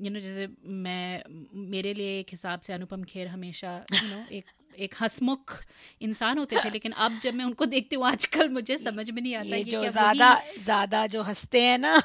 यू 0.05 0.11
नो 0.11 0.21
जैसे 0.21 0.49
मैं 0.67 1.23
मेरे 1.55 1.95
लिए 1.95 2.19
एक 2.21 2.27
हिसाब 2.31 2.61
से 2.61 2.73
अनुपम 2.73 3.03
खेर 3.05 3.29
हमेशा 3.29 3.85
यू 3.95 4.09
नो 4.09 4.25
एक 4.33 4.45
एक 4.79 4.95
हंसमुख 5.01 5.65
इंसान 6.01 6.39
होते 6.39 6.57
थे 6.65 6.71
लेकिन 6.71 6.93
अब 6.93 7.19
जब 7.23 7.35
मैं 7.35 7.45
उनको 7.45 7.67
देखती 7.67 7.97
हूँ 7.97 8.07
आजकल 8.07 8.49
मुझे 8.49 8.79
समझ 8.79 9.11
में 9.11 9.23
नहीं 9.23 9.35
आता 9.35 9.57
ये 9.57 9.57
ये 9.57 9.65
जो 9.65 9.89
ज़्यादा 9.89 10.43
ज़्यादा 10.63 11.07
जो 11.07 11.23
हँसते 11.23 11.63
हैं 11.63 11.79
ना। 11.79 12.03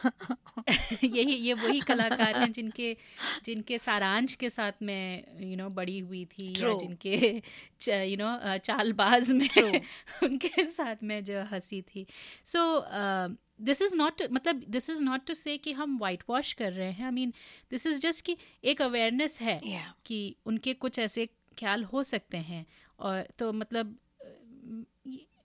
यही 1.04 1.34
ये 1.34 1.54
वही 1.54 1.80
कलाकार 1.80 2.38
हैं 2.38 2.52
जिनके 2.52 2.98
जिनके 3.46 3.78
सारांश 3.78 4.36
के 4.36 4.50
साथ 4.50 4.72
मैं 4.82 5.24
यू 5.50 5.56
नो 5.58 5.70
बड़ी 5.70 6.00
हुई 6.00 6.26
थी 6.26 6.50
या 6.52 6.74
जिनके 6.74 7.16
यू 8.12 8.18
नो 8.18 8.58
चालबाज 8.58 9.32
में 9.32 9.50
उनके 10.24 10.68
साथ 10.68 10.96
मैं 11.04 11.24
जो 11.24 11.42
हँसी 11.42 11.82
थी। 11.82 12.06
सो 12.46 12.60
दिस 13.60 13.82
इज़ 13.82 13.96
नॉट 13.98 14.22
मतलब 14.32 14.64
this 14.70 14.90
is 14.90 15.04
not 15.04 15.26
to 15.28 15.34
say 15.34 15.58
कि 15.58 15.72
हम 15.72 15.98
वाइट 15.98 16.24
वॉश 16.30 16.54
कर 16.54 16.72
रहे 16.72 16.92
हैं। 16.92 17.06
I 17.06 17.12
mean 17.12 17.34
this 17.72 17.88
is 17.88 18.02
just 18.02 18.26
कि 18.26 18.38
एक 18.64 18.82
अवेयरनेस 18.82 19.40
है 19.42 19.60
Yeah. 19.60 19.92
कि 20.06 20.36
उनके 20.46 20.74
कुछ 20.74 21.00
ऐसे 21.00 21.26
ख्याल 21.60 21.84
हो 21.84 22.04
सकते 22.04 22.38
हैं। 22.38 22.66
और 23.00 23.28
तो 23.40 23.52
मतलब 23.54 23.96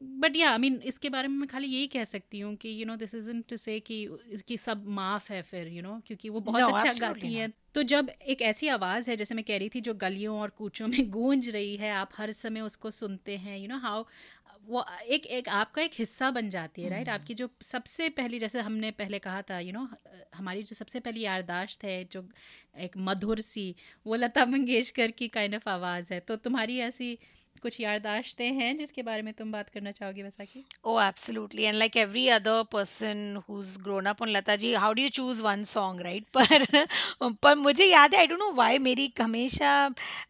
बट 0.02 0.36
या 0.36 0.50
आई 0.50 0.58
मीन 0.58 0.80
इसके 0.86 1.08
बारे 1.08 1.28
में 1.28 1.36
मैं 1.38 1.46
खाली 1.48 1.66
यही 1.68 1.86
कह 1.86 2.04
सकती 2.04 2.40
हूँ 2.40 2.54
कि 2.56 2.68
you 2.80 2.86
know 2.86 2.96
this 2.96 3.14
is 3.14 3.30
to 3.48 3.56
say 3.56 3.78
कि 3.80 4.02
इसकी 4.28 4.56
सब 4.56 4.86
माफ़ 4.88 5.32
है 5.32 5.40
फिर 5.42 5.66
यू 5.68 5.74
you 5.74 5.82
नो 5.82 5.90
know, 5.90 6.06
क्योंकि 6.06 6.28
वो 6.28 6.40
बहुत 6.40 6.62
No, 6.62 6.72
अच्छा 6.74 6.92
गाती 7.06 7.32
हैं। 7.34 7.52
तो 7.74 7.82
जब 7.82 8.10
एक 8.28 8.42
ऐसी 8.42 8.68
आवाज़ 8.68 9.10
है 9.10 9.16
जैसे 9.16 9.34
मैं 9.34 9.44
कह 9.44 9.58
रही 9.58 9.68
थी 9.68 9.80
जो 9.80 9.94
गलियों 9.94 10.38
और 10.40 10.50
कूचों 10.50 10.86
में 10.86 11.10
गूंज 11.10 11.48
रही 11.48 11.76
है 11.76 11.90
आप 11.92 12.10
हर 12.16 12.32
समय 12.32 12.60
उसको 12.60 12.90
सुनते 12.90 13.36
हैं 13.36 13.58
यू 13.58 13.68
नो 13.68 13.78
हाउ 13.78 14.04
वो 14.70 14.84
एक 15.08 15.26
एक 15.28 15.48
आपका 15.50 15.82
एक 15.82 15.92
हिस्सा 15.94 16.30
बन 16.30 16.48
जाती 16.50 16.82
है 16.82 16.90
राइट 16.90 17.08
हम्म। 17.08 17.14
आपकी 17.14 17.34
जो 17.34 17.48
सबसे 17.64 18.08
पहली 18.12 18.38
जैसे 18.38 18.60
हमने 18.60 18.90
पहले 18.98 19.18
कहा 19.18 19.42
था 19.42 19.58
यू 19.60 19.72
नो 19.72 19.86
हमारी 20.34 20.62
जो 20.62 20.76
सबसे 20.76 21.00
पहली 21.00 21.20
यादाश्त 21.20 21.84
है 21.84 22.02
जो 22.12 22.22
एक 22.80 22.96
मधुर 23.00 23.40
सी 23.42 23.74
वो 24.06 24.14
लता 24.16 24.44
मंगेशकर 24.46 25.10
की 25.12 25.28
काइंड 25.30 25.54
ऑफ़ 25.54 25.68
आवाज़ 25.68 26.12
है 26.14 26.20
तो 26.22 26.36
तुम्हारी 26.38 26.78
ऐसी 26.82 27.16
कुछ 27.62 27.80
यादाश्तें 27.80 28.52
हैं 28.54 28.76
जिसके 28.76 29.02
बारे 29.02 29.22
में 29.22 29.32
तुम 29.34 29.52
बात 29.52 29.68
करना 29.68 29.90
चाहोगे 29.90 30.22
वैसा 30.22 30.44
कि 30.44 30.64
ओ 30.84 31.00
absolutely 31.00 31.62
and 31.62 31.76
like 31.78 31.96
every 31.96 32.26
other 32.36 32.62
person 32.72 33.42
who 33.48 33.58
is 33.58 33.76
grown 33.82 34.06
up 34.06 34.22
on 34.22 34.28
Lata 34.28 34.56
ji 34.56 34.72
how 34.74 34.92
do 34.92 35.02
you 35.02 35.08
choose 35.18 35.42
one 35.42 35.64
song 35.72 36.00
right 36.02 36.24
पर 36.36 36.66
पर 37.42 37.54
मुझे 37.56 37.84
याद 37.84 38.14
है 38.14 38.20
आई 38.20 38.26
डोंट 38.26 38.38
नो 38.40 38.50
व्हाई 38.52 38.78
मेरी 38.78 39.12
हमेशा 39.20 39.74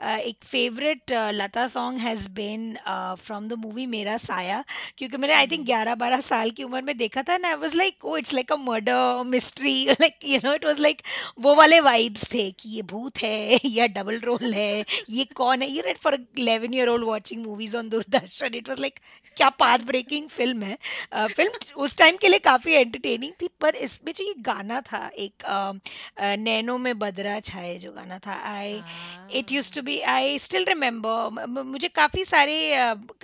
एक 0.02 0.44
favourite 0.44 1.12
Lata 1.34 1.66
song 1.68 1.98
has 2.00 2.28
been 2.30 2.76
from 2.86 3.48
the 3.48 3.58
movie 3.58 3.86
Mera 3.86 4.16
Saaya 4.16 4.62
क्योंकि 4.98 5.16
मैंने 5.16 5.34
आई 5.34 5.46
थिंक 5.46 5.66
11 5.68 5.96
12 6.00 6.20
साल 6.22 6.50
की 6.50 6.62
उम्र 6.62 6.82
में 6.82 6.96
देखा 6.98 7.22
था 7.22 7.36
ना 7.36 7.48
I 7.48 7.54
was 7.56 7.74
like 7.76 8.04
oh 8.04 8.16
it's 8.16 8.34
like 8.34 8.52
a 8.52 8.56
murder 8.56 9.22
mystery 9.26 9.74
like 9.90 10.18
you 10.24 10.38
know 10.44 10.54
it 10.54 10.64
was 10.64 10.80
like 10.80 11.02
वो 11.40 11.54
वाले 11.54 11.80
वाइब्स 11.80 12.32
थे 12.34 12.50
कि 12.50 12.68
ये 12.70 12.82
भूत 12.94 13.22
है 13.22 13.58
या 13.64 13.86
डबल 13.86 14.18
रोल 14.24 14.52
है 14.54 14.84
ये 15.10 15.24
कौन 15.34 15.62
है? 15.62 15.70
You 15.70 15.82
know 15.86 15.94
for 16.02 16.16
11 16.38 16.74
year 16.74 16.88
old 16.88 17.04
watching 17.20 17.42
movies 17.42 17.74
on 17.74 17.90
Doordarshan 17.90 18.54
it 18.54 18.68
was 18.68 18.80
like 18.80 19.00
क्या 19.36 19.48
पाथ 19.50 19.78
ब्रेकिंग 19.78 20.28
फ़िल्म 20.28 20.62
है 20.62 20.76
फ़िल्म 21.26 21.74
उस 21.76 21.96
टाइम 21.98 22.16
के 22.16 22.28
लिए 22.28 22.38
काफ़ी 22.38 22.72
एंटरटेनिंग 22.72 23.32
थी 23.42 23.48
पर 23.60 23.74
इसमें 23.74 24.12
जो 24.12 24.24
ये 24.24 24.34
गाना 24.38 24.80
था 24.80 25.10
एक 25.18 25.44
अ, 25.44 25.72
नैनो 26.36 26.78
में 26.78 26.98
बदरा 26.98 27.40
छाए 27.40 27.78
जो 27.78 27.92
गाना 27.92 28.18
था 28.18 28.32
I 28.32 28.82
it 29.30 29.52
use 29.52 29.72
to 29.74 29.82
be 29.82 30.00
I 30.00 30.38
still 30.38 30.64
remember 30.64 31.46
मुझे 31.62 31.88
काफ़ी 31.88 32.24
सारे 32.24 32.58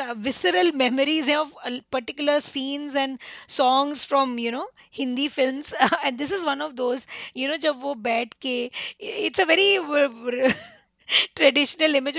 विसरल 0.00 0.72
मेमोरीज 0.72 1.28
हैं 1.28 1.36
of 1.36 1.52
particular 1.92 2.38
scenes 2.40 2.96
and 2.96 3.18
songs 3.48 4.06
from 4.06 4.38
you 4.38 4.52
know 4.52 4.70
Hindi 4.94 5.28
film 5.28 5.62
and 6.04 6.18
this 6.18 6.32
is 6.32 6.44
one 6.46 6.62
of 6.62 6.72
those 6.72 7.06
you 7.36 7.48
know 7.48 7.56
जब 7.56 7.80
वो 7.82 7.94
बैठ 7.94 8.34
के 8.42 8.70
it's 9.00 9.40
a 9.40 9.44
very 9.44 9.76
traditional 11.36 11.96
image 11.96 12.18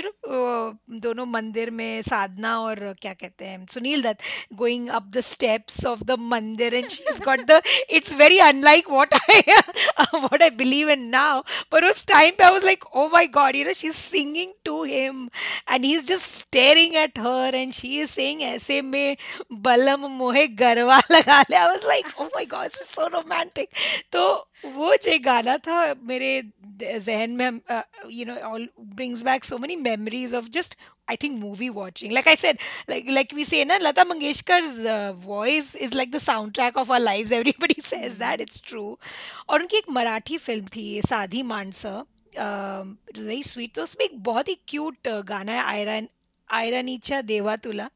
दोनों 1.02 1.26
मंदिर 1.26 1.70
में 1.70 2.02
साधना 2.02 2.58
और 2.60 2.78
क्या 3.02 3.12
कहते 3.12 3.44
हैं, 3.44 3.66
Sunil 3.66 4.02
Dutt 4.02 4.22
going 4.54 4.88
up 4.88 5.10
the 5.16 5.20
steps 5.20 5.84
of 5.86 6.04
the 6.04 6.16
mandir 6.20 6.74
and 6.74 6.88
she 6.88 7.02
is 7.10 7.22
got 7.22 7.40
the 7.50 7.60
it's 7.90 8.14
very 8.14 8.38
unlike 8.38 8.90
what 8.90 9.14
I 9.14 9.40
what 10.14 10.42
I 10.42 10.50
believe 10.50 10.90
in 10.90 11.04
now 11.08 11.42
पर 11.72 11.84
उस 11.84 12.06
टाइम 12.06 12.34
पे 12.38 12.44
I 12.44 12.52
was 12.52 12.64
like 12.64 12.84
oh 12.96 13.08
my 13.12 13.26
God 13.26 13.56
you 13.56 13.64
know 13.64 13.72
she 13.72 13.86
is 13.86 13.96
singing 13.96 14.52
to 14.64 14.82
him 14.84 15.28
and 15.70 15.84
he 15.84 15.94
is 15.94 16.06
just 16.06 16.26
staring 16.26 16.96
at 16.96 17.18
her 17.18 17.54
and 17.54 17.72
she 17.72 18.00
is 18.00 18.10
saying 18.10 18.42
ऐसे 18.42 18.80
में 18.82 19.16
बलम 19.52 20.06
मोहे 20.18 20.46
गरवा 20.46 21.00
लगा 21.10 21.40
ले। 21.50 21.56
I 21.56 21.66
was 21.66 21.86
like 21.86 22.20
oh 22.20 22.24
my 22.24 22.44
God 22.44 22.68
so 22.68 23.06
romantic 23.06 23.68
तो 24.12 24.47
वो 24.64 24.94
जो 24.96 25.18
गाना 25.24 25.56
था 25.58 25.94
मेरे 26.04 26.30
जहन 26.82 27.30
में 27.30 27.60
you 28.10 28.24
know 28.26 28.34
all 28.48 28.68
brings 28.80 29.22
back 29.22 29.44
so 29.44 29.58
many 29.58 29.76
memories 29.76 30.34
of 30.34 30.48
just 30.48 30.76
I 31.10 31.16
think 31.16 31.38
movie 31.40 31.68
watching 31.68 32.12
like 32.12 32.28
I 32.28 32.36
said 32.36 32.58
like 32.90 33.10
like 33.10 33.34
we 33.34 33.44
say 33.44 33.64
ना 33.64 33.76
Lata 33.78 34.04
Mangeshkar 34.04 34.62
voice 35.24 35.74
is 35.76 35.94
like 35.94 36.10
the 36.10 36.18
soundtrack 36.54 36.76
of 36.76 36.92
our 36.92 37.00
live 37.00 37.32
everybody 37.32 37.80
says 37.82 38.18
that 38.18 38.40
it's 38.40 38.62
true 38.66 38.98
और 39.48 39.60
उनकी 39.60 39.76
एक 39.76 39.90
Marathi 39.90 40.38
film 40.38 40.66
थी 40.76 41.00
साधी 41.02 41.42
मानस 41.42 41.86
very 42.36 43.42
sweet 43.42 43.74
तो 43.74 43.82
उसमें 43.82 44.04
एक 44.06 44.22
बहुत 44.24 44.48
ही 44.48 44.58
क्यूट 44.68 45.08
गाना 45.28 45.52
है 45.52 45.62
आयरन 45.64 46.08
आयरनीचा 46.50 47.20
देवा 47.20 47.54
तुला. 47.56 47.88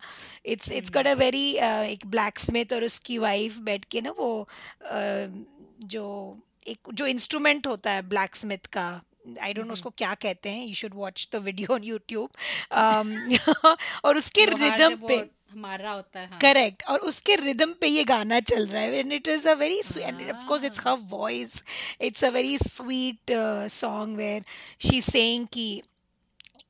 It's 0.46 0.72
it's 0.72 0.90
got 0.90 1.06
a 1.06 1.12
very 1.14 1.44
एक 1.92 2.06
ब्लैक 2.06 2.38
स्मिथ 2.38 2.72
और 2.72 2.84
उसकी 2.84 3.18
वाइफ 3.18 3.58
बैठ 3.68 3.84
के 3.84 4.00
ना 4.00 4.10
वो 4.18 4.46
जो 5.92 6.04
एक 6.68 6.94
जो 6.94 7.06
इंस्ट्रूमेंट 7.06 7.66
होता 7.66 7.90
है 7.90 8.02
ब्लैक 8.08 8.36
स्मिथ 8.36 8.66
का 8.72 8.88
आई 9.42 9.52
डोंट 9.52 9.66
नो 9.66 9.72
उसको 9.72 9.90
क्या 9.98 10.14
कहते 10.22 10.50
हैं 10.50 10.66
you 10.66 10.74
should 10.74 10.94
watch 10.94 11.28
the 11.32 11.42
video 11.44 11.74
on 11.74 11.84
YouTube 11.84 12.30
और 14.04 14.16
उसके 14.16 14.44
रिदम 14.44 14.96
पे 15.06 15.16
हमारा 15.52 15.90
होता 15.92 16.20
है 16.20 16.38
करेक्ट 16.42 16.82
हाँ. 16.86 16.94
और 16.94 17.00
उसके 17.08 17.36
रिदम 17.36 17.72
पे 17.80 17.86
ये 17.86 18.04
गाना 18.04 18.40
चल 18.40 18.66
रहा 18.66 18.82
है 18.82 18.98
and 18.98 19.12
it 19.12 19.28
is 19.28 19.48
a 19.48 19.54
very 19.62 19.82
sweet 19.82 20.30
of 20.30 20.46
course 20.48 20.64
it's 20.64 20.80
her 20.86 20.98
voice 21.10 21.62
it's 22.00 22.24
a 22.24 22.28
very 22.36 22.58
sweet 22.58 23.32
song 23.72 24.16
where 24.16 24.44
she 24.88 25.00
saying 25.00 25.46
कि 25.52 25.82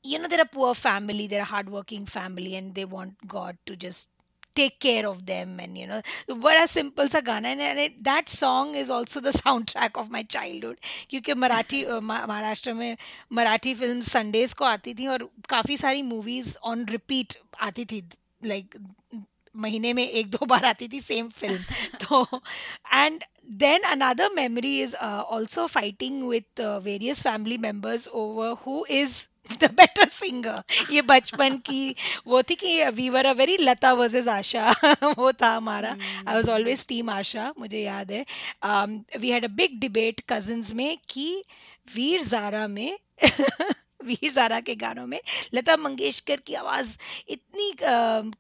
you 0.04 0.18
know 0.18 0.28
they're 0.30 0.42
a 0.42 0.46
poor 0.46 0.74
family 0.74 1.26
they're 1.26 1.42
a 1.42 1.44
hardworking 1.44 2.06
family 2.06 2.56
and 2.56 2.74
they 2.74 2.84
want 2.84 3.26
god 3.26 3.58
to 3.66 3.76
just 3.76 4.08
take 4.55 4.79
care 4.79 5.05
of 5.07 5.25
them 5.25 5.59
and 5.59 5.77
you 5.77 5.87
know 5.87 6.01
बड़ा 6.29 6.65
simple 6.67 7.09
सा 7.09 7.19
गाना 7.29 7.49
है 7.49 7.69
and 7.69 7.79
it, 7.79 8.03
that 8.03 8.29
song 8.29 8.73
is 8.75 8.89
also 8.89 9.21
the 9.27 9.33
soundtrack 9.39 9.99
of 10.03 10.09
my 10.17 10.23
childhood 10.35 10.77
क्योंकि 11.09 11.33
मराठी 11.43 11.85
महाराष्ट्र 12.01 12.73
में 12.73 12.97
Marathi 13.33 13.73
film 13.81 14.01
Sundays 14.09 14.53
को 14.53 14.65
आती 14.65 14.93
थी 14.99 15.07
और 15.07 15.29
काफ़ी 15.49 15.77
सारी 15.77 16.01
मूवीज 16.11 16.57
ऑन 16.63 16.85
रिपीट 16.89 17.37
आती 17.61 17.85
थी 17.85 18.03
लाइक 18.45 18.75
महीने 19.55 19.93
में 19.93 20.07
एक 20.07 20.29
दो 20.31 20.45
बार 20.45 20.65
आती 20.65 20.87
थी 20.87 20.99
सेम 21.01 21.29
फिल्म 21.29 21.63
तो 22.05 22.25
and 22.93 23.23
then 23.49 23.79
another 23.89 24.25
memory 24.35 24.81
is 24.81 24.93
uh, 24.99 25.23
also 25.35 25.67
fighting 25.67 26.27
with 26.27 26.59
uh, 26.59 26.79
various 26.81 27.21
family 27.23 27.57
members 27.57 28.07
over 28.11 28.55
who 28.55 28.85
is 28.89 29.29
the 29.50 29.70
better 29.76 30.08
singer 30.08 30.92
ये 30.92 31.02
बचपन 31.02 31.56
की 31.66 31.94
वो 32.26 32.42
थी 32.42 32.54
कि 32.54 32.84
we 32.96 33.08
were 33.10 33.26
a 33.26 33.32
very 33.38 33.56
Lata 33.58 33.92
versus 33.92 34.28
Asha 34.28 34.70
वो 35.18 35.32
था 35.32 35.48
हमारा। 35.54 35.96
I 36.28 36.34
was 36.34 36.48
always 36.48 36.86
team 36.88 37.10
Asha 37.10 37.52
मुझे 37.58 37.78
याद 37.78 38.12
है। 38.12 38.24
We 39.20 39.30
had 39.30 39.44
a 39.44 39.48
big 39.56 39.78
debate 39.80 40.20
cousins 40.32 40.74
में 40.74 40.96
कि 41.10 41.26
वीर 41.94 42.22
जारा 42.22 42.66
में 42.68 42.98
वीर 44.04 44.30
जारा 44.32 44.58
के 44.60 44.74
गानों 44.76 45.06
में 45.06 45.20
लता 45.54 45.76
मंगेशकर 45.76 46.36
की 46.46 46.54
आवाज़ 46.54 46.96
इतनी 47.30 47.70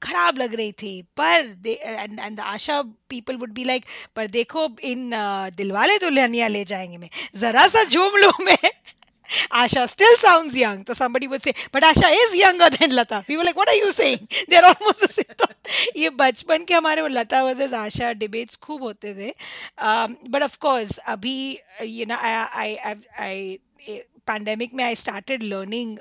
खराब 0.02 0.38
लग 0.38 0.54
रही 0.54 0.72
थी। 0.82 1.00
पर 1.20 1.54
and 1.66 2.40
Asha 2.40 2.80
people 3.10 3.36
would 3.36 3.52
be 3.54 3.64
like 3.64 3.84
पर 4.16 4.26
देखो 4.38 4.68
इन 4.84 5.10
दिलवाले 5.56 5.98
दुल्हनिया 5.98 6.48
ले 6.48 6.64
जाएँगे 6.64 6.98
मैं 6.98 7.10
जरा 7.40 7.66
सा 7.66 7.84
झूम 7.84 8.16
लू 8.16 8.30
मैं 8.44 8.56
Asha 9.52 9.88
still 9.88 10.16
sounds 10.16 10.56
young. 10.56 10.84
So 10.86 10.92
somebody 10.94 11.28
would 11.28 11.42
say, 11.42 11.54
but 11.72 11.82
Asha 11.82 12.10
is 12.24 12.36
younger 12.36 12.70
than 12.70 12.94
Lata. 12.94 13.24
We 13.28 13.36
were 13.36 13.44
like, 13.44 13.56
what 13.56 13.68
are 13.68 13.74
you 13.74 13.92
saying? 13.92 14.28
They're 14.48 14.64
almost 14.64 15.00
the 15.00 15.08
same. 15.08 15.34
तो 15.38 15.46
ये 15.96 16.10
बचपन 16.20 16.64
के 16.64 16.74
हमारे 16.74 17.02
वो 17.02 17.08
लता 17.08 17.42
वर्सेस 17.44 17.72
आशा 17.72 18.12
डिबेट्स 18.22 18.56
खूब 18.66 18.82
होते 18.82 19.14
थे 19.14 19.30
बट 20.30 20.42
ऑफ़ 20.42 20.56
कोर्स 20.60 20.98
अभी 21.14 21.36
you 21.84 22.06
know 22.06 22.16
I 22.16 22.76
I 22.78 22.96
I 23.20 23.58
pandemic 24.26 24.74
में 24.74 24.84
I 24.84 24.94
started 24.94 25.42
learning 25.42 25.98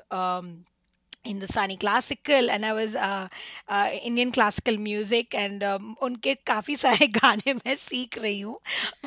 Hindustani 1.26 1.76
classical 1.76 2.50
and 2.50 2.66
I 2.66 2.72
was 2.72 2.96
Indian 4.04 4.32
classical 4.32 4.78
music 4.80 5.36
and 5.36 5.64
उनके 6.02 6.34
काफ़ी 6.48 6.76
सारे 6.76 7.08
गाने 7.18 7.54
मैं 7.54 7.76
सीख 7.76 8.18
रही 8.18 8.40
हूँ 8.40 8.60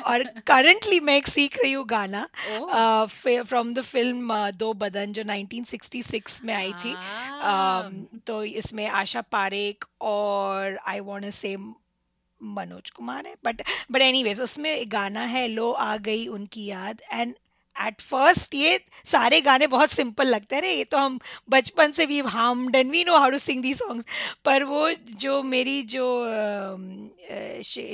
और 0.05 0.23
करंटली 0.47 0.99
मैं 0.99 1.17
एक 1.17 1.27
सीख 1.27 1.57
रही 1.63 1.71
हूँ 1.73 1.85
गाना 1.87 2.27
फ्रॉम 2.35 3.73
द 3.73 3.81
फ़िल्म 3.83 4.49
दो 4.55 4.73
बदन 4.75 5.13
जो 5.13 5.23
1966 5.23 6.43
में 6.43 6.53
आई 6.53 6.73
थी 6.73 6.93
uh, 6.93 8.21
तो 8.27 8.43
इसमें 8.43 8.87
आशा 8.87 9.21
पारेख 9.31 9.85
और 10.03 10.79
I 10.87 10.99
want 11.01 11.29
say 11.33 11.55
Manoj 12.41 12.89
Kumar 12.89 13.27
है 13.27 13.35
बट 13.45 13.61
बट 13.91 14.01
एनीवेज 14.01 14.41
उसमें 14.41 14.91
गाना 14.91 15.21
है 15.27 15.47
लो 15.47 15.71
आ 15.71 15.95
गई 15.97 16.27
उनकी 16.29 16.65
याद 16.65 17.01
एंड 17.11 17.33
एट 17.77 18.01
फ़र्स्ट 18.01 18.55
ये 18.55 18.79
सारे 19.05 19.39
गाने 19.41 19.67
बहुत 19.67 19.91
सिंपल 19.91 20.27
लगते 20.27 20.55
हैं। 20.55 20.73
ये 20.73 20.83
तो 20.83 20.97
हम 20.97 21.19
बचपन 21.49 21.91
से 21.91 22.05
भी 22.05 22.19
हम 22.19 22.69
and 22.75 22.91
we 22.91 23.03
know 23.03 23.17
how 23.17 23.29
to 23.29 23.37
sing 23.37 23.61
the 23.61 23.73
songs 23.73 24.05
पर 24.45 24.63
वो 24.63 24.89
जो 25.19 25.41
मेरी 25.43 25.81
जो 25.95 26.05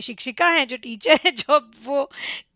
शिक्षिका 0.01 0.47
हैं, 0.49 0.67
जो 0.67 0.77
टीचर 0.77 1.19
है, 1.25 1.31
जो 1.41 1.59
वो 1.85 2.09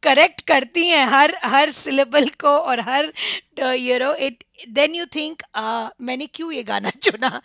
करेक्ट 0.03 0.41
करती 0.47 0.88
हैं 0.88 1.05
हर 1.07 1.36
हर 1.43 1.69
सिलेबल 1.71 2.28
को 2.41 2.49
और 2.49 2.80
हर 2.80 3.11
you 3.59 3.99
know 3.99 4.13
it 4.26 4.43
then 4.69 4.95
you 4.95 5.05
think 5.15 5.43
मैंने 6.01 6.26
क्यों 6.26 6.51
ये 6.51 6.63
गाना 6.63 6.89
चुना? 7.03 7.41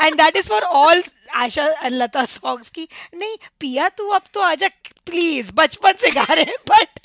And 0.00 0.14
that 0.14 0.36
is 0.36 0.48
for 0.48 0.62
all 0.62 1.02
Asha 1.34 1.66
and 1.66 1.94
Lata 1.94 2.24
songs 2.24 2.70
की, 2.70 2.88
नहीं, 3.14 3.36
पिया 3.60 3.88
तू 3.88 4.08
अब 4.08 4.22
तो 4.34 4.40
आजा 4.40 4.68
प्लीज़ 5.06 5.52
बचपन 5.54 5.92
से 5.98 6.10
गा 6.10 6.26
रहे 6.30 6.44
हैं 6.44 6.56
but 6.68 7.00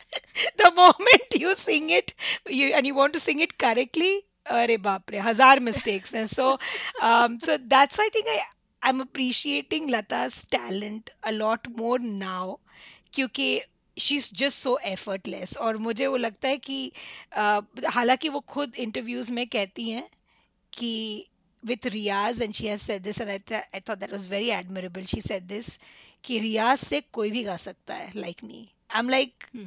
the 0.61 0.71
moment 0.77 1.41
you 1.41 1.53
sing 1.53 1.91
it 1.91 2.11
you 2.51 2.67
and 2.67 2.87
you 2.87 2.93
want 2.95 3.13
to 3.13 3.19
sing 3.19 3.41
it 3.41 3.51
correctly 3.51 4.15
अरे 4.45 4.77
बाप 4.77 5.11
रे 5.11 5.19
हज़ार 5.19 5.59
मिस्टेक्स 5.59 6.15
हैं 6.15 6.25
so 6.25 6.57
so 7.01 7.57
that's 7.57 7.99
I 7.99 8.09
think 8.15 8.27
I 8.27 8.37
I 8.37 8.89
am 8.89 9.01
appreciating 9.01 9.89
Lata's 9.89 10.45
talent 10.51 11.09
a 11.23 11.31
lot 11.31 11.67
more 11.77 11.99
now 11.99 12.57
क्योंकि 13.13 13.61
she 13.97 14.15
is 14.15 14.29
just 14.35 14.57
so 14.57 14.77
effortless 14.85 15.57
और 15.57 15.77
मुझे 15.77 16.07
वो 16.07 16.17
लगता 16.17 16.47
है 16.47 16.57
कि 16.57 16.91
uh, 17.37 17.61
हालाँकि 17.89 18.29
वो 18.29 18.39
खुद 18.39 18.75
इंटरव्यूज़ 18.75 19.31
में 19.31 19.47
कहती 19.47 19.89
हैं 19.89 20.07
कि 20.73 20.93
with 21.63 21.85
Riaz 21.85 22.41
and 22.41 22.55
she 22.55 22.67
has 22.67 22.81
said 22.81 23.03
this 23.03 23.19
and 23.19 23.31
I, 23.31 23.37
th- 23.37 23.63
I 23.73 23.79
thought 23.79 23.99
that 23.99 24.11
was 24.11 24.27
very 24.27 24.51
admirable. 24.51 25.03
She 25.05 25.21
कि 26.23 26.39
रियाज 26.39 26.77
से 26.77 26.99
कोई 27.13 27.31
भी 27.31 27.43
गा 27.43 27.55
सकता 27.57 27.93
है 27.93 28.13
like 28.13 28.43
me. 28.43 28.67
I'm 28.95 29.09
like, 29.09 29.49
hmm. 29.51 29.65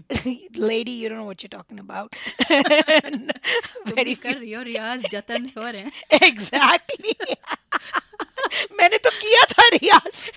lady, 0.55 0.93
you 0.93 1.09
don't 1.09 1.18
know 1.18 1.24
what 1.24 1.43
you're 1.43 1.61
talking 1.61 1.81
about. 1.81 2.14
Very 3.87 4.14
कर 4.14 4.37
रही 4.37 4.62
रियाज 4.62 5.07
जतन 5.11 5.51
हो 5.59 5.70
रहे 5.70 5.83
हैं. 5.83 5.93
Exactly. 6.12 7.14
मैंने 8.81 8.99
तो 8.99 9.11
किया 9.11 9.45
था 9.45 9.68
रियाज 9.68 10.33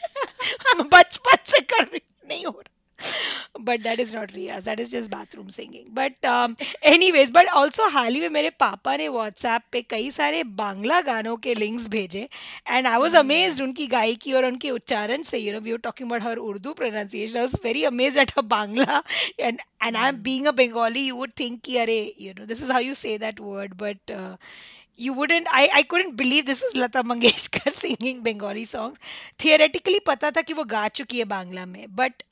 बचपन 0.82 1.38
से 1.46 1.62
कर 1.62 1.84
रही 1.84 2.02
नहीं 2.28 2.46
हो 2.46 2.64
रहा 2.68 2.79
but 3.60 3.82
that 3.82 4.00
is 4.00 4.16
not 4.16 4.32
Riyaz 4.36 4.66
that 4.66 4.80
is 4.80 4.92
just 4.92 5.12
bathroom 5.12 5.48
singing 5.50 5.94
but 5.96 6.26
anyways 7.12 7.32
but 7.32 7.50
also 7.54 7.88
हाल 7.90 8.14
ही 8.14 8.22
में 8.22 8.30
मेरे 8.30 8.50
पापा 8.60 8.96
ने 8.98 9.08
व्हाट्सएप 9.10 9.62
पे 9.72 9.82
कई 9.90 10.10
सारे 10.12 10.44
बांग्ला 10.60 11.00
गानों 11.02 11.36
के 11.38 11.56
लिंक्स 11.56 11.88
भेजे 11.90 12.28
एंड 12.68 12.88
आई 12.88 12.98
वॉज़ 12.98 13.16
अमेज 13.18 13.62
उनकी 13.62 13.88
गायकी 13.88 14.34
और 14.34 14.46
उनके 14.46 14.72
उच्चारण 14.72 15.24
से 15.24 15.38
you 15.38 15.54
know 15.54 15.60
we 15.60 15.72
are 15.72 15.78
talking 15.84 16.10
about 16.10 16.24
her 16.24 16.38
Urdu 16.44 16.74
pronunciation 16.74 17.38
I 17.38 17.42
was 17.42 17.56
very 17.64 17.84
amaze 17.86 18.18
at 18.18 18.32
a 18.38 18.42
Bangla 18.50 19.02
and 19.40 19.60
and 19.84 19.98
I 19.98 20.08
am 20.10 20.22
being 20.24 20.46
a 20.46 20.52
Bengali 20.54 21.08
you 21.08 21.16
would 21.16 21.32
think 21.40 21.62
की 21.62 21.78
अरे 21.78 22.02
you 22.20 22.34
know 22.40 22.46
this 22.46 22.64
is 22.64 22.72
how 22.72 22.82
you 22.82 22.94
say 22.96 23.18
that 23.18 23.40
word 23.42 23.74
but 23.76 24.18
you 25.00 25.14
wouldn't 25.14 25.48
I 25.48 25.68
I 25.68 25.84
couldn't 25.84 26.14
believe 26.14 26.46
this 26.46 26.64
was 26.64 26.78
Lata 26.78 27.04
Mangeshkar 27.04 27.72
singing 27.72 28.22
Bengali 28.22 28.66
songs 28.66 29.00
theoretically 29.44 30.00
पता 30.08 30.32
था 30.32 30.42
कि 30.42 30.54
वो 30.54 30.64
गा 30.68 30.88
चुकी 31.00 31.18
है 31.18 31.26
बांग्ला 31.28 31.66
में 31.66 31.86
but 31.96 32.24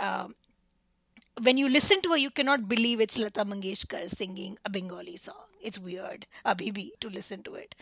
when 1.43 1.59
you 1.59 1.69
listen 1.69 2.01
to 2.03 2.11
her, 2.11 2.17
you 2.17 2.31
cannot 2.31 2.69
believe 2.69 3.01
it's 3.01 3.19
Lata 3.19 3.45
Mangeshkar 3.45 4.09
singing 4.11 4.57
a 4.65 4.71
Bengali 4.71 5.17
song. 5.17 5.45
It's 5.61 5.79
weird, 5.79 6.27
abhi 6.47 6.91
to 7.01 7.09
listen 7.11 7.43
to 7.45 7.55
it. 7.55 7.75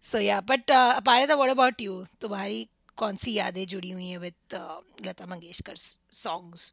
So 0.00 0.18
yeah, 0.18 0.40
but 0.40 0.68
uh, 0.70 1.00
Aparita, 1.00 1.36
what 1.38 1.50
about 1.50 1.80
you? 1.80 2.06
तुम्हारी 2.20 2.68
कौन 2.98 3.16
सी 3.24 3.32
यादें 3.38 3.66
जुड़ी 3.74 3.90
हुई 3.90 4.08
हैं 4.10 4.20
with 4.20 4.54
uh, 4.62 4.80
Lata 5.04 5.26
Mangeshkar's 5.26 5.98
songs? 6.10 6.72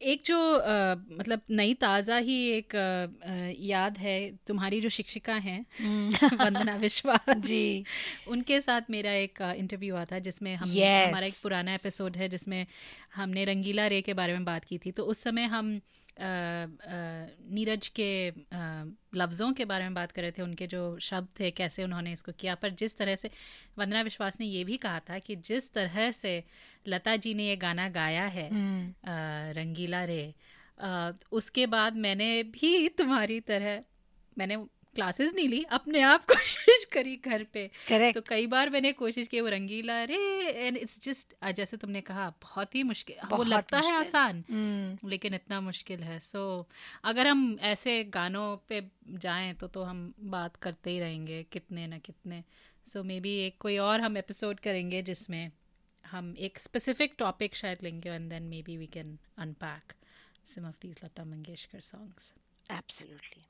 एक 0.00 0.22
जो 0.26 0.36
आ, 0.36 0.94
मतलब 0.94 1.40
नई 1.50 1.74
ताज़ा 1.74 2.16
ही 2.18 2.36
एक 2.50 2.74
आ, 2.76 3.52
याद 3.66 3.98
है 3.98 4.16
तुम्हारी 4.46 4.80
जो 4.80 4.88
शिक्षिका 4.88 5.34
हैं 5.34 5.64
हम्म। 5.80 6.10
वंदना 6.42 6.76
विश्वास 6.76 7.36
जी 7.38 7.84
उनके 8.28 8.60
साथ 8.60 8.90
मेरा 8.90 9.12
एक 9.12 9.40
इंटरव्यू 9.42 9.94
हुआ 9.94 10.04
था 10.04 10.18
जिसमें 10.18 10.54
हम 10.54 10.68
Yes. 10.68 11.08
हमारा 11.08 11.26
एक 11.26 11.34
पुराना 11.42 11.74
एपिसोड 11.74 12.16
है 12.16 12.28
जिसमें 12.28 12.66
हमने 13.14 13.44
रंगीला 13.44 13.86
रे 13.86 14.00
के 14.02 14.14
बारे 14.14 14.32
में 14.32 14.44
बात 14.44 14.64
की 14.64 14.78
थी 14.78 14.90
तो 14.90 15.04
उस 15.04 15.22
समय 15.22 15.44
हम 15.54 15.78
नीरज 16.18 17.88
के 17.98 18.08
लफ्ज़ों 19.16 19.52
के 19.52 19.64
बारे 19.64 19.84
में 19.84 19.94
बात 19.94 20.12
कर 20.12 20.22
रहे 20.22 20.30
थे 20.38 20.42
उनके 20.42 20.66
जो 20.66 20.80
शब्द 21.00 21.28
थे 21.40 21.50
कैसे 21.50 21.84
उन्होंने 21.84 22.12
इसको 22.12 22.32
किया। 22.32 22.54
पर 22.54 22.70
जिस 22.70 22.96
तरह 22.98 23.14
से 23.14 23.30
वंदना 23.78 24.02
विश्वास 24.02 24.40
ने 24.40 24.46
ये 24.46 24.64
भी 24.64 24.76
कहा 24.76 25.00
था 25.10 25.18
कि 25.18 25.36
जिस 25.48 25.72
तरह 25.72 26.10
से 26.10 26.42
लता 26.88 27.16
जी 27.16 27.34
ने 27.34 27.46
ये 27.46 27.56
गाना 27.56 27.88
गाया 27.88 28.24
है 28.26 28.48
हम्म, 28.50 28.92
रंगीला 29.58 30.04
रे 30.04 30.34
उसके 31.32 31.66
बाद 31.66 31.96
मैंने 31.96 32.42
भी 32.56 32.88
तुम्हारी 32.98 33.40
तरह 33.50 33.80
मैंने 34.38 34.56
क्लासेस 34.96 35.34
नहीं 35.34 35.48
ली 35.48 35.62
अपने 35.70 36.00
आप 36.00 36.24
कोशिश 36.30 36.84
करी 36.92 37.16
घर 37.16 37.44
पे। 37.44 37.70
Correct. 37.88 38.14
तो 38.14 38.20
कई 38.20 38.46
बार 38.46 38.70
मैंने 38.70 38.92
कोशिश 38.92 39.26
की 39.26 39.40
वो 39.40 39.48
रंगीला 39.48 40.02
रे 40.04 40.18
एंड 40.46 40.76
इट्स 40.76 41.00
जस्ट 41.02 41.34
जैसे 41.52 41.76
तुमने 41.76 42.00
कहा 42.00 42.28
बहुत 42.42 42.74
ही 42.74 42.82
मुश्किल 42.82 43.16
वो 43.24 43.30
बहुत 43.30 43.46
लगता 43.46 43.78
है 43.78 43.94
आसान 43.94 44.44
हम्म, 44.50 45.08
लेकिन 45.08 45.34
इतना 45.34 45.60
मुश्किल 45.60 46.02
है। 46.02 46.18
सो 46.20 46.42
so, 46.62 46.74
अगर 47.04 47.26
हम 47.26 47.58
ऐसे 47.60 48.04
गानों 48.04 48.56
पे 48.68 48.80
जाएँ 49.08 49.54
तो 49.54 49.68
तो 49.68 49.82
हम 49.82 50.14
बात 50.20 50.56
करते 50.56 50.90
ही 50.90 51.00
रहेंगे 51.00 51.42
कितने 51.52 51.86
न 51.86 51.98
कितने। 51.98 52.44
सो 52.84 53.02
मे 53.02 53.20
बी 53.20 53.36
एक 53.38 53.58
कोई 53.60 53.78
और 53.78 54.00
हम 54.00 54.16
एपिसोड 54.16 54.60
करेंगे 54.60 55.02
जिसमें 55.02 55.50
हम 56.04 56.34
एक 56.38 56.58
स्पेसिफिक 56.58 57.14
टॉपिक 57.18 57.54
शायद 57.56 57.78
लेंगे 57.82 58.10
and 58.10 58.30
then 58.30 58.42
maybe 58.62 58.76
we 58.76 58.86
can 58.86 59.18
unpack 59.38 59.92
some 60.54 60.66
of 60.66 60.76
these 60.82 61.00
Lata 61.04 61.24
Mangeshkar 61.24 61.80
songs 61.80 62.32
absolutely. 62.72 63.42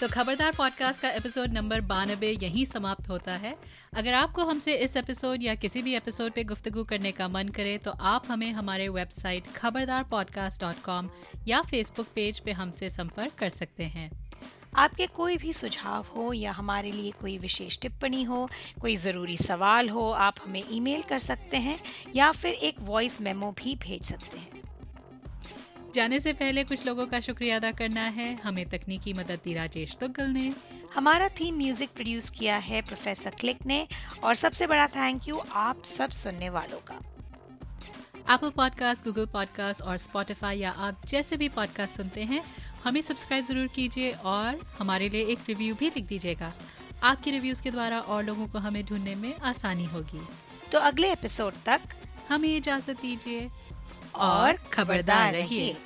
तो 0.00 0.08
खबरदार 0.08 0.52
पॉडकास्ट 0.52 1.00
का 1.00 1.10
एपिसोड 1.10 1.52
नंबर 1.52 1.80
बानबे 1.80 2.30
यहीं 2.42 2.64
समाप्त 2.64 3.08
होता 3.08 3.32
है। 3.32 3.54
अगर 3.94 4.14
आपको 4.14 4.44
हमसे 4.44 4.74
इस 4.76 4.96
एपिसोड 4.96 5.42
या 5.42 5.54
किसी 5.54 5.82
भी 5.82 5.94
एपिसोड 5.94 6.32
पे 6.32 6.44
गुफ्तगू 6.44 6.84
करने 6.84 7.12
का 7.12 7.28
मन 7.28 7.48
करे 7.48 7.78
तो 7.78 7.90
आप 7.90 8.24
हमें 8.28 8.50
हमारे 8.52 8.88
website 8.88 9.46
Khabardar 9.52 10.04
podcast 10.04 10.60
dot 10.60 10.82
com 10.82 11.08
या 11.46 11.62
फेसबुक 11.62 12.06
पेज 12.14 12.40
पे 12.40 12.52
हमसे 12.52 12.90
संपर्क 12.90 13.32
कर 13.32 13.48
सकते 13.48 13.84
हैं। 13.84 14.10
आपके 14.76 15.06
कोई 15.06 15.36
भी 15.36 15.52
सुझाव 15.52 16.06
हो 16.16 16.32
या 16.32 16.52
हमारे 16.52 16.92
लिए 16.92 17.10
कोई 17.10 17.38
विशेष 17.38 17.78
टिप्पणी 17.78 18.22
हो, 18.24 18.48
कोई 18.80 18.96
ज़रूरी 18.96 19.36
सवाल 19.36 19.88
हो, 19.88 20.10
आप 20.10 20.34
हमें 20.46 20.62
ईमेल 20.70 21.02
कर 21.02 21.18
सकते 21.18 21.56
हैं 21.56 21.78
या 22.16 22.30
फिर 22.32 22.54
एक 22.54 22.80
वॉइस 22.80 23.20
मेमो 23.20 23.50
भी 23.52 23.74
भेज 23.76 24.02
सकते 24.02 24.38
हैं। 24.38 24.65
जाने 25.96 26.18
से 26.20 26.32
पहले 26.34 26.62
कुछ 26.64 26.84
लोगों 26.86 27.06
का 27.06 27.18
शुक्रिया 27.20 27.56
अदा 27.56 27.70
करना 27.72 28.02
है। 28.14 28.34
हमें 28.36 28.64
तकनीकी 28.68 29.12
मदद 29.14 29.40
दी 29.44 29.52
राजेश 29.54 29.96
तुगल 29.96 30.26
ने। 30.30 30.52
हमारा 30.94 31.28
थीम 31.30 31.56
म्यूज़िक 31.56 31.90
प्रोड्यूस 31.90 32.28
किया 32.30 32.56
है 32.62 32.80
प्रोफेसर 32.82 33.30
क्लिक 33.40 33.64
ने 33.66 33.86
और 34.22 34.34
सबसे 34.34 34.66
बड़ा 34.66 34.86
थैंक 34.96 35.28
यू 35.28 35.40
आप 35.56 35.82
सब 35.86 36.10
सुनने 36.14 36.48
वालों 36.50 36.80
का। 36.90 36.98
एप्पल 38.34 38.50
पॉडकास्ट 38.50 39.04
गूगल 39.04 39.26
पॉडकास्ट 39.32 39.82
और 39.82 39.96
स्पॉटिफाई 39.98 40.58
या 40.58 40.70
आप 40.70 41.06
जैसे 41.06 41.36
भी 41.36 41.48
पॉडकास्ट 41.50 41.96
सुनते 41.96 42.24
हैं 42.24 42.42
हमें 42.84 43.00
सब्सक्राइब 43.02 43.44
ज़रूर 43.44 43.66
कीजिए 43.74 44.10
और 44.26 44.58
हमारे 44.78 45.08
लिए 45.08 45.24
एक 45.26 45.48
रिव्यू 45.48 45.74
भी 45.74 45.88
लिख 45.88 46.04
दीजिएगा। 46.06 46.52
आपके 47.04 47.30
रिव्यूज़ 47.30 47.62
के 47.62 47.70
द्वारा 47.70 48.00
और 48.00 48.24
लोगों 48.24 48.46
को 48.46 48.58
हमें 48.58 48.84
ढूँढने 48.84 49.14
में 49.14 49.34
आसानी 49.44 49.84
होगी। 49.86 50.20
तो 50.72 50.78
अगले 50.80 51.12
एपिसोड 51.12 51.54
तक 51.66 51.80
हमें 52.28 52.48
इजाज़त 52.56 53.00
दीजिए। 53.02 53.48
और 54.18 54.58
खबरदार 54.72 55.32
रहिए। 55.32 55.76